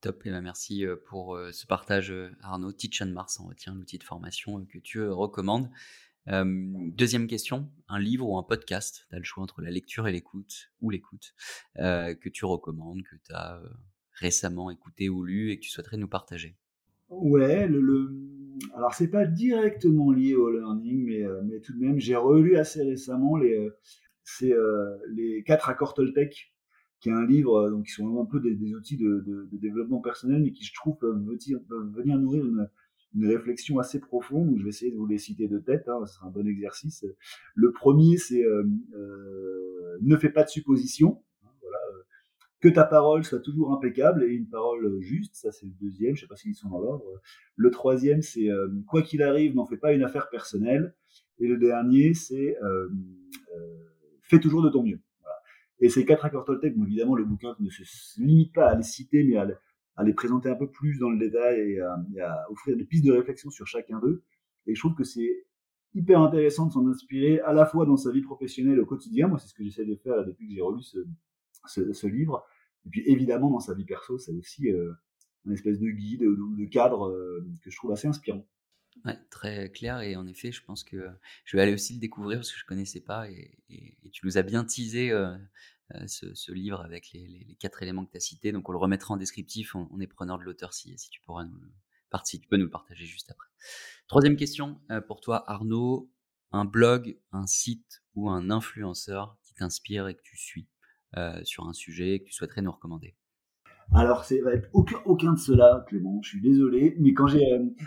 Top, 0.00 0.26
et 0.26 0.30
ben 0.30 0.40
merci 0.40 0.84
pour 1.06 1.38
ce 1.52 1.64
partage 1.64 2.12
Arnaud. 2.40 2.72
Teach 2.72 3.02
on 3.02 3.12
Mars, 3.12 3.38
on 3.38 3.46
retient 3.46 3.72
l'outil 3.72 3.98
de 3.98 4.02
formation 4.02 4.64
que 4.64 4.78
tu 4.78 5.00
recommandes. 5.00 5.70
deuxième 6.26 7.28
question, 7.28 7.70
un 7.86 8.00
livre 8.00 8.28
ou 8.28 8.36
un 8.36 8.42
podcast, 8.42 9.06
tu 9.08 9.14
as 9.14 9.18
le 9.18 9.24
choix 9.24 9.44
entre 9.44 9.62
la 9.62 9.70
lecture 9.70 10.08
et 10.08 10.12
l'écoute, 10.12 10.72
ou 10.80 10.90
l'écoute, 10.90 11.36
que 11.76 12.28
tu 12.30 12.44
recommandes, 12.44 13.04
que 13.04 13.14
tu 13.14 13.32
as 13.32 13.62
récemment 14.14 14.70
écouté 14.72 15.08
ou 15.08 15.22
lu 15.22 15.50
et 15.50 15.56
que 15.58 15.62
tu 15.62 15.70
souhaiterais 15.70 15.98
nous 15.98 16.08
partager? 16.08 16.56
Ouais, 17.08 17.66
le, 17.66 17.80
le... 17.80 18.10
alors 18.74 18.94
c'est 18.94 19.08
pas 19.08 19.26
directement 19.26 20.10
lié 20.12 20.34
au 20.34 20.50
learning, 20.50 21.04
mais, 21.04 21.22
euh, 21.22 21.40
mais 21.44 21.60
tout 21.60 21.72
de 21.72 21.78
même, 21.78 21.98
j'ai 21.98 22.16
relu 22.16 22.56
assez 22.56 22.82
récemment 22.82 23.36
les, 23.36 23.56
euh, 23.56 23.70
euh, 24.42 24.98
les 25.10 25.42
quatre 25.44 25.68
accords 25.68 25.94
Toltec, 25.94 26.52
qui 27.00 27.08
est 27.08 27.12
un 27.12 27.26
livre 27.26 27.82
qui 27.84 27.92
sont 27.92 28.20
un 28.20 28.26
peu 28.26 28.40
des, 28.40 28.74
outils 28.74 28.96
de, 28.96 29.48
développement 29.52 30.00
personnel, 30.00 30.42
mais 30.42 30.52
qui 30.52 30.64
je 30.64 30.74
trouve 30.74 30.96
peuvent, 30.98 31.20
venir 31.94 32.18
nourrir 32.18 32.44
une, 32.46 32.68
une, 33.14 33.26
réflexion 33.26 33.78
assez 33.78 33.98
profonde. 33.98 34.48
Donc 34.48 34.58
je 34.58 34.64
vais 34.64 34.68
essayer 34.68 34.92
de 34.92 34.96
vous 34.96 35.06
les 35.06 35.18
citer 35.18 35.48
de 35.48 35.58
tête, 35.58 35.88
hein, 35.88 35.98
ce 36.06 36.14
sera 36.14 36.28
un 36.28 36.30
bon 36.30 36.46
exercice. 36.46 37.04
Le 37.54 37.72
premier, 37.72 38.18
c'est 38.18 38.44
ne 40.00 40.16
fais 40.16 40.30
pas 40.30 40.44
de 40.44 40.48
suppositions 40.48 41.22
que 42.62 42.68
ta 42.68 42.84
parole 42.84 43.24
soit 43.24 43.40
toujours 43.40 43.72
impeccable 43.72 44.22
et 44.22 44.28
une 44.28 44.48
parole 44.48 45.00
juste, 45.00 45.34
ça 45.34 45.50
c'est 45.50 45.66
le 45.66 45.72
deuxième, 45.80 46.14
je 46.14 46.22
sais 46.22 46.28
pas 46.28 46.36
s'ils 46.36 46.54
sont 46.54 46.68
dans 46.68 46.78
l'ordre. 46.78 47.04
Le 47.56 47.70
troisième, 47.72 48.22
c'est 48.22 48.48
euh, 48.48 48.68
quoi 48.86 49.02
qu'il 49.02 49.20
arrive, 49.22 49.56
n'en 49.56 49.66
fais 49.66 49.76
pas 49.76 49.92
une 49.92 50.04
affaire 50.04 50.30
personnelle. 50.30 50.94
Et 51.40 51.48
le 51.48 51.58
dernier, 51.58 52.14
c'est 52.14 52.56
euh, 52.62 52.88
euh, 53.56 53.76
fais 54.22 54.38
toujours 54.38 54.62
de 54.62 54.70
ton 54.70 54.84
mieux. 54.84 55.00
Et 55.80 55.88
ces 55.88 56.04
quatre 56.04 56.24
accords 56.24 56.44
Toltec, 56.44 56.74
évidemment, 56.80 57.16
le 57.16 57.24
bouquin 57.24 57.56
ne 57.58 57.68
se 57.68 58.20
limite 58.20 58.54
pas 58.54 58.68
à 58.68 58.76
les 58.76 58.84
citer, 58.84 59.24
mais 59.24 59.36
à, 59.36 60.04
les 60.04 60.14
présenter 60.14 60.48
un 60.48 60.54
peu 60.54 60.70
plus 60.70 61.00
dans 61.00 61.10
le 61.10 61.18
détail 61.18 61.72
et 61.72 61.80
à, 62.20 62.46
offrir 62.48 62.76
des 62.76 62.84
pistes 62.84 63.04
de 63.04 63.10
réflexion 63.10 63.50
sur 63.50 63.66
chacun 63.66 63.98
d'eux. 63.98 64.22
Et 64.68 64.76
je 64.76 64.80
trouve 64.80 64.94
que 64.94 65.02
c'est 65.02 65.46
hyper 65.94 66.20
intéressant 66.20 66.66
de 66.66 66.72
s'en 66.72 66.86
inspirer 66.86 67.40
à 67.40 67.52
la 67.52 67.66
fois 67.66 67.86
dans 67.86 67.96
sa 67.96 68.12
vie 68.12 68.22
professionnelle 68.22 68.78
au 68.78 68.86
quotidien. 68.86 69.26
Moi, 69.26 69.38
c'est 69.40 69.48
ce 69.48 69.54
que 69.54 69.64
j'essaie 69.64 69.84
de 69.84 69.96
faire 69.96 70.24
depuis 70.24 70.46
que 70.46 70.54
j'ai 70.54 70.60
relu 70.60 70.80
ce, 70.82 70.98
ce, 71.66 72.06
livre, 72.06 72.44
et 72.86 72.90
puis 72.90 73.02
évidemment, 73.06 73.50
dans 73.50 73.60
sa 73.60 73.74
vie 73.74 73.84
perso, 73.84 74.18
c'est 74.18 74.32
aussi 74.32 74.70
euh, 74.70 74.92
un 75.46 75.52
espèce 75.52 75.78
de 75.78 75.88
guide, 75.88 76.20
de, 76.20 76.58
de 76.58 76.64
cadre 76.66 77.08
euh, 77.08 77.46
que 77.62 77.70
je 77.70 77.76
trouve 77.76 77.92
assez 77.92 78.08
inspirant. 78.08 78.46
Ouais, 79.04 79.18
très 79.30 79.70
clair 79.70 80.00
et 80.00 80.16
en 80.16 80.26
effet, 80.26 80.52
je 80.52 80.62
pense 80.62 80.84
que 80.84 81.08
je 81.44 81.56
vais 81.56 81.62
aller 81.62 81.72
aussi 81.72 81.94
le 81.94 82.00
découvrir 82.00 82.38
parce 82.38 82.52
que 82.52 82.58
je 82.58 82.66
connaissais 82.66 83.00
pas 83.00 83.28
et, 83.30 83.58
tu 84.12 84.26
nous 84.26 84.36
as 84.36 84.42
bien 84.42 84.64
teasé 84.64 85.10
euh, 85.10 85.34
ce, 86.06 86.52
livre 86.52 86.82
avec 86.82 87.10
les, 87.14 87.56
quatre 87.58 87.82
éléments 87.82 88.04
que 88.04 88.10
tu 88.10 88.18
as 88.18 88.20
cités. 88.20 88.52
Donc 88.52 88.68
on 88.68 88.72
le 88.72 88.78
remettra 88.78 89.14
en 89.14 89.16
descriptif. 89.16 89.74
On, 89.74 89.98
est 90.00 90.06
preneur 90.06 90.38
de 90.38 90.44
l'auteur 90.44 90.74
si, 90.74 90.96
si 90.98 91.08
tu 91.08 91.22
pourras 91.22 91.44
nous 91.44 91.58
le, 91.58 91.72
tu 92.26 92.48
peux 92.48 92.58
nous 92.58 92.64
le 92.64 92.70
partager 92.70 93.06
juste 93.06 93.30
après. 93.30 93.48
Troisième 94.08 94.36
question 94.36 94.78
pour 95.06 95.22
toi, 95.22 95.50
Arnaud. 95.50 96.12
Un 96.54 96.66
blog, 96.66 97.18
un 97.32 97.46
site 97.46 98.02
ou 98.14 98.28
un 98.28 98.50
influenceur 98.50 99.38
qui 99.42 99.54
t'inspire 99.54 100.08
et 100.08 100.14
que 100.14 100.22
tu 100.22 100.36
suis? 100.36 100.68
Sur 101.44 101.66
un 101.66 101.72
sujet 101.72 102.20
que 102.20 102.24
tu 102.24 102.32
souhaiterais 102.32 102.62
nous 102.62 102.72
recommander 102.72 103.14
alors, 103.94 104.24
être 104.30 104.68
aucun, 104.72 104.96
aucun 105.04 105.32
de 105.34 105.38
cela, 105.38 105.84
Clément. 105.86 106.20
Je 106.22 106.30
suis 106.30 106.40
désolé, 106.40 106.96
mais 106.98 107.12
quand 107.12 107.26
j'ai, 107.26 107.44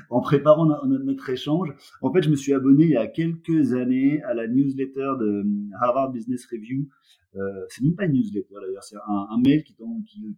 en 0.09 0.21
préparant 0.21 0.65
notre, 0.65 1.29
échange, 1.29 1.73
en 2.01 2.13
fait, 2.13 2.21
je 2.21 2.29
me 2.29 2.35
suis 2.35 2.53
abonné 2.53 2.83
il 2.83 2.91
y 2.91 2.97
a 2.97 3.07
quelques 3.07 3.73
années 3.73 4.21
à 4.23 4.35
la 4.35 4.47
newsletter 4.47 5.13
de 5.19 5.43
Harvard 5.81 6.11
Business 6.11 6.45
Review. 6.51 6.87
Euh, 7.35 7.65
c'est 7.69 7.83
même 7.83 7.95
pas 7.95 8.05
une 8.05 8.13
newsletter 8.13 8.53
d'ailleurs, 8.61 8.83
c'est 8.83 8.95
un, 8.95 9.37
mail 9.43 9.63
qu'ils 9.63 9.75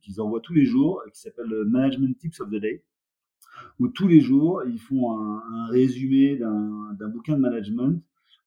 qui, 0.02 0.19
envoient 0.19 0.39
tous 0.39 0.54
les 0.54 0.65
jours, 0.65 1.04
qui 1.13 1.19
s'appelle 1.19 1.54
Management 1.67 2.17
Tips 2.17 2.39
of 2.39 2.50
the 2.50 2.56
Day, 2.56 2.84
où 3.80 3.89
tous 3.89 4.08
les 4.08 4.21
jours 4.21 4.63
ils 4.65 4.80
font 4.80 5.19
un, 5.19 5.67
résumé 5.67 6.38
d'un 6.38 7.10
bouquin 7.10 7.36
de 7.36 7.41
management 7.41 8.02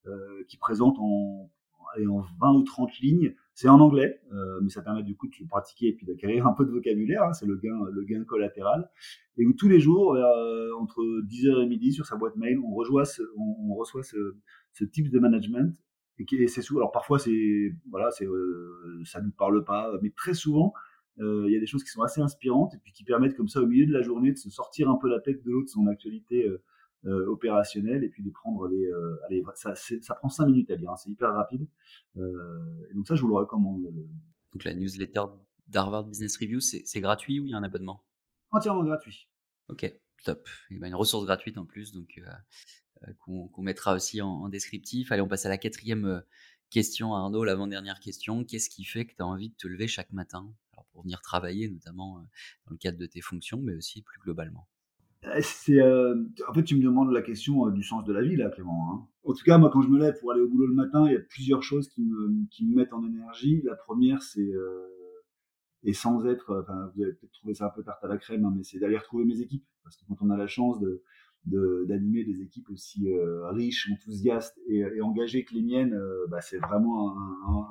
euh, 0.07 0.43
qui 0.49 0.57
présente 0.57 0.99
en, 0.99 1.51
en 2.09 2.25
20 2.41 2.53
ou 2.55 2.63
30 2.63 2.99
lignes 2.99 3.35
c'est 3.61 3.69
en 3.69 3.79
anglais, 3.79 4.19
euh, 4.33 4.59
mais 4.63 4.71
ça 4.71 4.81
permet 4.81 5.03
du 5.03 5.15
coup 5.15 5.29
de 5.29 5.47
pratiquer 5.47 5.89
et 5.89 5.93
puis 5.93 6.07
d'acquérir 6.07 6.47
un 6.47 6.55
peu 6.55 6.65
de 6.65 6.71
vocabulaire. 6.71 7.25
Hein, 7.25 7.35
c'est 7.35 7.45
le 7.45 7.57
gain, 7.57 7.79
le 7.93 8.05
gain 8.05 8.25
collatéral. 8.25 8.89
Et 9.37 9.45
où 9.45 9.53
tous 9.53 9.69
les 9.69 9.81
jours, 9.81 10.15
euh, 10.15 10.71
entre 10.79 11.03
10h 11.27 11.63
et 11.63 11.67
midi, 11.67 11.93
sur 11.93 12.07
sa 12.07 12.17
boîte 12.17 12.37
mail, 12.37 12.59
on, 12.59 12.75
reçoit 12.75 13.05
ce, 13.05 14.85
type 14.93 15.11
de 15.11 15.19
management. 15.19 15.77
Et, 16.19 16.47
c'est 16.47 16.63
souvent, 16.63 16.81
alors 16.81 16.93
parfois, 16.93 17.19
c'est, 17.19 17.75
voilà, 17.91 18.11
c'est, 18.13 18.27
euh, 18.27 19.03
ça 19.05 19.21
nous 19.21 19.31
parle 19.31 19.63
pas, 19.63 19.93
mais 20.01 20.09
très 20.17 20.33
souvent, 20.33 20.73
il 21.19 21.51
y 21.51 21.57
a 21.57 21.61
des 21.61 21.67
choses 21.67 21.85
qui 21.85 21.91
sont 21.91 22.01
assez 22.01 22.23
inspirantes 22.23 22.75
et 22.75 22.79
puis 22.79 22.93
qui 22.93 23.05
permettent 23.05 23.37
comme 23.37 23.49
ça, 23.49 23.61
au 23.61 23.67
milieu 23.67 23.85
de 23.85 23.93
la 23.93 24.01
journée, 24.01 24.33
de 24.33 24.39
se 24.39 24.49
sortir 24.49 24.89
un 24.89 24.97
peu 24.97 25.11
la 25.11 25.21
tête 25.21 25.45
de 25.45 25.51
l'autre 25.51 25.67
de 25.67 25.71
son 25.71 25.87
actualité 25.87 26.49
opérationnel 27.07 28.05
et 28.05 28.09
puis 28.09 28.23
de 28.23 28.31
prendre 28.31 28.69
les. 28.69 28.85
Euh, 28.85 29.17
allez, 29.27 29.43
ça, 29.55 29.75
ça 29.75 30.15
prend 30.15 30.29
5 30.29 30.47
minutes 30.47 30.71
à 30.71 30.77
lire, 30.77 30.91
hein, 30.91 30.97
c'est 30.97 31.11
hyper 31.11 31.33
rapide. 31.33 31.67
Euh, 32.17 32.89
et 32.91 32.95
donc 32.95 33.07
ça, 33.07 33.15
je 33.15 33.23
vous 33.23 33.29
le 33.29 33.35
recommande. 33.35 33.83
Donc 34.53 34.65
la 34.65 34.75
newsletter 34.75 35.25
d'Harvard 35.69 36.05
Business 36.05 36.37
Review, 36.37 36.61
c'est 36.61 37.01
gratuit 37.01 37.41
ou 37.41 37.47
il 37.47 37.51
y 37.51 37.55
a 37.55 37.57
un 37.57 37.63
abonnement? 37.63 38.05
Entièrement 38.51 38.85
gratuit. 38.85 39.29
Ok, 39.69 39.93
top. 40.25 40.49
Et 40.71 40.79
ben, 40.79 40.89
une 40.89 40.95
ressource 40.95 41.25
gratuite 41.25 41.57
en 41.59 41.65
plus, 41.65 41.93
donc 41.93 42.21
qu'on 43.21 43.63
mettra 43.63 43.95
aussi 43.95 44.21
en, 44.21 44.49
descriptif. 44.49 45.13
Allez, 45.13 45.23
on 45.23 45.29
passe 45.29 45.47
à 45.47 45.49
la 45.49 45.59
quatrième 45.59 46.23
question, 46.71 47.15
Arnaud, 47.15 47.45
l'avant-dernière 47.45 48.01
question. 48.01 48.45
Qu'est-ce 48.45 48.69
qui 48.69 48.85
fait 48.85 49.07
que 49.07 49.15
tu 49.15 49.23
as 49.23 49.27
envie 49.27 49.51
de 49.51 49.55
te 49.55 49.69
lever 49.69 49.87
chaque 49.87 50.13
matin? 50.13 50.53
Alors 50.73 50.87
pour 50.93 51.03
venir 51.03 51.23
travailler, 51.23 51.69
notamment 51.69 52.19
dans 52.67 52.73
le 52.73 52.79
cadre 52.79 52.99
de 52.99 53.07
tes 53.07 53.21
fonctions, 53.21 53.61
mais 53.63 53.75
aussi 53.75 54.03
plus 54.03 54.19
globalement 54.21 54.69
euh, 54.69 54.70
c'est, 55.43 55.81
euh, 55.81 56.15
en 56.49 56.55
fait, 56.55 56.65
tu 56.65 56.77
me 56.77 56.83
demandes 56.83 57.13
la 57.13 57.23
question 57.23 57.67
euh, 57.67 57.71
du 57.71 57.83
sens 57.83 58.05
de 58.05 58.13
la 58.13 58.23
vie, 58.23 58.37
là, 58.37 58.51
Clément. 58.51 58.93
Hein. 58.93 59.09
En 59.25 59.35
tout 59.35 59.45
cas, 59.45 59.59
moi, 59.59 59.71
quand 59.71 59.83
je 59.83 59.89
me 59.89 59.99
lève 59.99 60.19
pour 60.19 60.33
aller 60.33 60.41
au 60.41 60.49
boulot 60.49 60.67
le 60.67 60.75
matin, 60.75 61.05
il 61.07 61.13
y 61.13 61.17
a 61.17 61.21
plusieurs 61.21 61.63
choses 61.63 61.89
qui 61.89 62.03
me, 62.03 62.47
qui 62.51 62.67
me 62.67 62.75
mettent 62.75 62.93
en 62.95 63.05
énergie. 63.05 63.61
La 63.65 63.77
première, 63.77 64.23
c'est, 64.23 64.51
et 65.83 65.93
sans 65.93 66.27
être, 66.27 66.65
vous 66.95 67.03
avez 67.03 67.13
peut-être 67.13 67.33
trouvé 67.33 67.55
ça 67.55 67.67
un 67.67 67.71
peu 67.71 67.83
tarte 67.83 68.03
à 68.03 68.09
la 68.09 68.17
crème, 68.17 68.45
hein, 68.47 68.53
mais 68.57 68.63
c'est 68.63 68.79
d'aller 68.79 68.97
retrouver 68.97 69.25
mes 69.25 69.41
équipes. 69.41 69.65
Parce 69.85 69.97
que 69.97 70.05
quand 70.09 70.17
on 70.23 70.31
a 70.31 70.39
la 70.39 70.47
chance 70.47 70.81
de, 70.81 71.85
d'animer 71.87 72.25
des 72.25 72.41
équipes 72.43 72.71
aussi 72.71 73.07
riches, 73.51 73.91
enthousiastes 73.93 74.59
et, 74.69 75.03
engagées 75.03 75.45
que 75.45 75.53
les 75.55 75.63
miennes, 75.63 76.01
bah, 76.31 76.41
c'est 76.41 76.59
vraiment 76.59 77.15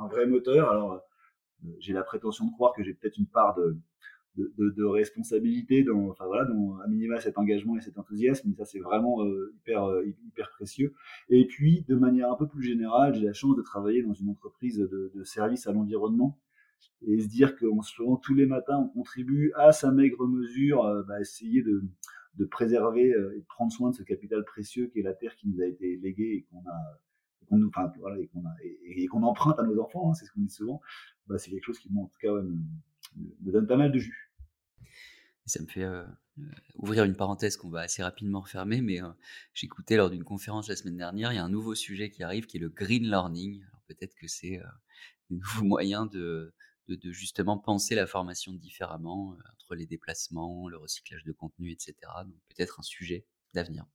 un, 0.03 0.07
vrai 0.07 0.27
moteur. 0.27 0.69
Alors, 0.69 1.01
j'ai 1.79 1.93
la 1.93 2.03
prétention 2.03 2.45
de 2.45 2.51
croire 2.51 2.73
que 2.75 2.83
j'ai 2.83 2.93
peut-être 2.93 3.17
une 3.17 3.27
part 3.27 3.55
de, 3.55 3.75
de, 4.35 4.69
de, 4.69 4.83
responsabilité 4.83 5.83
dans, 5.83 6.09
enfin 6.09 6.25
voilà, 6.25 6.45
dans 6.45 6.77
à 6.77 6.87
minima 6.87 7.19
cet 7.19 7.37
engagement 7.37 7.77
et 7.77 7.81
cet 7.81 7.97
enthousiasme. 7.97 8.53
Ça, 8.55 8.65
c'est 8.65 8.79
vraiment 8.79 9.23
euh, 9.23 9.53
hyper, 9.57 9.85
euh, 9.85 10.05
hyper 10.25 10.49
précieux. 10.51 10.93
Et 11.29 11.45
puis, 11.45 11.83
de 11.87 11.95
manière 11.95 12.31
un 12.31 12.35
peu 12.35 12.47
plus 12.47 12.63
générale, 12.63 13.15
j'ai 13.15 13.25
la 13.25 13.33
chance 13.33 13.55
de 13.55 13.61
travailler 13.61 14.03
dans 14.03 14.13
une 14.13 14.29
entreprise 14.29 14.77
de, 14.77 15.11
de 15.13 15.23
service 15.23 15.67
à 15.67 15.73
l'environnement 15.73 16.39
et 17.05 17.19
se 17.19 17.27
dire 17.27 17.57
qu'en 17.57 17.81
se 17.81 18.01
levant 18.01 18.17
tous 18.17 18.33
les 18.33 18.45
matins, 18.45 18.77
on 18.77 18.87
contribue 18.87 19.51
à 19.55 19.71
sa 19.71 19.91
maigre 19.91 20.27
mesure, 20.27 20.85
euh, 20.85 21.03
bah, 21.03 21.19
essayer 21.19 21.61
de, 21.61 21.83
de 22.35 22.45
préserver 22.45 23.09
et 23.09 23.39
de 23.39 23.45
prendre 23.47 23.71
soin 23.71 23.89
de 23.89 23.95
ce 23.95 24.03
capital 24.03 24.43
précieux 24.45 24.87
qui 24.87 24.99
est 24.99 25.03
la 25.03 25.13
terre 25.13 25.35
qui 25.35 25.49
nous 25.49 25.61
a 25.61 25.65
été 25.65 25.97
léguée 25.97 26.33
et 26.35 26.47
qu'on 26.49 26.59
a 26.69 26.99
qu'on 27.49 27.67
enfin, 27.67 27.91
voilà, 27.99 28.19
et 28.19 28.27
qu'on 28.27 28.43
qu'on 29.09 29.23
emprunte 29.23 29.59
à 29.59 29.63
nos 29.63 29.79
enfants, 29.79 30.11
hein, 30.11 30.13
c'est 30.13 30.25
ce 30.25 30.31
qu'on 30.31 30.41
dit 30.41 30.49
souvent, 30.49 30.81
bah, 31.27 31.37
c'est 31.37 31.49
quelque 31.49 31.65
chose 31.65 31.79
qui, 31.79 31.91
moi, 31.91 32.03
en 32.03 32.07
tout 32.07 32.19
cas, 32.21 32.31
me, 33.15 33.51
donne 33.51 33.67
pas 33.67 33.77
mal 33.77 33.91
de 33.91 33.99
jus 33.99 34.29
ça 35.49 35.61
me 35.61 35.67
fait 35.67 35.85
ouvrir 36.75 37.03
une 37.03 37.15
parenthèse 37.15 37.57
qu'on 37.57 37.69
va 37.69 37.81
assez 37.81 38.03
rapidement 38.03 38.41
refermer, 38.41 38.81
mais 38.81 38.99
j'écoutais 39.53 39.97
lors 39.97 40.09
d'une 40.09 40.23
conférence 40.23 40.69
la 40.69 40.75
semaine 40.75 40.97
dernière, 40.97 41.33
il 41.33 41.35
y 41.35 41.39
a 41.39 41.43
un 41.43 41.49
nouveau 41.49 41.75
sujet 41.75 42.11
qui 42.11 42.23
arrive 42.23 42.45
qui 42.45 42.57
est 42.57 42.59
le 42.59 42.69
green 42.69 43.03
learning. 43.03 43.65
Peut-être 43.87 44.13
que 44.15 44.27
c'est 44.27 44.57
un 44.61 44.71
nouveau 45.31 45.65
moyen 45.65 46.05
de, 46.05 46.53
de, 46.87 47.11
justement 47.11 47.57
penser 47.57 47.95
la 47.95 48.07
formation 48.07 48.53
différemment 48.53 49.37
entre 49.53 49.75
les 49.75 49.85
déplacements, 49.85 50.69
le 50.69 50.77
recyclage 50.77 51.23
de 51.23 51.31
contenu, 51.31 51.71
etc. 51.71 51.95
Donc 52.25 52.39
peut-être 52.55 52.79
un 52.79 52.83
sujet 52.83 53.25
d'avenir 53.53 53.85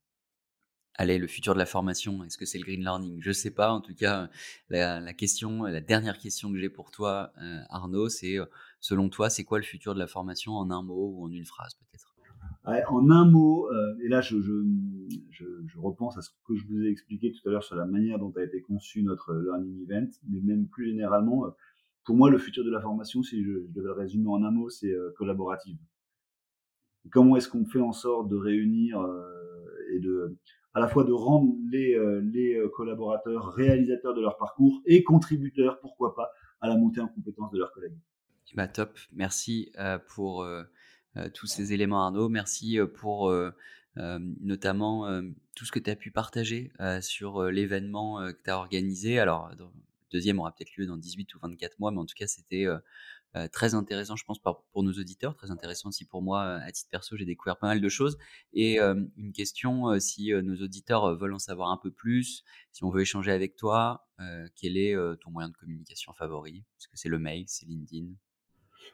allez, 0.97 1.17
le 1.17 1.27
futur 1.27 1.53
de 1.53 1.59
la 1.59 1.65
formation, 1.65 2.23
est-ce 2.23 2.37
que 2.37 2.45
c'est 2.45 2.57
le 2.57 2.63
green 2.63 2.81
learning? 2.81 3.17
Je 3.21 3.29
ne 3.29 3.33
sais 3.33 3.51
pas. 3.51 3.71
En 3.71 3.81
tout 3.81 3.93
cas, 3.93 4.29
la, 4.69 5.13
question, 5.13 5.63
la 5.63 5.81
dernière 5.81 6.17
question 6.17 6.51
que 6.51 6.57
j'ai 6.57 6.69
pour 6.69 6.91
toi, 6.91 7.31
euh, 7.41 7.59
Arnaud, 7.69 8.09
c'est 8.09 8.39
euh, 8.39 8.45
selon 8.79 9.09
toi, 9.09 9.29
c'est 9.29 9.43
quoi 9.43 9.57
le 9.57 9.63
futur 9.63 9.93
de 9.93 9.99
la 9.99 10.07
formation 10.07 10.53
en 10.53 10.71
un 10.71 10.81
mot 10.81 11.13
ou 11.15 11.25
en 11.25 11.31
une 11.31 11.45
phrase 11.45 11.75
peut-être? 11.75 12.13
En 12.87 13.09
un 13.11 13.29
mot, 13.29 13.67
euh, 13.71 13.95
et 14.03 14.07
là 14.07 14.21
je, 14.21 14.35
repense 15.77 16.17
à 16.17 16.21
ce 16.21 16.31
que 16.47 16.55
je 16.55 16.65
vous 16.65 16.81
ai 16.81 16.89
expliqué 16.89 17.31
tout 17.31 17.47
à 17.47 17.51
l'heure 17.51 17.63
sur 17.63 17.75
la 17.75 17.85
manière 17.85 18.17
dont 18.17 18.33
a 18.37 18.43
été 18.43 18.61
conçu 18.61 19.03
notre 19.03 19.35
learning 19.35 19.83
event, 19.83 20.09
mais 20.27 20.41
même 20.41 20.67
plus 20.67 20.87
généralement, 20.87 21.45
pour 22.05 22.15
moi, 22.15 22.29
le 22.29 22.39
futur 22.39 22.63
de 22.63 22.71
la 22.71 22.81
formation, 22.81 23.21
si 23.21 23.43
je, 23.43 23.51
devais 23.69 23.87
le 23.87 23.93
résumer 23.93 24.29
en 24.29 24.43
un 24.43 24.51
mot, 24.51 24.69
c'est 24.69 24.95
collaborative. 25.15 25.77
Comment 27.11 27.35
est-ce 27.35 27.49
qu'on 27.49 27.65
fait 27.65 27.81
en 27.81 27.93
sorte 27.93 28.29
de 28.29 28.35
réunir 28.35 28.99
et 29.93 29.99
de 29.99 30.37
à 30.75 30.81
la 30.81 30.89
fois 30.89 31.05
de 31.05 31.13
rendre 31.13 31.55
les, 31.71 31.93
euh, 31.95 32.21
les 32.33 32.53
euh, 32.53 32.67
collaborateurs 32.67 33.53
réalisateurs 33.53 34.13
de 34.13 34.21
leur 34.21 34.37
parcours 34.37 34.81
et 34.85 35.03
contributeurs, 35.03 35.79
pourquoi 35.79 36.13
pas, 36.13 36.31
à 36.59 36.67
la 36.67 36.75
montée 36.75 36.99
en 36.99 37.07
compétence 37.07 37.49
de 37.51 37.57
leurs 37.57 37.71
collègues. 37.71 37.97
Bah 38.55 38.67
top, 38.67 38.99
merci 39.13 39.71
euh, 39.79 39.97
pour 40.13 40.45
tous 41.33 41.47
ces 41.47 41.73
éléments 41.73 42.03
Arnaud, 42.03 42.29
merci 42.29 42.77
pour 42.93 43.33
notamment 43.95 45.21
tout 45.55 45.65
ce 45.65 45.71
que 45.71 45.79
tu 45.79 45.89
as 45.89 45.95
pu 45.95 46.11
partager 46.11 46.71
sur 47.01 47.43
l'événement 47.43 48.19
que 48.27 48.43
tu 48.43 48.49
as 48.49 48.57
organisé. 48.57 49.19
Alors, 49.19 49.51
deuxième 50.11 50.39
aura 50.39 50.53
peut-être 50.53 50.75
lieu 50.75 50.85
dans 50.85 50.97
18 50.97 51.33
ou 51.35 51.39
24 51.39 51.79
mois, 51.79 51.91
mais 51.91 51.99
en 51.99 52.05
tout 52.05 52.15
cas, 52.17 52.27
c'était 52.27 52.65
euh, 53.35 53.47
très 53.47 53.75
intéressant, 53.75 54.15
je 54.15 54.23
pense, 54.23 54.39
pour 54.39 54.83
nos 54.83 54.93
auditeurs, 54.93 55.35
très 55.35 55.51
intéressant 55.51 55.89
aussi 55.89 56.05
pour 56.05 56.21
moi 56.21 56.43
euh, 56.43 56.59
à 56.65 56.71
titre 56.71 56.89
perso. 56.89 57.17
J'ai 57.17 57.25
découvert 57.25 57.57
pas 57.57 57.67
mal 57.67 57.81
de 57.81 57.89
choses. 57.89 58.17
Et 58.53 58.79
euh, 58.79 58.95
une 59.17 59.33
question, 59.33 59.99
si 59.99 60.31
nos 60.31 60.55
auditeurs 60.55 61.15
veulent 61.17 61.33
en 61.33 61.39
savoir 61.39 61.69
un 61.69 61.77
peu 61.77 61.91
plus, 61.91 62.43
si 62.71 62.83
on 62.83 62.89
veut 62.89 63.01
échanger 63.01 63.31
avec 63.31 63.55
toi, 63.55 64.07
quel 64.55 64.77
est 64.77 64.95
ton 65.19 65.31
moyen 65.31 65.49
de 65.49 65.57
communication 65.57 66.13
favori? 66.13 66.63
Est-ce 66.79 66.87
que 66.87 66.97
c'est 66.97 67.09
le 67.09 67.19
mail, 67.19 67.45
c'est 67.47 67.65
LinkedIn? 67.65 68.07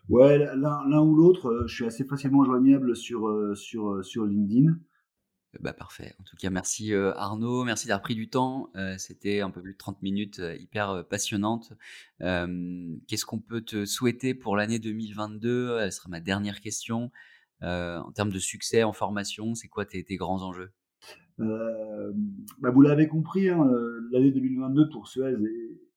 Ouais, 0.10 0.38
l'un 0.38 1.02
ou 1.02 1.16
l'autre. 1.16 1.66
Je 1.68 1.74
suis 1.74 1.86
assez 1.86 2.04
facilement 2.04 2.44
joignable 2.44 2.96
sur, 2.96 3.56
sur, 3.56 4.04
sur 4.04 4.26
LinkedIn. 4.26 4.78
Bah 5.60 5.74
parfait. 5.74 6.16
En 6.20 6.24
tout 6.24 6.38
cas, 6.38 6.50
merci 6.50 6.94
Arnaud, 6.94 7.66
merci 7.66 7.88
d'avoir 7.88 8.02
pris 8.02 8.16
du 8.16 8.30
temps. 8.30 8.72
C'était 8.98 9.42
un 9.42 9.52
peu 9.52 9.62
plus 9.62 9.74
de 9.74 9.78
30 9.78 10.02
minutes 10.02 10.42
hyper 10.60 11.06
passionnantes. 11.10 11.74
Qu'est-ce 12.20 13.26
qu'on 13.26 13.40
peut 13.40 13.62
te 13.62 13.84
souhaiter 13.86 14.34
pour 14.34 14.56
l'année 14.56 14.80
2022 14.80 15.90
Ce 15.90 15.98
sera 15.98 16.10
ma 16.10 16.22
dernière 16.22 16.62
question. 16.62 17.12
en 17.62 18.12
termes 18.14 18.32
de 18.32 18.40
succès 18.40 18.84
en 18.84 18.94
formation, 18.94 19.54
c'est 19.54 19.68
quoi 19.68 19.86
tes, 19.86 20.04
grands 20.16 20.42
enjeux? 20.42 20.72
Bah 21.38 22.72
Vous 22.72 22.82
l'avez 22.82 23.10
compris, 23.10 23.50
hein, 23.50 23.70
l'année 24.12 24.32
2022 24.32 24.90
pour 24.90 25.10
Suez 25.10 25.36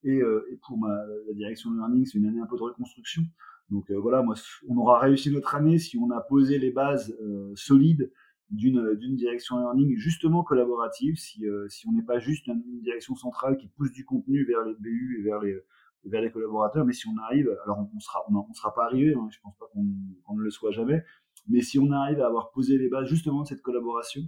et, 0.03 0.21
pour 0.67 0.79
ma, 0.79 0.89
la 1.29 1.33
direction 1.33 1.71
de 1.71 1.77
learning, 1.77 2.07
c'est 2.07 2.19
une 2.19 2.27
année 2.27 2.41
un 2.41 2.47
peu 2.47 2.57
de 2.57 2.63
reconstruction. 2.63 3.23
Donc 3.71 3.89
voilà, 3.93 4.21
moi, 4.23 4.35
on 4.69 4.77
aura 4.79 4.99
réussi 4.99 5.31
notre 5.31 5.55
année 5.55 5.79
si 5.79 5.97
on 5.97 6.11
a 6.11 6.21
posé 6.21 6.59
les 6.59 6.73
bases 6.73 7.17
solides 7.55 8.11
d'une 8.51 9.17
direction 9.17 9.59
learning 9.59 9.97
justement 9.97 10.43
collaborative, 10.43 11.17
si, 11.17 11.47
euh, 11.47 11.69
si 11.69 11.89
on 11.89 11.93
n'est 11.93 12.05
pas 12.05 12.19
juste 12.19 12.47
une 12.47 12.81
direction 12.83 13.15
centrale 13.17 13.57
qui 13.57 13.69
pousse 13.69 13.93
du 13.93 14.05
contenu 14.05 14.45
vers 14.45 14.63
les 14.65 14.75
BU 14.75 15.19
et 15.19 15.23
vers 15.23 15.41
les, 15.41 15.57
vers 16.05 16.23
les 16.23 16.31
collaborateurs, 16.31 16.85
mais 16.85 16.93
si 16.93 17.09
on 17.09 17.17
arrive, 17.19 17.49
alors 17.65 17.89
on 17.95 18.01
sera, 18.01 18.21
on, 18.31 18.55
sera 18.55 18.75
pas 18.75 18.85
arrivé, 18.85 19.15
hein, 19.15 19.29
je 19.31 19.39
pense 19.43 19.57
pas 19.57 19.67
qu'on 19.73 20.35
ne 20.37 20.43
le 20.43 20.51
soit 20.51 20.73
jamais, 20.73 21.03
mais 21.49 21.63
si 21.63 21.79
on 21.79 21.91
arrive 21.91 22.21
à 22.21 22.27
avoir 22.27 22.51
posé 22.51 22.79
les 22.79 22.89
bases 22.89 23.09
justement 23.09 23.43
de 23.43 23.49
cette 23.49 23.63
collaboration, 23.63 24.23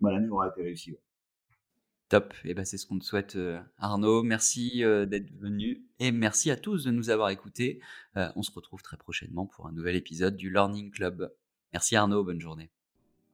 bah, 0.00 0.12
l'année 0.12 0.28
aura 0.28 0.48
été 0.48 0.62
réussie. 0.62 0.96
Top, 2.08 2.34
et 2.44 2.54
ben 2.54 2.64
c'est 2.64 2.76
ce 2.76 2.86
qu'on 2.86 3.00
te 3.00 3.04
souhaite 3.04 3.34
euh, 3.34 3.58
Arnaud. 3.78 4.22
Merci 4.22 4.84
euh, 4.84 5.06
d'être 5.06 5.32
venu 5.40 5.84
et 5.98 6.12
merci 6.12 6.52
à 6.52 6.56
tous 6.56 6.84
de 6.84 6.92
nous 6.92 7.10
avoir 7.10 7.30
écoutés. 7.30 7.80
on 8.14 8.42
se 8.42 8.52
retrouve 8.52 8.80
très 8.80 8.96
prochainement 8.96 9.46
pour 9.46 9.66
un 9.66 9.72
nouvel 9.72 9.96
épisode 9.96 10.36
du 10.36 10.50
Learning 10.50 10.92
Club. 10.92 11.32
Merci 11.72 11.96
Arnaud, 11.96 12.22
bonne 12.22 12.40
journée. 12.40 12.70